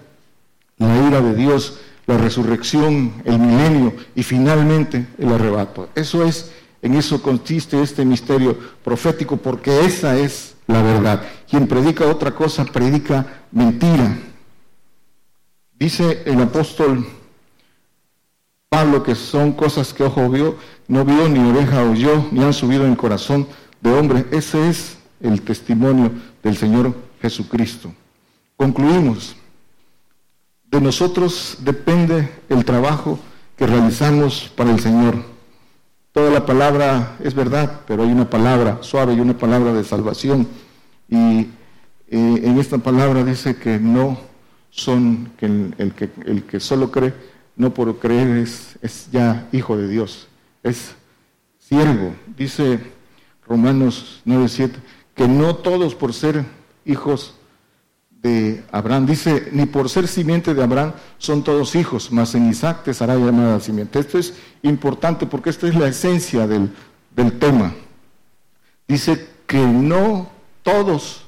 la 0.77 1.09
ira 1.09 1.23
de 1.23 1.35
Dios, 1.35 1.79
la 2.07 2.19
resurrección, 2.19 3.15
el 3.25 3.39
milenio 3.39 3.95
y 4.15 4.23
finalmente 4.23 5.07
el 5.17 5.33
arrebato. 5.33 5.89
Eso 5.95 6.23
es 6.23 6.53
en 6.87 6.95
eso 6.95 7.21
consiste 7.21 7.83
este 7.83 8.05
misterio 8.05 8.57
profético, 8.85 9.37
porque 9.37 9.85
esa 9.85 10.17
es 10.17 10.55
la 10.67 10.83
verdad. 10.83 11.23
Quien 11.49 11.67
predica 11.67 12.07
otra 12.07 12.35
cosa, 12.35 12.65
predica 12.65 13.45
mentira. 13.51 14.19
Dice 15.79 16.23
el 16.25 16.41
apóstol 16.41 17.07
Pablo 18.69 19.03
que 19.03 19.15
son 19.15 19.53
cosas 19.53 19.93
que 19.93 20.05
ojo 20.05 20.29
vio, 20.29 20.57
no 20.89 21.05
vio, 21.05 21.29
ni 21.29 21.41
oreja 21.51 21.83
oyó, 21.83 22.27
ni 22.31 22.43
han 22.43 22.55
subido 22.55 22.87
en 22.87 22.97
corazón 22.97 23.47
de 23.81 23.93
hombre. 23.93 24.27
Ese 24.31 24.69
es 24.69 24.99
el 25.21 25.43
testimonio 25.43 26.11
del 26.43 26.57
Señor 26.57 26.95
Jesucristo. 27.21 27.93
Concluimos. 28.57 29.37
De 30.67 30.81
nosotros 30.81 31.59
depende 31.61 32.29
el 32.49 32.65
trabajo 32.65 33.19
que 33.57 33.67
realizamos 33.67 34.53
para 34.57 34.71
el 34.71 34.81
Señor. 34.81 35.36
Toda 36.17 36.31
la 36.31 36.47
palabra 36.47 37.19
es 37.23 37.35
verdad, 37.35 37.83
pero 37.87 38.03
hay 38.03 38.11
una 38.11 38.31
palabra 38.31 38.79
suave 38.81 39.13
y 39.13 39.21
una 39.21 39.37
palabra 39.37 39.75
de 39.75 39.85
salvación. 39.85 40.49
Y 41.11 41.41
eh, 41.41 41.51
en 42.09 42.59
esta 42.59 42.79
palabra 42.79 43.23
dice 43.23 43.57
que 43.57 43.79
no 43.79 44.19
son, 44.71 45.31
que 45.37 45.45
el, 45.45 45.93
que 45.93 46.09
el 46.25 46.45
que 46.45 46.59
solo 46.59 46.91
cree, 46.91 47.13
no 47.55 47.75
por 47.75 47.99
creer 47.99 48.39
es, 48.39 48.79
es 48.81 49.11
ya 49.13 49.47
hijo 49.53 49.77
de 49.77 49.89
Dios, 49.89 50.27
es 50.63 50.95
siervo. 51.59 52.15
Dice 52.35 52.81
Romanos 53.47 54.23
9:7, 54.25 54.71
que 55.15 55.29
no 55.29 55.57
todos 55.57 55.95
por 55.95 56.15
ser 56.15 56.47
hijos 56.87 57.35
de 58.23 58.65
Abraham. 58.73 59.07
Dice, 59.07 59.49
ni 59.53 59.67
por 59.67 59.89
ser 59.89 60.09
simiente 60.09 60.55
de 60.55 60.63
Abraham 60.63 60.93
son 61.19 61.43
todos 61.43 61.75
hijos, 61.75 62.11
mas 62.13 62.35
en 62.35 62.49
Isaac 62.49 62.85
te 62.85 62.95
será 62.95 63.17
llamada 63.17 63.61
simiente. 63.61 63.99
Esto 63.99 64.19
es 64.19 64.35
importante 64.63 65.27
porque 65.27 65.51
esta 65.51 65.69
es 65.69 65.75
la 65.75 65.89
esencia 65.89 66.47
del, 66.47 66.71
del 67.15 67.39
tema. 67.39 67.75
Dice 68.89 69.29
que 69.47 69.59
no 69.59 70.29
todos 70.63 71.25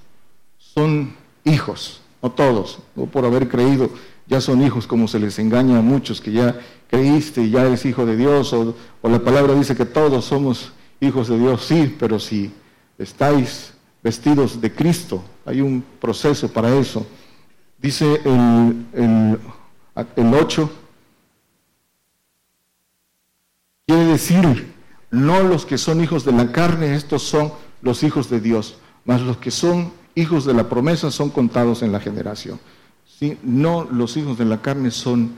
son 0.58 1.14
hijos, 1.44 2.00
no 2.22 2.30
todos, 2.30 2.80
no 2.96 3.06
por 3.06 3.24
haber 3.24 3.48
creído 3.48 3.90
ya 4.28 4.40
son 4.40 4.62
hijos, 4.62 4.86
como 4.86 5.08
se 5.08 5.18
les 5.18 5.38
engaña 5.38 5.78
a 5.78 5.82
muchos 5.82 6.20
que 6.20 6.32
ya 6.32 6.60
creíste 6.88 7.42
y 7.42 7.50
ya 7.50 7.64
eres 7.64 7.84
hijo 7.86 8.04
de 8.04 8.16
Dios, 8.16 8.52
o, 8.52 8.74
o 9.00 9.08
la 9.08 9.18
palabra 9.20 9.54
dice 9.54 9.74
que 9.74 9.86
todos 9.86 10.26
somos 10.26 10.72
hijos 11.00 11.28
de 11.28 11.38
Dios, 11.38 11.64
sí, 11.64 11.96
pero 11.98 12.18
si 12.18 12.52
estáis 12.98 13.72
vestidos 14.08 14.58
de 14.58 14.72
Cristo. 14.72 15.22
Hay 15.44 15.60
un 15.60 15.84
proceso 16.00 16.50
para 16.50 16.74
eso. 16.74 17.06
Dice 17.76 18.06
el, 18.24 18.86
el, 18.94 19.38
el 20.16 20.34
8, 20.34 20.70
quiere 23.86 24.04
decir, 24.06 24.74
no 25.10 25.42
los 25.42 25.66
que 25.66 25.76
son 25.76 26.02
hijos 26.02 26.24
de 26.24 26.32
la 26.32 26.50
carne, 26.52 26.94
estos 26.94 27.22
son 27.22 27.52
los 27.82 28.02
hijos 28.02 28.30
de 28.30 28.40
Dios, 28.40 28.78
mas 29.04 29.20
los 29.20 29.36
que 29.36 29.50
son 29.50 29.92
hijos 30.14 30.46
de 30.46 30.54
la 30.54 30.70
promesa 30.70 31.10
son 31.10 31.28
contados 31.28 31.82
en 31.82 31.92
la 31.92 32.00
generación. 32.00 32.58
¿Sí? 33.18 33.36
No 33.42 33.84
los 33.84 34.16
hijos 34.16 34.38
de 34.38 34.46
la 34.46 34.62
carne 34.62 34.90
son, 34.90 35.36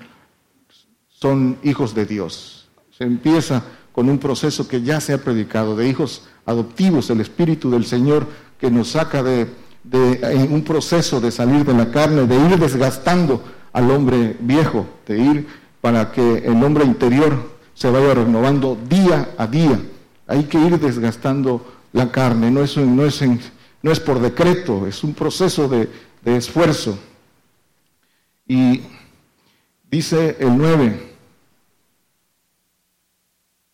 son 1.08 1.58
hijos 1.64 1.92
de 1.92 2.06
Dios. 2.06 2.68
Se 2.96 3.02
empieza 3.02 3.64
con 3.90 4.08
un 4.08 4.18
proceso 4.18 4.68
que 4.68 4.80
ya 4.82 5.00
se 5.00 5.12
ha 5.12 5.18
predicado, 5.18 5.74
de 5.74 5.88
hijos 5.88 6.22
adoptivos, 6.46 7.10
el 7.10 7.20
Espíritu 7.20 7.68
del 7.70 7.84
Señor 7.84 8.26
que 8.60 8.70
nos 8.70 8.90
saca 8.90 9.22
de, 9.22 9.48
un 10.50 10.62
proceso 10.62 11.20
de 11.20 11.30
salir 11.30 11.64
de 11.64 11.72
la 11.72 11.90
carne, 11.90 12.26
de 12.26 12.36
ir 12.36 12.58
desgastando 12.58 13.42
al 13.72 13.90
hombre 13.90 14.36
viejo, 14.40 14.86
de 15.06 15.18
ir 15.18 15.48
para 15.80 16.12
que 16.12 16.38
el 16.38 16.62
hombre 16.62 16.84
interior 16.84 17.58
se 17.74 17.90
vaya 17.90 18.12
renovando 18.12 18.76
día 18.88 19.30
a 19.38 19.46
día. 19.46 19.80
Hay 20.26 20.44
que 20.44 20.58
ir 20.58 20.78
desgastando 20.78 21.64
la 21.92 22.12
carne, 22.12 22.50
no 22.50 22.62
es, 22.62 24.00
por 24.00 24.20
decreto, 24.20 24.86
es 24.86 25.02
un 25.02 25.14
proceso 25.14 25.66
de, 25.66 25.88
de 26.22 26.36
esfuerzo. 26.36 26.98
Y 28.46 28.82
dice 29.90 30.36
el 30.38 30.56
9, 30.58 31.10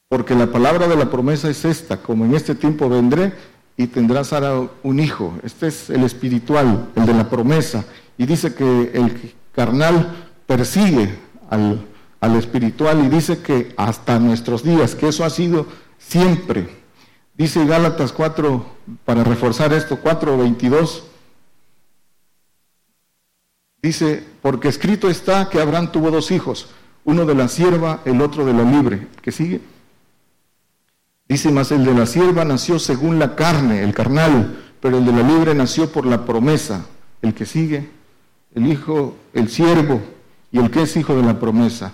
porque 0.08 0.36
la 0.36 0.46
palabra 0.46 0.86
de 0.86 0.96
la 0.96 1.10
promesa 1.10 1.50
es 1.50 1.64
esta, 1.64 1.96
como 1.96 2.24
en 2.24 2.36
este 2.36 2.54
tiempo 2.54 2.88
vendré, 2.88 3.32
y 3.76 3.86
tendrás 3.88 4.32
ahora 4.32 4.68
un 4.82 5.00
hijo. 5.00 5.38
Este 5.42 5.66
es 5.68 5.90
el 5.90 6.02
espiritual, 6.04 6.90
el 6.96 7.06
de 7.06 7.14
la 7.14 7.28
promesa. 7.28 7.84
Y 8.16 8.24
dice 8.26 8.54
que 8.54 8.90
el 8.94 9.34
carnal 9.52 10.28
persigue 10.46 11.18
al, 11.50 11.86
espiritual 12.36 13.04
y 13.04 13.08
dice 13.08 13.38
que 13.38 13.72
hasta 13.76 14.18
nuestros 14.18 14.64
días, 14.64 14.94
que 14.94 15.08
eso 15.08 15.24
ha 15.24 15.30
sido 15.30 15.66
siempre. 15.98 16.68
Dice 17.34 17.64
Gálatas 17.66 18.12
4, 18.12 18.66
para 19.04 19.22
reforzar 19.22 19.72
esto, 19.72 20.02
4.22, 20.02 21.02
dice, 23.80 24.24
porque 24.42 24.68
escrito 24.68 25.08
está 25.08 25.48
que 25.48 25.60
Abraham 25.60 25.92
tuvo 25.92 26.10
dos 26.10 26.32
hijos, 26.32 26.68
uno 27.04 27.26
de 27.26 27.34
la 27.34 27.46
sierva, 27.46 28.00
el 28.04 28.20
otro 28.22 28.44
de 28.44 28.54
la 28.54 28.64
libre. 28.64 29.06
que 29.22 29.30
sigue? 29.30 29.60
Dice 31.28 31.50
más, 31.50 31.72
el 31.72 31.84
de 31.84 31.94
la 31.94 32.06
sierva 32.06 32.44
nació 32.44 32.78
según 32.78 33.18
la 33.18 33.34
carne, 33.34 33.82
el 33.82 33.92
carnal, 33.92 34.64
pero 34.80 34.98
el 34.98 35.06
de 35.06 35.12
la 35.12 35.22
libre 35.22 35.54
nació 35.54 35.90
por 35.90 36.06
la 36.06 36.24
promesa. 36.24 36.86
El 37.22 37.34
que 37.34 37.46
sigue, 37.46 37.90
el 38.54 38.66
hijo, 38.66 39.16
el 39.32 39.48
siervo 39.48 40.00
y 40.52 40.58
el 40.58 40.70
que 40.70 40.82
es 40.82 40.96
hijo 40.96 41.16
de 41.16 41.22
la 41.22 41.40
promesa. 41.40 41.92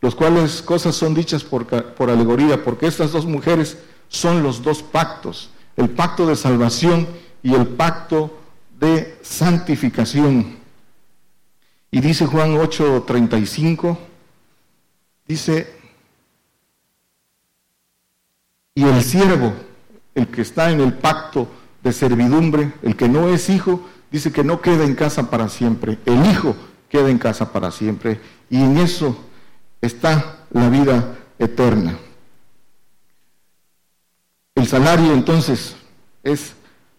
Los 0.00 0.14
cuales 0.16 0.62
cosas 0.62 0.96
son 0.96 1.14
dichas 1.14 1.44
por, 1.44 1.66
por 1.66 2.10
alegoría, 2.10 2.64
porque 2.64 2.86
estas 2.86 3.12
dos 3.12 3.24
mujeres 3.24 3.78
son 4.08 4.42
los 4.42 4.62
dos 4.62 4.82
pactos, 4.82 5.50
el 5.76 5.88
pacto 5.90 6.26
de 6.26 6.36
salvación 6.36 7.06
y 7.42 7.54
el 7.54 7.66
pacto 7.66 8.36
de 8.80 9.18
santificación. 9.22 10.56
Y 11.90 12.00
dice 12.00 12.26
Juan 12.26 12.56
8:35, 12.56 13.96
dice, 15.28 15.81
y 18.74 18.84
el 18.84 19.02
siervo, 19.02 19.52
el 20.14 20.28
que 20.28 20.42
está 20.42 20.70
en 20.70 20.80
el 20.80 20.94
pacto 20.94 21.48
de 21.82 21.92
servidumbre, 21.92 22.72
el 22.82 22.96
que 22.96 23.08
no 23.08 23.28
es 23.28 23.50
hijo, 23.50 23.86
dice 24.10 24.32
que 24.32 24.44
no 24.44 24.60
queda 24.60 24.84
en 24.84 24.94
casa 24.94 25.30
para 25.30 25.48
siempre. 25.48 25.98
El 26.06 26.24
hijo 26.26 26.54
queda 26.88 27.10
en 27.10 27.18
casa 27.18 27.52
para 27.52 27.70
siempre. 27.70 28.20
Y 28.48 28.62
en 28.62 28.78
eso 28.78 29.16
está 29.80 30.44
la 30.50 30.68
vida 30.68 31.16
eterna. 31.38 31.98
El 34.54 34.66
salario 34.66 35.12
entonces 35.12 35.76
es 36.22 36.54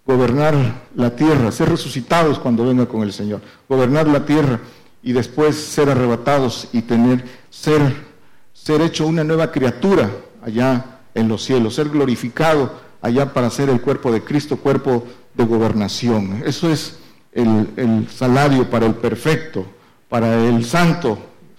gobernar 0.05 0.55
la 0.95 1.15
tierra, 1.15 1.51
ser 1.51 1.69
resucitados 1.69 2.39
cuando 2.39 2.65
venga 2.65 2.87
con 2.87 3.03
el 3.03 3.13
Señor, 3.13 3.41
gobernar 3.69 4.07
la 4.07 4.25
tierra 4.25 4.59
y 5.01 5.13
después 5.13 5.55
ser 5.55 5.89
arrebatados 5.89 6.67
y 6.73 6.81
tener 6.81 7.23
ser 7.49 8.13
ser 8.53 8.81
hecho 8.81 9.05
una 9.07 9.23
nueva 9.23 9.51
criatura 9.51 10.09
allá 10.41 10.92
en 11.15 11.27
los 11.27 11.43
cielos, 11.43 11.75
ser 11.75 11.89
glorificado 11.89 12.73
allá 13.01 13.33
para 13.33 13.49
ser 13.49 13.69
el 13.69 13.81
cuerpo 13.81 14.11
de 14.11 14.23
Cristo, 14.23 14.57
cuerpo 14.57 15.05
de 15.33 15.45
gobernación. 15.45 16.43
Eso 16.45 16.69
es 16.71 16.99
el, 17.33 18.07
salario 18.09 18.69
para 18.69 18.85
el 18.85 18.95
perfecto, 18.95 19.65
para 20.09 20.45
el 20.45 20.65
santo, 20.65 21.17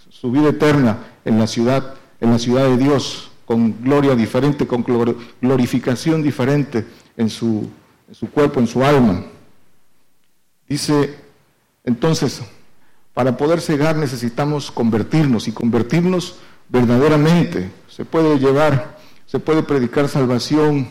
su 0.09 0.31
vida 0.31 0.51
eterna 0.51 0.98
en 1.24 1.39
la 1.39 1.47
ciudad, 1.47 1.94
en 2.20 2.31
la 2.31 2.39
ciudad 2.39 2.64
de 2.64 2.76
Dios, 2.76 3.31
con 3.44 3.82
gloria 3.82 4.14
diferente, 4.14 4.66
con 4.66 4.85
glorificación 5.40 6.22
diferente 6.22 6.86
en 7.16 7.28
su 7.28 7.70
cuerpo, 8.32 8.60
en 8.60 8.66
su 8.66 8.82
alma. 8.82 9.24
Dice, 10.68 11.14
entonces, 11.85 12.40
para 13.12 13.36
poder 13.36 13.60
cegar 13.60 13.97
necesitamos 13.97 14.70
convertirnos 14.70 15.47
y 15.47 15.52
convertirnos 15.52 16.36
verdaderamente. 16.68 17.70
Se 17.89 18.05
puede 18.05 18.39
llevar, 18.39 18.93
se 19.35 19.40
puede 19.40 19.65
predicar 19.65 20.09
salvación, 20.09 20.86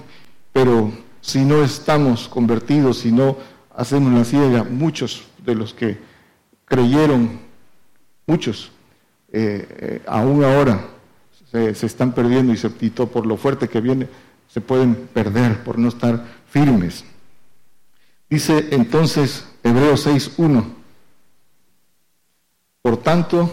pero 0.52 0.92
si 1.22 1.46
no 1.46 1.64
estamos 1.64 2.28
convertidos, 2.28 2.98
si 2.98 3.10
no 3.10 3.38
hacemos 3.74 4.12
la 4.12 4.26
ciega, 4.26 4.66
muchos 4.66 5.24
de 5.46 5.56
los 5.56 5.74
que 5.74 5.98
creyeron, 6.66 7.40
muchos, 8.28 8.70
eh, 9.32 9.66
eh, 9.80 10.02
aún 10.08 10.44
ahora 10.44 10.86
se, 11.54 11.70
están 11.70 12.12
perdiendo 12.12 12.52
y, 12.52 12.58
se, 12.58 12.70
y 12.82 12.90
por 12.90 13.26
lo 13.26 13.38
fuerte 13.38 13.70
que 13.70 13.80
viene, 13.80 14.10
se 14.50 14.60
pueden 14.60 14.94
perder 15.14 15.64
por 15.64 15.80
no 15.80 15.88
estar 15.88 16.26
firmes. 16.50 17.06
Dice 18.30 18.68
entonces 18.72 19.48
Hebreos 19.64 20.06
6.1, 20.06 20.66
por 22.82 22.98
tanto, 22.98 23.50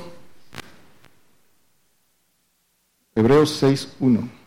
Hebreos 3.14 3.62
6.1. 3.62 4.39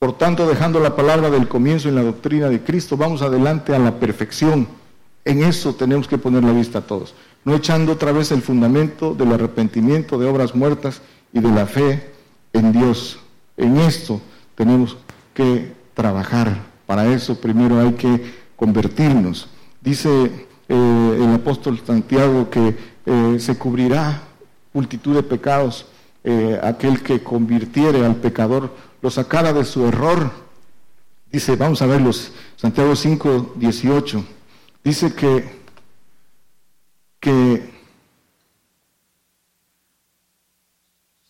Por 0.00 0.16
tanto, 0.16 0.46
dejando 0.46 0.78
la 0.78 0.94
palabra 0.94 1.28
del 1.28 1.48
comienzo 1.48 1.88
en 1.88 1.96
la 1.96 2.04
doctrina 2.04 2.48
de 2.48 2.62
Cristo, 2.62 2.96
vamos 2.96 3.20
adelante 3.20 3.74
a 3.74 3.80
la 3.80 3.98
perfección. 3.98 4.68
En 5.24 5.42
eso 5.42 5.74
tenemos 5.74 6.06
que 6.06 6.18
poner 6.18 6.44
la 6.44 6.52
vista 6.52 6.78
a 6.78 6.86
todos. 6.86 7.14
No 7.44 7.56
echando 7.56 7.92
otra 7.92 8.12
vez 8.12 8.30
el 8.30 8.40
fundamento 8.40 9.12
del 9.12 9.32
arrepentimiento 9.32 10.16
de 10.16 10.28
obras 10.28 10.54
muertas 10.54 11.02
y 11.32 11.40
de 11.40 11.50
la 11.50 11.66
fe 11.66 12.12
en 12.52 12.70
Dios. 12.70 13.18
En 13.56 13.76
esto 13.78 14.20
tenemos 14.54 14.96
que 15.34 15.72
trabajar. 15.94 16.56
Para 16.86 17.12
eso 17.12 17.40
primero 17.40 17.80
hay 17.80 17.94
que 17.94 18.34
convertirnos. 18.54 19.48
Dice 19.80 20.46
eh, 20.68 21.18
el 21.20 21.34
apóstol 21.34 21.80
Santiago 21.84 22.48
que 22.50 22.76
eh, 23.04 23.36
se 23.40 23.58
cubrirá 23.58 24.22
multitud 24.72 25.16
de 25.16 25.24
pecados, 25.24 25.86
eh, 26.22 26.56
aquel 26.62 27.02
que 27.02 27.20
convirtiere 27.20 28.06
al 28.06 28.14
pecador, 28.14 28.70
lo 29.02 29.10
sacara 29.10 29.52
de 29.52 29.64
su 29.64 29.86
error. 29.86 30.30
Dice, 31.30 31.56
vamos 31.56 31.82
a 31.82 31.86
verlos, 31.86 32.32
Santiago 32.56 32.96
5, 32.96 33.54
18. 33.56 34.24
Dice 34.82 35.14
que, 35.14 35.58
que 37.20 37.78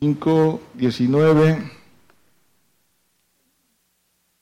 5, 0.00 0.60
19. 0.74 1.72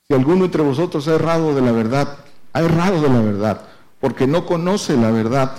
Si 0.06 0.14
alguno 0.14 0.44
entre 0.44 0.62
vosotros 0.62 1.08
ha 1.08 1.14
errado 1.14 1.54
de 1.54 1.62
la 1.62 1.72
verdad, 1.72 2.18
ha 2.52 2.60
errado 2.60 3.00
de 3.00 3.08
la 3.08 3.20
verdad, 3.20 3.68
porque 4.00 4.26
no 4.26 4.46
conoce 4.46 4.96
la 4.96 5.10
verdad, 5.10 5.56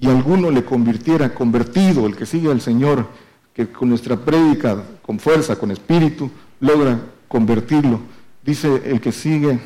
y 0.00 0.08
alguno 0.08 0.50
le 0.50 0.64
convirtiera, 0.64 1.34
convertido, 1.34 2.06
el 2.06 2.16
que 2.16 2.26
sigue 2.26 2.50
al 2.50 2.60
Señor, 2.60 3.06
que 3.52 3.70
con 3.70 3.88
nuestra 3.88 4.16
prédica, 4.16 4.82
con 5.02 5.18
fuerza, 5.18 5.56
con 5.56 5.70
espíritu, 5.70 6.30
logra 6.60 6.98
convertirlo. 7.28 8.00
Dice 8.44 8.82
el 8.84 9.00
que 9.00 9.12
sigue, 9.12 9.58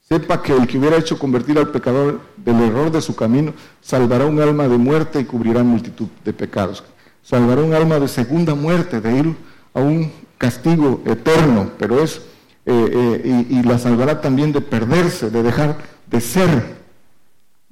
sepa 0.00 0.42
que 0.42 0.52
el 0.52 0.66
que 0.66 0.78
hubiera 0.78 0.96
hecho 0.96 1.18
convertir 1.18 1.58
al 1.58 1.70
pecador 1.70 2.20
del 2.36 2.60
error 2.60 2.90
de 2.90 3.00
su 3.00 3.14
camino, 3.14 3.52
salvará 3.80 4.26
un 4.26 4.40
alma 4.40 4.68
de 4.68 4.78
muerte 4.78 5.20
y 5.20 5.24
cubrirá 5.24 5.62
multitud 5.62 6.08
de 6.24 6.32
pecados. 6.32 6.82
Salvará 7.22 7.62
un 7.62 7.74
alma 7.74 7.98
de 7.98 8.08
segunda 8.08 8.54
muerte, 8.54 9.00
de 9.00 9.18
ir 9.18 9.36
a 9.74 9.80
un 9.80 10.10
castigo 10.38 11.02
eterno, 11.04 11.70
pero 11.78 12.02
es, 12.02 12.22
eh, 12.64 12.90
eh, 13.24 13.46
y, 13.50 13.58
y 13.58 13.62
la 13.62 13.78
salvará 13.78 14.20
también 14.20 14.52
de 14.52 14.60
perderse, 14.60 15.30
de 15.30 15.42
dejar 15.42 15.76
de 16.10 16.20
ser, 16.20 16.78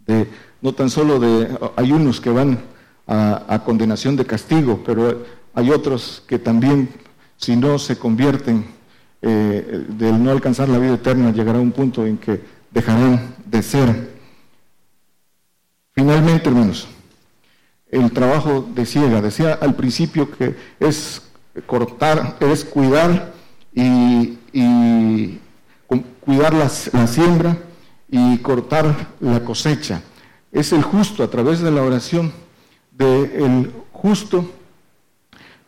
de 0.07 0.29
no 0.61 0.73
tan 0.73 0.91
solo 0.91 1.19
de, 1.19 1.49
hay 1.77 1.93
unos 1.93 2.21
que 2.21 2.31
van 2.31 2.59
a, 3.07 3.63
condenación 3.65 4.17
de 4.17 4.27
castigo, 4.27 4.83
pero 4.85 5.25
hay 5.55 5.71
otros 5.71 6.23
que 6.27 6.39
también, 6.39 6.89
si 7.37 7.57
no 7.57 7.79
se 7.79 7.99
convierten 7.99 8.67
eh, 9.23 9.87
del 9.89 10.23
no 10.23 10.31
alcanzar 10.31 10.69
la 10.69 10.79
vida 10.79 10.95
eterna, 10.95 11.33
llegará 11.33 11.59
un 11.59 11.73
punto 11.73 12.07
en 12.07 12.19
que 12.19 12.41
dejarán 12.71 13.35
de 13.45 13.63
ser. 13.63 14.11
Finalmente, 15.93 16.49
hermanos, 16.49 16.89
el 17.89 18.11
trabajo 18.13 18.67
de 18.75 18.85
ciega, 18.85 19.23
decía 19.23 19.59
al 19.61 19.75
principio 19.75 20.31
que 20.31 20.57
es 20.79 21.23
cortar, 21.67 22.37
es 22.41 22.65
cuidar 22.65 23.33
y, 23.75 24.39
cuidar 26.21 26.55
la 26.55 26.69
siembra 26.69 27.57
y 28.09 28.39
cortar 28.39 29.09
la 29.21 29.41
cosecha. 29.45 30.03
Es 30.53 30.73
el 30.73 30.83
justo 30.83 31.23
a 31.23 31.31
través 31.31 31.61
de 31.61 31.71
la 31.71 31.83
oración 31.83 32.33
del 32.91 33.73
justo 33.93 34.51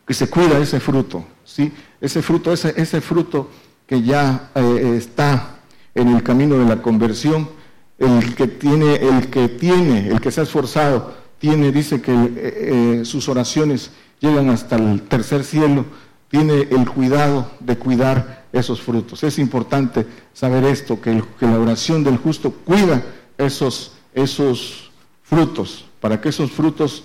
que 0.05 0.13
se 0.13 0.29
cuida 0.29 0.57
ese 0.59 0.79
fruto, 0.79 1.23
¿sí? 1.49 1.71
Ese 1.99 2.21
fruto, 2.21 2.53
ese, 2.53 2.73
ese 2.77 3.01
fruto 3.01 3.49
que 3.85 4.01
ya 4.01 4.51
eh, 4.55 4.95
está 4.97 5.59
en 5.95 6.09
el 6.09 6.23
camino 6.23 6.57
de 6.57 6.65
la 6.65 6.81
conversión, 6.81 7.49
el 7.97 8.35
que 8.35 8.47
tiene, 8.47 8.95
el 8.95 9.29
que 9.29 9.49
tiene, 9.49 10.07
el 10.07 10.21
que 10.21 10.31
se 10.31 10.41
ha 10.41 10.43
esforzado, 10.43 11.15
tiene, 11.39 11.71
dice 11.71 12.01
que 12.01 12.13
eh, 12.13 12.29
eh, 12.35 13.01
sus 13.05 13.27
oraciones 13.27 13.91
llegan 14.19 14.49
hasta 14.49 14.75
el 14.75 15.01
tercer 15.03 15.43
cielo, 15.43 15.85
tiene 16.29 16.67
el 16.69 16.87
cuidado 16.89 17.51
de 17.59 17.77
cuidar 17.77 18.45
esos 18.53 18.81
frutos. 18.81 19.23
Es 19.23 19.39
importante 19.39 20.05
saber 20.33 20.63
esto, 20.65 21.01
que, 21.01 21.23
que 21.39 21.45
la 21.45 21.59
oración 21.59 22.03
del 22.03 22.17
justo 22.17 22.51
cuida 22.51 23.03
esos 23.37 23.93
esos 24.13 24.91
frutos, 25.23 25.85
para 25.99 26.19
que 26.19 26.29
esos 26.29 26.51
frutos 26.51 27.03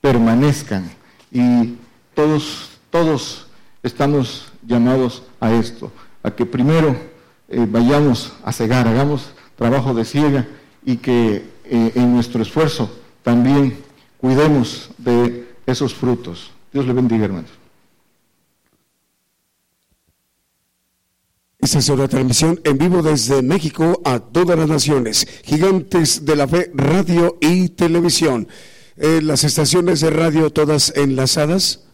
permanezcan. 0.00 0.90
Y 1.30 1.76
todos, 2.14 2.70
todos 2.90 3.41
estamos 3.82 4.52
llamados 4.66 5.22
a 5.40 5.52
esto, 5.52 5.92
a 6.22 6.30
que 6.30 6.46
primero 6.46 6.96
eh, 7.48 7.66
vayamos 7.68 8.32
a 8.44 8.52
cegar, 8.52 8.86
hagamos 8.88 9.30
trabajo 9.56 9.94
de 9.94 10.04
ciega 10.04 10.46
y 10.84 10.96
que 10.96 11.44
eh, 11.64 11.92
en 11.94 12.14
nuestro 12.14 12.42
esfuerzo 12.42 12.90
también 13.22 13.76
cuidemos 14.18 14.90
de 14.98 15.48
esos 15.66 15.94
frutos. 15.94 16.50
Dios 16.72 16.86
le 16.86 16.92
bendiga, 16.92 17.24
hermanos. 17.24 17.50
Esta 21.58 21.78
es 21.78 21.88
una 21.90 22.08
transmisión 22.08 22.60
en 22.64 22.76
vivo 22.76 23.02
desde 23.02 23.40
México 23.40 24.02
a 24.04 24.18
todas 24.18 24.58
las 24.58 24.68
naciones. 24.68 25.28
Gigantes 25.44 26.24
de 26.24 26.34
la 26.34 26.48
Fe, 26.48 26.72
radio 26.74 27.38
y 27.40 27.68
televisión. 27.68 28.48
Eh, 28.96 29.20
las 29.22 29.44
estaciones 29.44 30.00
de 30.00 30.10
radio 30.10 30.50
todas 30.50 30.92
enlazadas. 30.96 31.84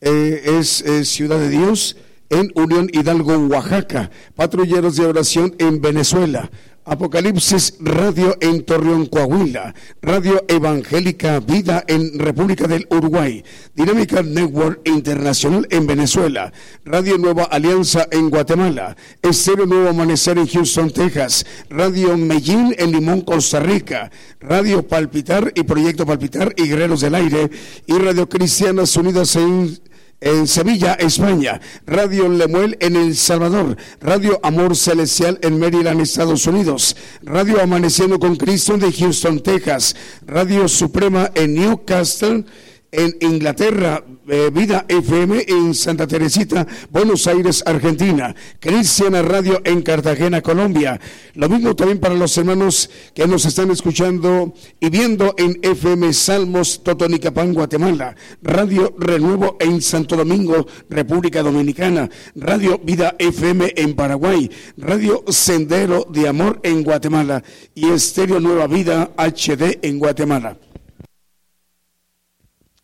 Eh, 0.00 0.58
es, 0.58 0.84
Ciudad 1.08 1.38
de 1.38 1.48
Dios 1.48 1.96
en 2.30 2.52
Unión 2.54 2.88
Hidalgo, 2.92 3.36
Oaxaca. 3.36 4.10
Patrulleros 4.36 4.96
de 4.96 5.06
oración 5.06 5.54
en 5.58 5.80
Venezuela. 5.80 6.50
Apocalipsis 6.84 7.74
Radio 7.80 8.34
en 8.40 8.64
Torreón, 8.64 9.06
Coahuila. 9.06 9.74
Radio 10.00 10.42
Evangélica 10.48 11.38
Vida 11.40 11.84
en 11.86 12.18
República 12.18 12.66
del 12.66 12.86
Uruguay. 12.90 13.44
Dinámica 13.74 14.22
Network 14.22 14.80
Internacional 14.84 15.66
en 15.70 15.86
Venezuela. 15.86 16.50
Radio 16.86 17.18
Nueva 17.18 17.44
Alianza 17.44 18.06
en 18.10 18.30
Guatemala. 18.30 18.96
Estero 19.20 19.66
Nuevo 19.66 19.88
Amanecer 19.88 20.38
en 20.38 20.46
Houston, 20.46 20.90
Texas. 20.90 21.44
Radio 21.68 22.16
Medellín 22.16 22.74
en 22.78 22.92
Limón, 22.92 23.20
Costa 23.20 23.60
Rica. 23.60 24.10
Radio 24.40 24.86
Palpitar 24.86 25.52
y 25.54 25.64
Proyecto 25.64 26.06
Palpitar 26.06 26.54
y 26.56 26.68
Guerreros 26.68 27.02
del 27.02 27.16
Aire. 27.16 27.50
Y 27.86 27.98
Radio 27.98 28.28
Cristianas 28.28 28.96
Unidas 28.96 29.36
en 29.36 29.78
en 30.20 30.46
Sevilla, 30.46 30.94
España, 30.94 31.60
Radio 31.86 32.28
Lemuel 32.28 32.76
en 32.80 32.96
El 32.96 33.16
Salvador, 33.16 33.76
Radio 34.00 34.40
Amor 34.42 34.74
Celestial 34.76 35.38
en 35.42 35.58
Maryland, 35.58 36.00
Estados 36.00 36.46
Unidos, 36.46 36.96
Radio 37.22 37.62
Amaneciendo 37.62 38.18
con 38.18 38.36
Cristo 38.36 38.76
de 38.76 38.92
Houston, 38.92 39.40
Texas, 39.40 39.94
Radio 40.26 40.66
Suprema 40.68 41.30
en 41.34 41.54
Newcastle, 41.54 42.44
en 42.90 43.16
Inglaterra, 43.20 44.04
eh, 44.28 44.50
Vida 44.52 44.84
FM 44.88 45.44
en 45.48 45.74
Santa 45.74 46.06
Teresita, 46.06 46.66
Buenos 46.90 47.26
Aires, 47.26 47.62
Argentina, 47.66 48.34
Cristiana 48.60 49.22
Radio 49.22 49.60
en 49.64 49.82
Cartagena, 49.82 50.42
Colombia. 50.42 51.00
Lo 51.34 51.48
mismo 51.48 51.74
también 51.74 51.98
para 51.98 52.14
los 52.14 52.36
hermanos 52.36 52.90
que 53.14 53.26
nos 53.26 53.44
están 53.44 53.70
escuchando 53.70 54.52
y 54.80 54.90
viendo 54.90 55.34
en 55.38 55.58
FM 55.62 56.12
Salmos 56.12 56.82
Totonicapán, 56.82 57.54
Guatemala, 57.54 58.14
Radio 58.42 58.94
Renuevo 58.98 59.56
en 59.60 59.80
Santo 59.82 60.16
Domingo, 60.16 60.66
República 60.88 61.42
Dominicana, 61.42 62.08
Radio 62.34 62.80
Vida 62.82 63.16
FM 63.18 63.72
en 63.76 63.94
Paraguay, 63.94 64.50
Radio 64.76 65.24
Sendero 65.28 66.06
de 66.10 66.28
Amor 66.28 66.60
en 66.62 66.82
Guatemala. 66.82 67.42
Y 67.74 67.88
Estéreo 67.88 68.40
Nueva 68.40 68.66
Vida 68.66 69.10
HD 69.16 69.78
en 69.82 69.98
Guatemala 69.98 70.56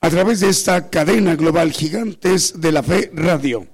a 0.05 0.10
través 0.10 0.40
de 0.40 0.51
esta 0.51 0.90
cadena 0.90 1.35
global 1.35 1.72
Gigantes 1.72 2.60
de 2.60 2.72
la 2.72 2.82
Fe 2.82 3.10
Radio. 3.14 3.66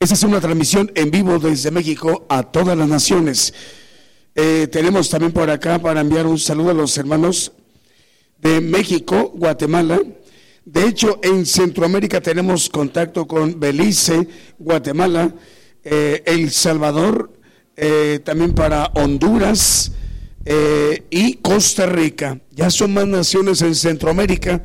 Esta 0.00 0.16
es 0.16 0.24
una 0.24 0.40
transmisión 0.40 0.90
en 0.96 1.12
vivo 1.12 1.38
desde 1.38 1.70
México 1.70 2.26
a 2.28 2.42
todas 2.42 2.76
las 2.76 2.88
naciones. 2.88 3.54
Eh, 4.34 4.66
tenemos 4.72 5.08
también 5.08 5.30
por 5.30 5.48
acá 5.50 5.78
para 5.78 6.00
enviar 6.00 6.26
un 6.26 6.36
saludo 6.36 6.70
a 6.70 6.74
los 6.74 6.98
hermanos 6.98 7.52
de 8.38 8.60
México, 8.60 9.30
Guatemala. 9.36 10.00
De 10.64 10.84
hecho, 10.84 11.20
en 11.22 11.46
Centroamérica 11.46 12.20
tenemos 12.20 12.68
contacto 12.68 13.28
con 13.28 13.60
Belice, 13.60 14.26
Guatemala, 14.58 15.32
eh, 15.84 16.24
El 16.26 16.50
Salvador, 16.50 17.32
eh, 17.76 18.18
también 18.24 18.52
para 18.52 18.86
Honduras, 18.94 19.92
y 21.08 21.34
Costa 21.34 21.86
Rica. 21.86 22.40
Ya 22.54 22.70
son 22.70 22.92
más 22.94 23.06
naciones 23.06 23.62
en 23.62 23.74
Centroamérica. 23.74 24.62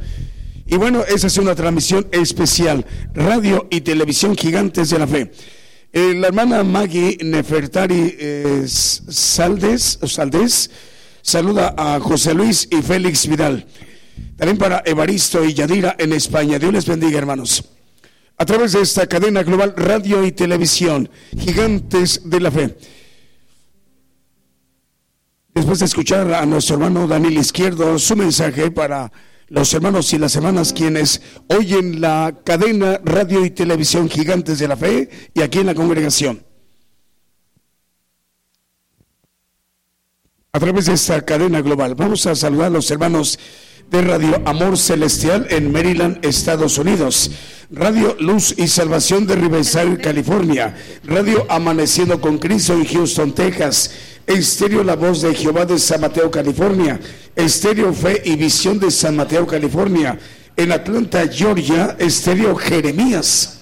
Y 0.65 0.75
bueno, 0.75 1.03
esa 1.05 1.27
es 1.27 1.37
una 1.37 1.55
transmisión 1.55 2.07
especial, 2.11 2.85
radio 3.13 3.67
y 3.69 3.81
televisión 3.81 4.35
gigantes 4.35 4.89
de 4.89 4.99
la 4.99 5.07
fe. 5.07 5.31
Eh, 5.93 6.13
la 6.15 6.27
hermana 6.27 6.63
Maggie 6.63 7.17
Nefertari 7.23 8.15
eh, 8.19 8.65
Saldes, 8.67 9.99
Saldes 10.03 10.69
saluda 11.21 11.73
a 11.77 11.99
José 12.01 12.33
Luis 12.33 12.67
y 12.69 12.81
Félix 12.81 13.25
Vidal. 13.27 13.65
También 14.35 14.57
para 14.57 14.83
Evaristo 14.85 15.45
y 15.45 15.53
Yadira 15.53 15.95
en 15.97 16.11
España. 16.11 16.59
Dios 16.59 16.73
les 16.73 16.85
bendiga, 16.85 17.17
hermanos. 17.17 17.63
A 18.37 18.45
través 18.45 18.73
de 18.73 18.81
esta 18.81 19.07
cadena 19.07 19.41
global 19.43 19.73
radio 19.75 20.25
y 20.25 20.31
televisión, 20.33 21.09
gigantes 21.39 22.21
de 22.25 22.39
la 22.39 22.51
fe. 22.51 22.75
Después 25.57 25.79
de 25.79 25.85
escuchar 25.85 26.31
a 26.35 26.45
nuestro 26.45 26.75
hermano 26.75 27.07
Daniel 27.07 27.35
Izquierdo, 27.35 27.97
su 27.97 28.15
mensaje 28.15 28.69
para 28.69 29.11
los 29.47 29.73
hermanos 29.73 30.13
y 30.13 30.19
las 30.19 30.35
hermanas 30.35 30.71
quienes 30.71 31.19
oyen 31.47 31.99
la 31.99 32.41
cadena 32.45 33.01
radio 33.03 33.43
y 33.43 33.49
televisión 33.49 34.07
Gigantes 34.07 34.59
de 34.59 34.67
la 34.67 34.77
Fe 34.77 35.09
y 35.33 35.41
aquí 35.41 35.57
en 35.57 35.65
la 35.65 35.73
congregación. 35.73 36.45
A 40.51 40.59
través 40.59 40.85
de 40.85 40.93
esta 40.93 41.25
cadena 41.25 41.59
global, 41.61 41.95
vamos 41.95 42.27
a 42.27 42.35
saludar 42.35 42.67
a 42.67 42.69
los 42.69 42.91
hermanos 42.91 43.39
de 43.89 44.01
Radio 44.03 44.39
Amor 44.45 44.77
Celestial 44.77 45.47
en 45.49 45.71
Maryland, 45.71 46.23
Estados 46.23 46.77
Unidos. 46.77 47.31
Radio 47.71 48.15
Luz 48.19 48.53
y 48.57 48.67
Salvación 48.67 49.25
de 49.25 49.35
Riverside, 49.35 49.97
California. 49.97 50.77
Radio 51.03 51.47
Amaneciendo 51.49 52.21
con 52.21 52.37
Cristo 52.37 52.73
en 52.73 52.85
Houston, 52.85 53.33
Texas. 53.33 53.91
Estéreo 54.27 54.83
La 54.83 54.97
Voz 54.97 55.21
de 55.21 55.33
Jehová 55.33 55.65
de 55.65 55.79
San 55.79 56.01
Mateo, 56.01 56.29
California. 56.29 56.99
Estéreo 57.33 57.93
Fe 57.93 58.21
y 58.25 58.35
Visión 58.35 58.77
de 58.77 58.91
San 58.91 59.15
Mateo, 59.15 59.47
California. 59.47 60.19
En 60.55 60.71
Atlanta, 60.73 61.27
Georgia, 61.27 61.95
Estéreo 61.97 62.55
Jeremías. 62.55 63.61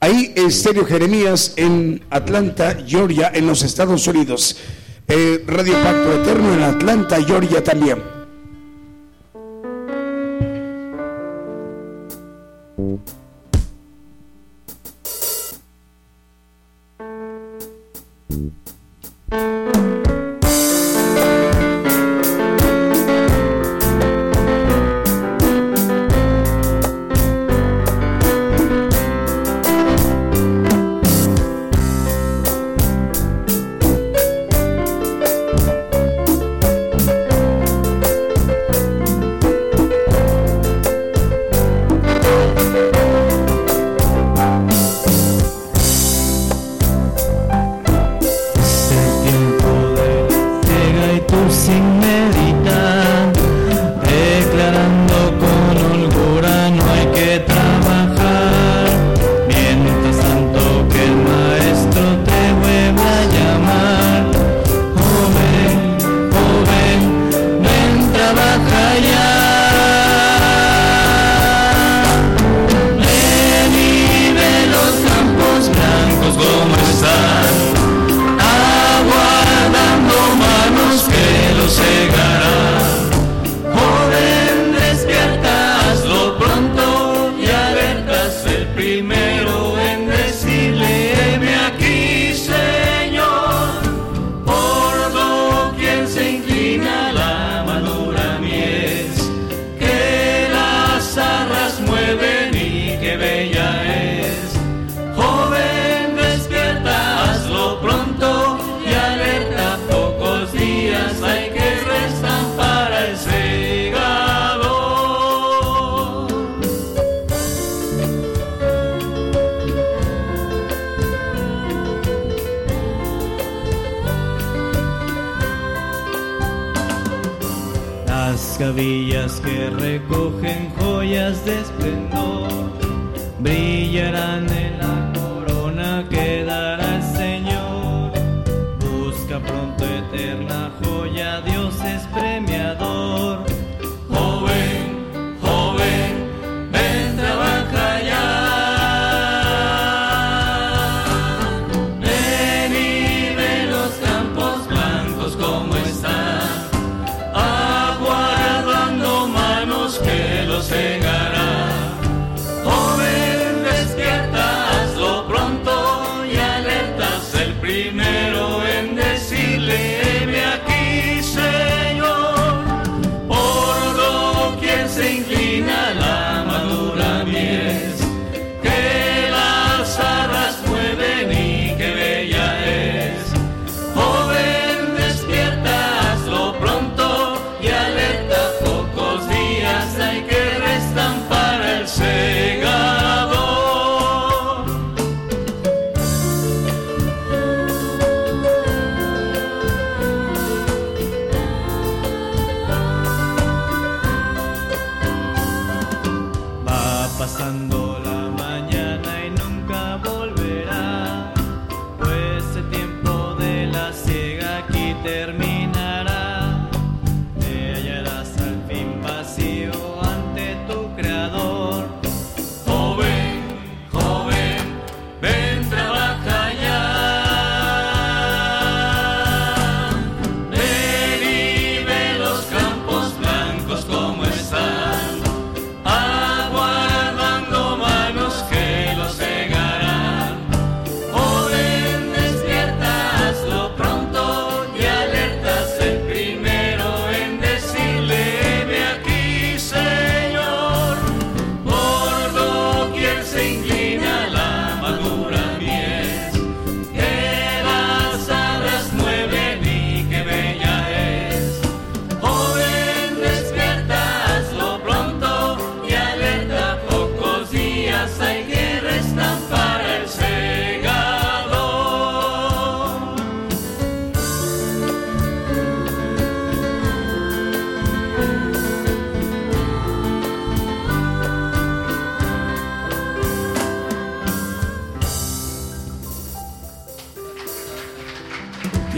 Ahí 0.00 0.32
Estéreo 0.36 0.84
Jeremías 0.84 1.54
en 1.56 2.02
Atlanta, 2.10 2.76
Georgia, 2.86 3.30
en 3.32 3.46
los 3.46 3.62
Estados 3.62 4.06
Unidos. 4.06 4.56
Eh, 5.06 5.44
Radio 5.46 5.74
Pacto 5.82 6.20
Eterno 6.20 6.54
en 6.54 6.62
Atlanta, 6.62 7.22
Georgia 7.22 7.62
también. 7.62 8.18
Las 51.48 51.66
gavillas 51.66 52.27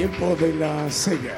Tiempo 0.01 0.35
de 0.35 0.55
la 0.55 0.90
cega. 0.90 1.36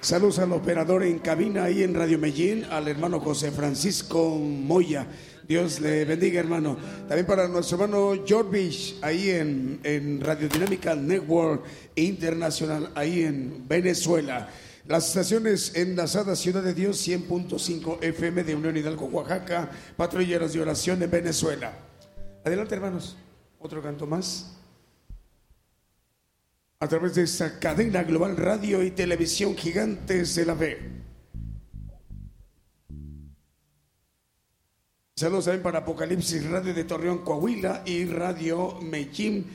Saludos 0.00 0.38
al 0.38 0.52
operador 0.52 1.02
en 1.02 1.18
cabina 1.18 1.64
ahí 1.64 1.82
en 1.82 1.94
Radio 1.96 2.16
Medellín, 2.16 2.64
al 2.70 2.86
hermano 2.86 3.18
José 3.18 3.50
Francisco 3.50 4.36
Moya. 4.36 5.08
Dios 5.48 5.80
le 5.80 6.04
bendiga, 6.04 6.38
hermano. 6.38 6.76
También 7.08 7.26
para 7.26 7.48
nuestro 7.48 7.76
hermano 7.76 8.22
Jorvish, 8.24 9.00
ahí 9.02 9.30
en, 9.30 9.80
en 9.82 10.20
Radio 10.20 10.48
Dinámica 10.48 10.94
Network 10.94 11.64
Internacional, 11.96 12.92
ahí 12.94 13.24
en 13.24 13.66
Venezuela. 13.66 14.48
Las 14.86 15.08
estaciones 15.08 15.74
enlazadas 15.74 16.38
Ciudad 16.38 16.62
de 16.62 16.74
Dios 16.74 17.04
100.5 17.04 17.98
FM 18.00 18.44
de 18.44 18.54
Unión 18.54 18.76
Hidalgo, 18.76 19.06
Oaxaca, 19.06 19.72
patrulleros 19.96 20.52
de 20.52 20.60
oración 20.60 21.02
en 21.02 21.10
Venezuela. 21.10 21.72
Adelante, 22.44 22.76
hermanos. 22.76 23.16
Otro 23.58 23.82
canto 23.82 24.06
más 24.06 24.57
a 26.80 26.86
través 26.86 27.16
de 27.16 27.24
esta 27.24 27.58
cadena 27.58 28.04
global 28.04 28.36
radio 28.36 28.84
y 28.84 28.92
televisión 28.92 29.56
gigantes 29.56 30.36
de 30.36 30.46
la 30.46 30.54
fe. 30.54 30.78
Saludos 35.16 35.46
también 35.46 35.64
para 35.64 35.80
Apocalipsis 35.80 36.48
Radio 36.48 36.72
de 36.72 36.84
Torreón, 36.84 37.24
Coahuila 37.24 37.82
y 37.84 38.04
Radio 38.04 38.78
Medellín 38.80 39.46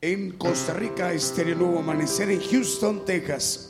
en 0.00 0.38
Costa 0.38 0.72
Rica, 0.72 1.12
Estéreo 1.12 1.56
Nuevo 1.56 1.80
Amanecer 1.80 2.30
en 2.30 2.40
Houston, 2.40 3.04
Texas. 3.04 3.69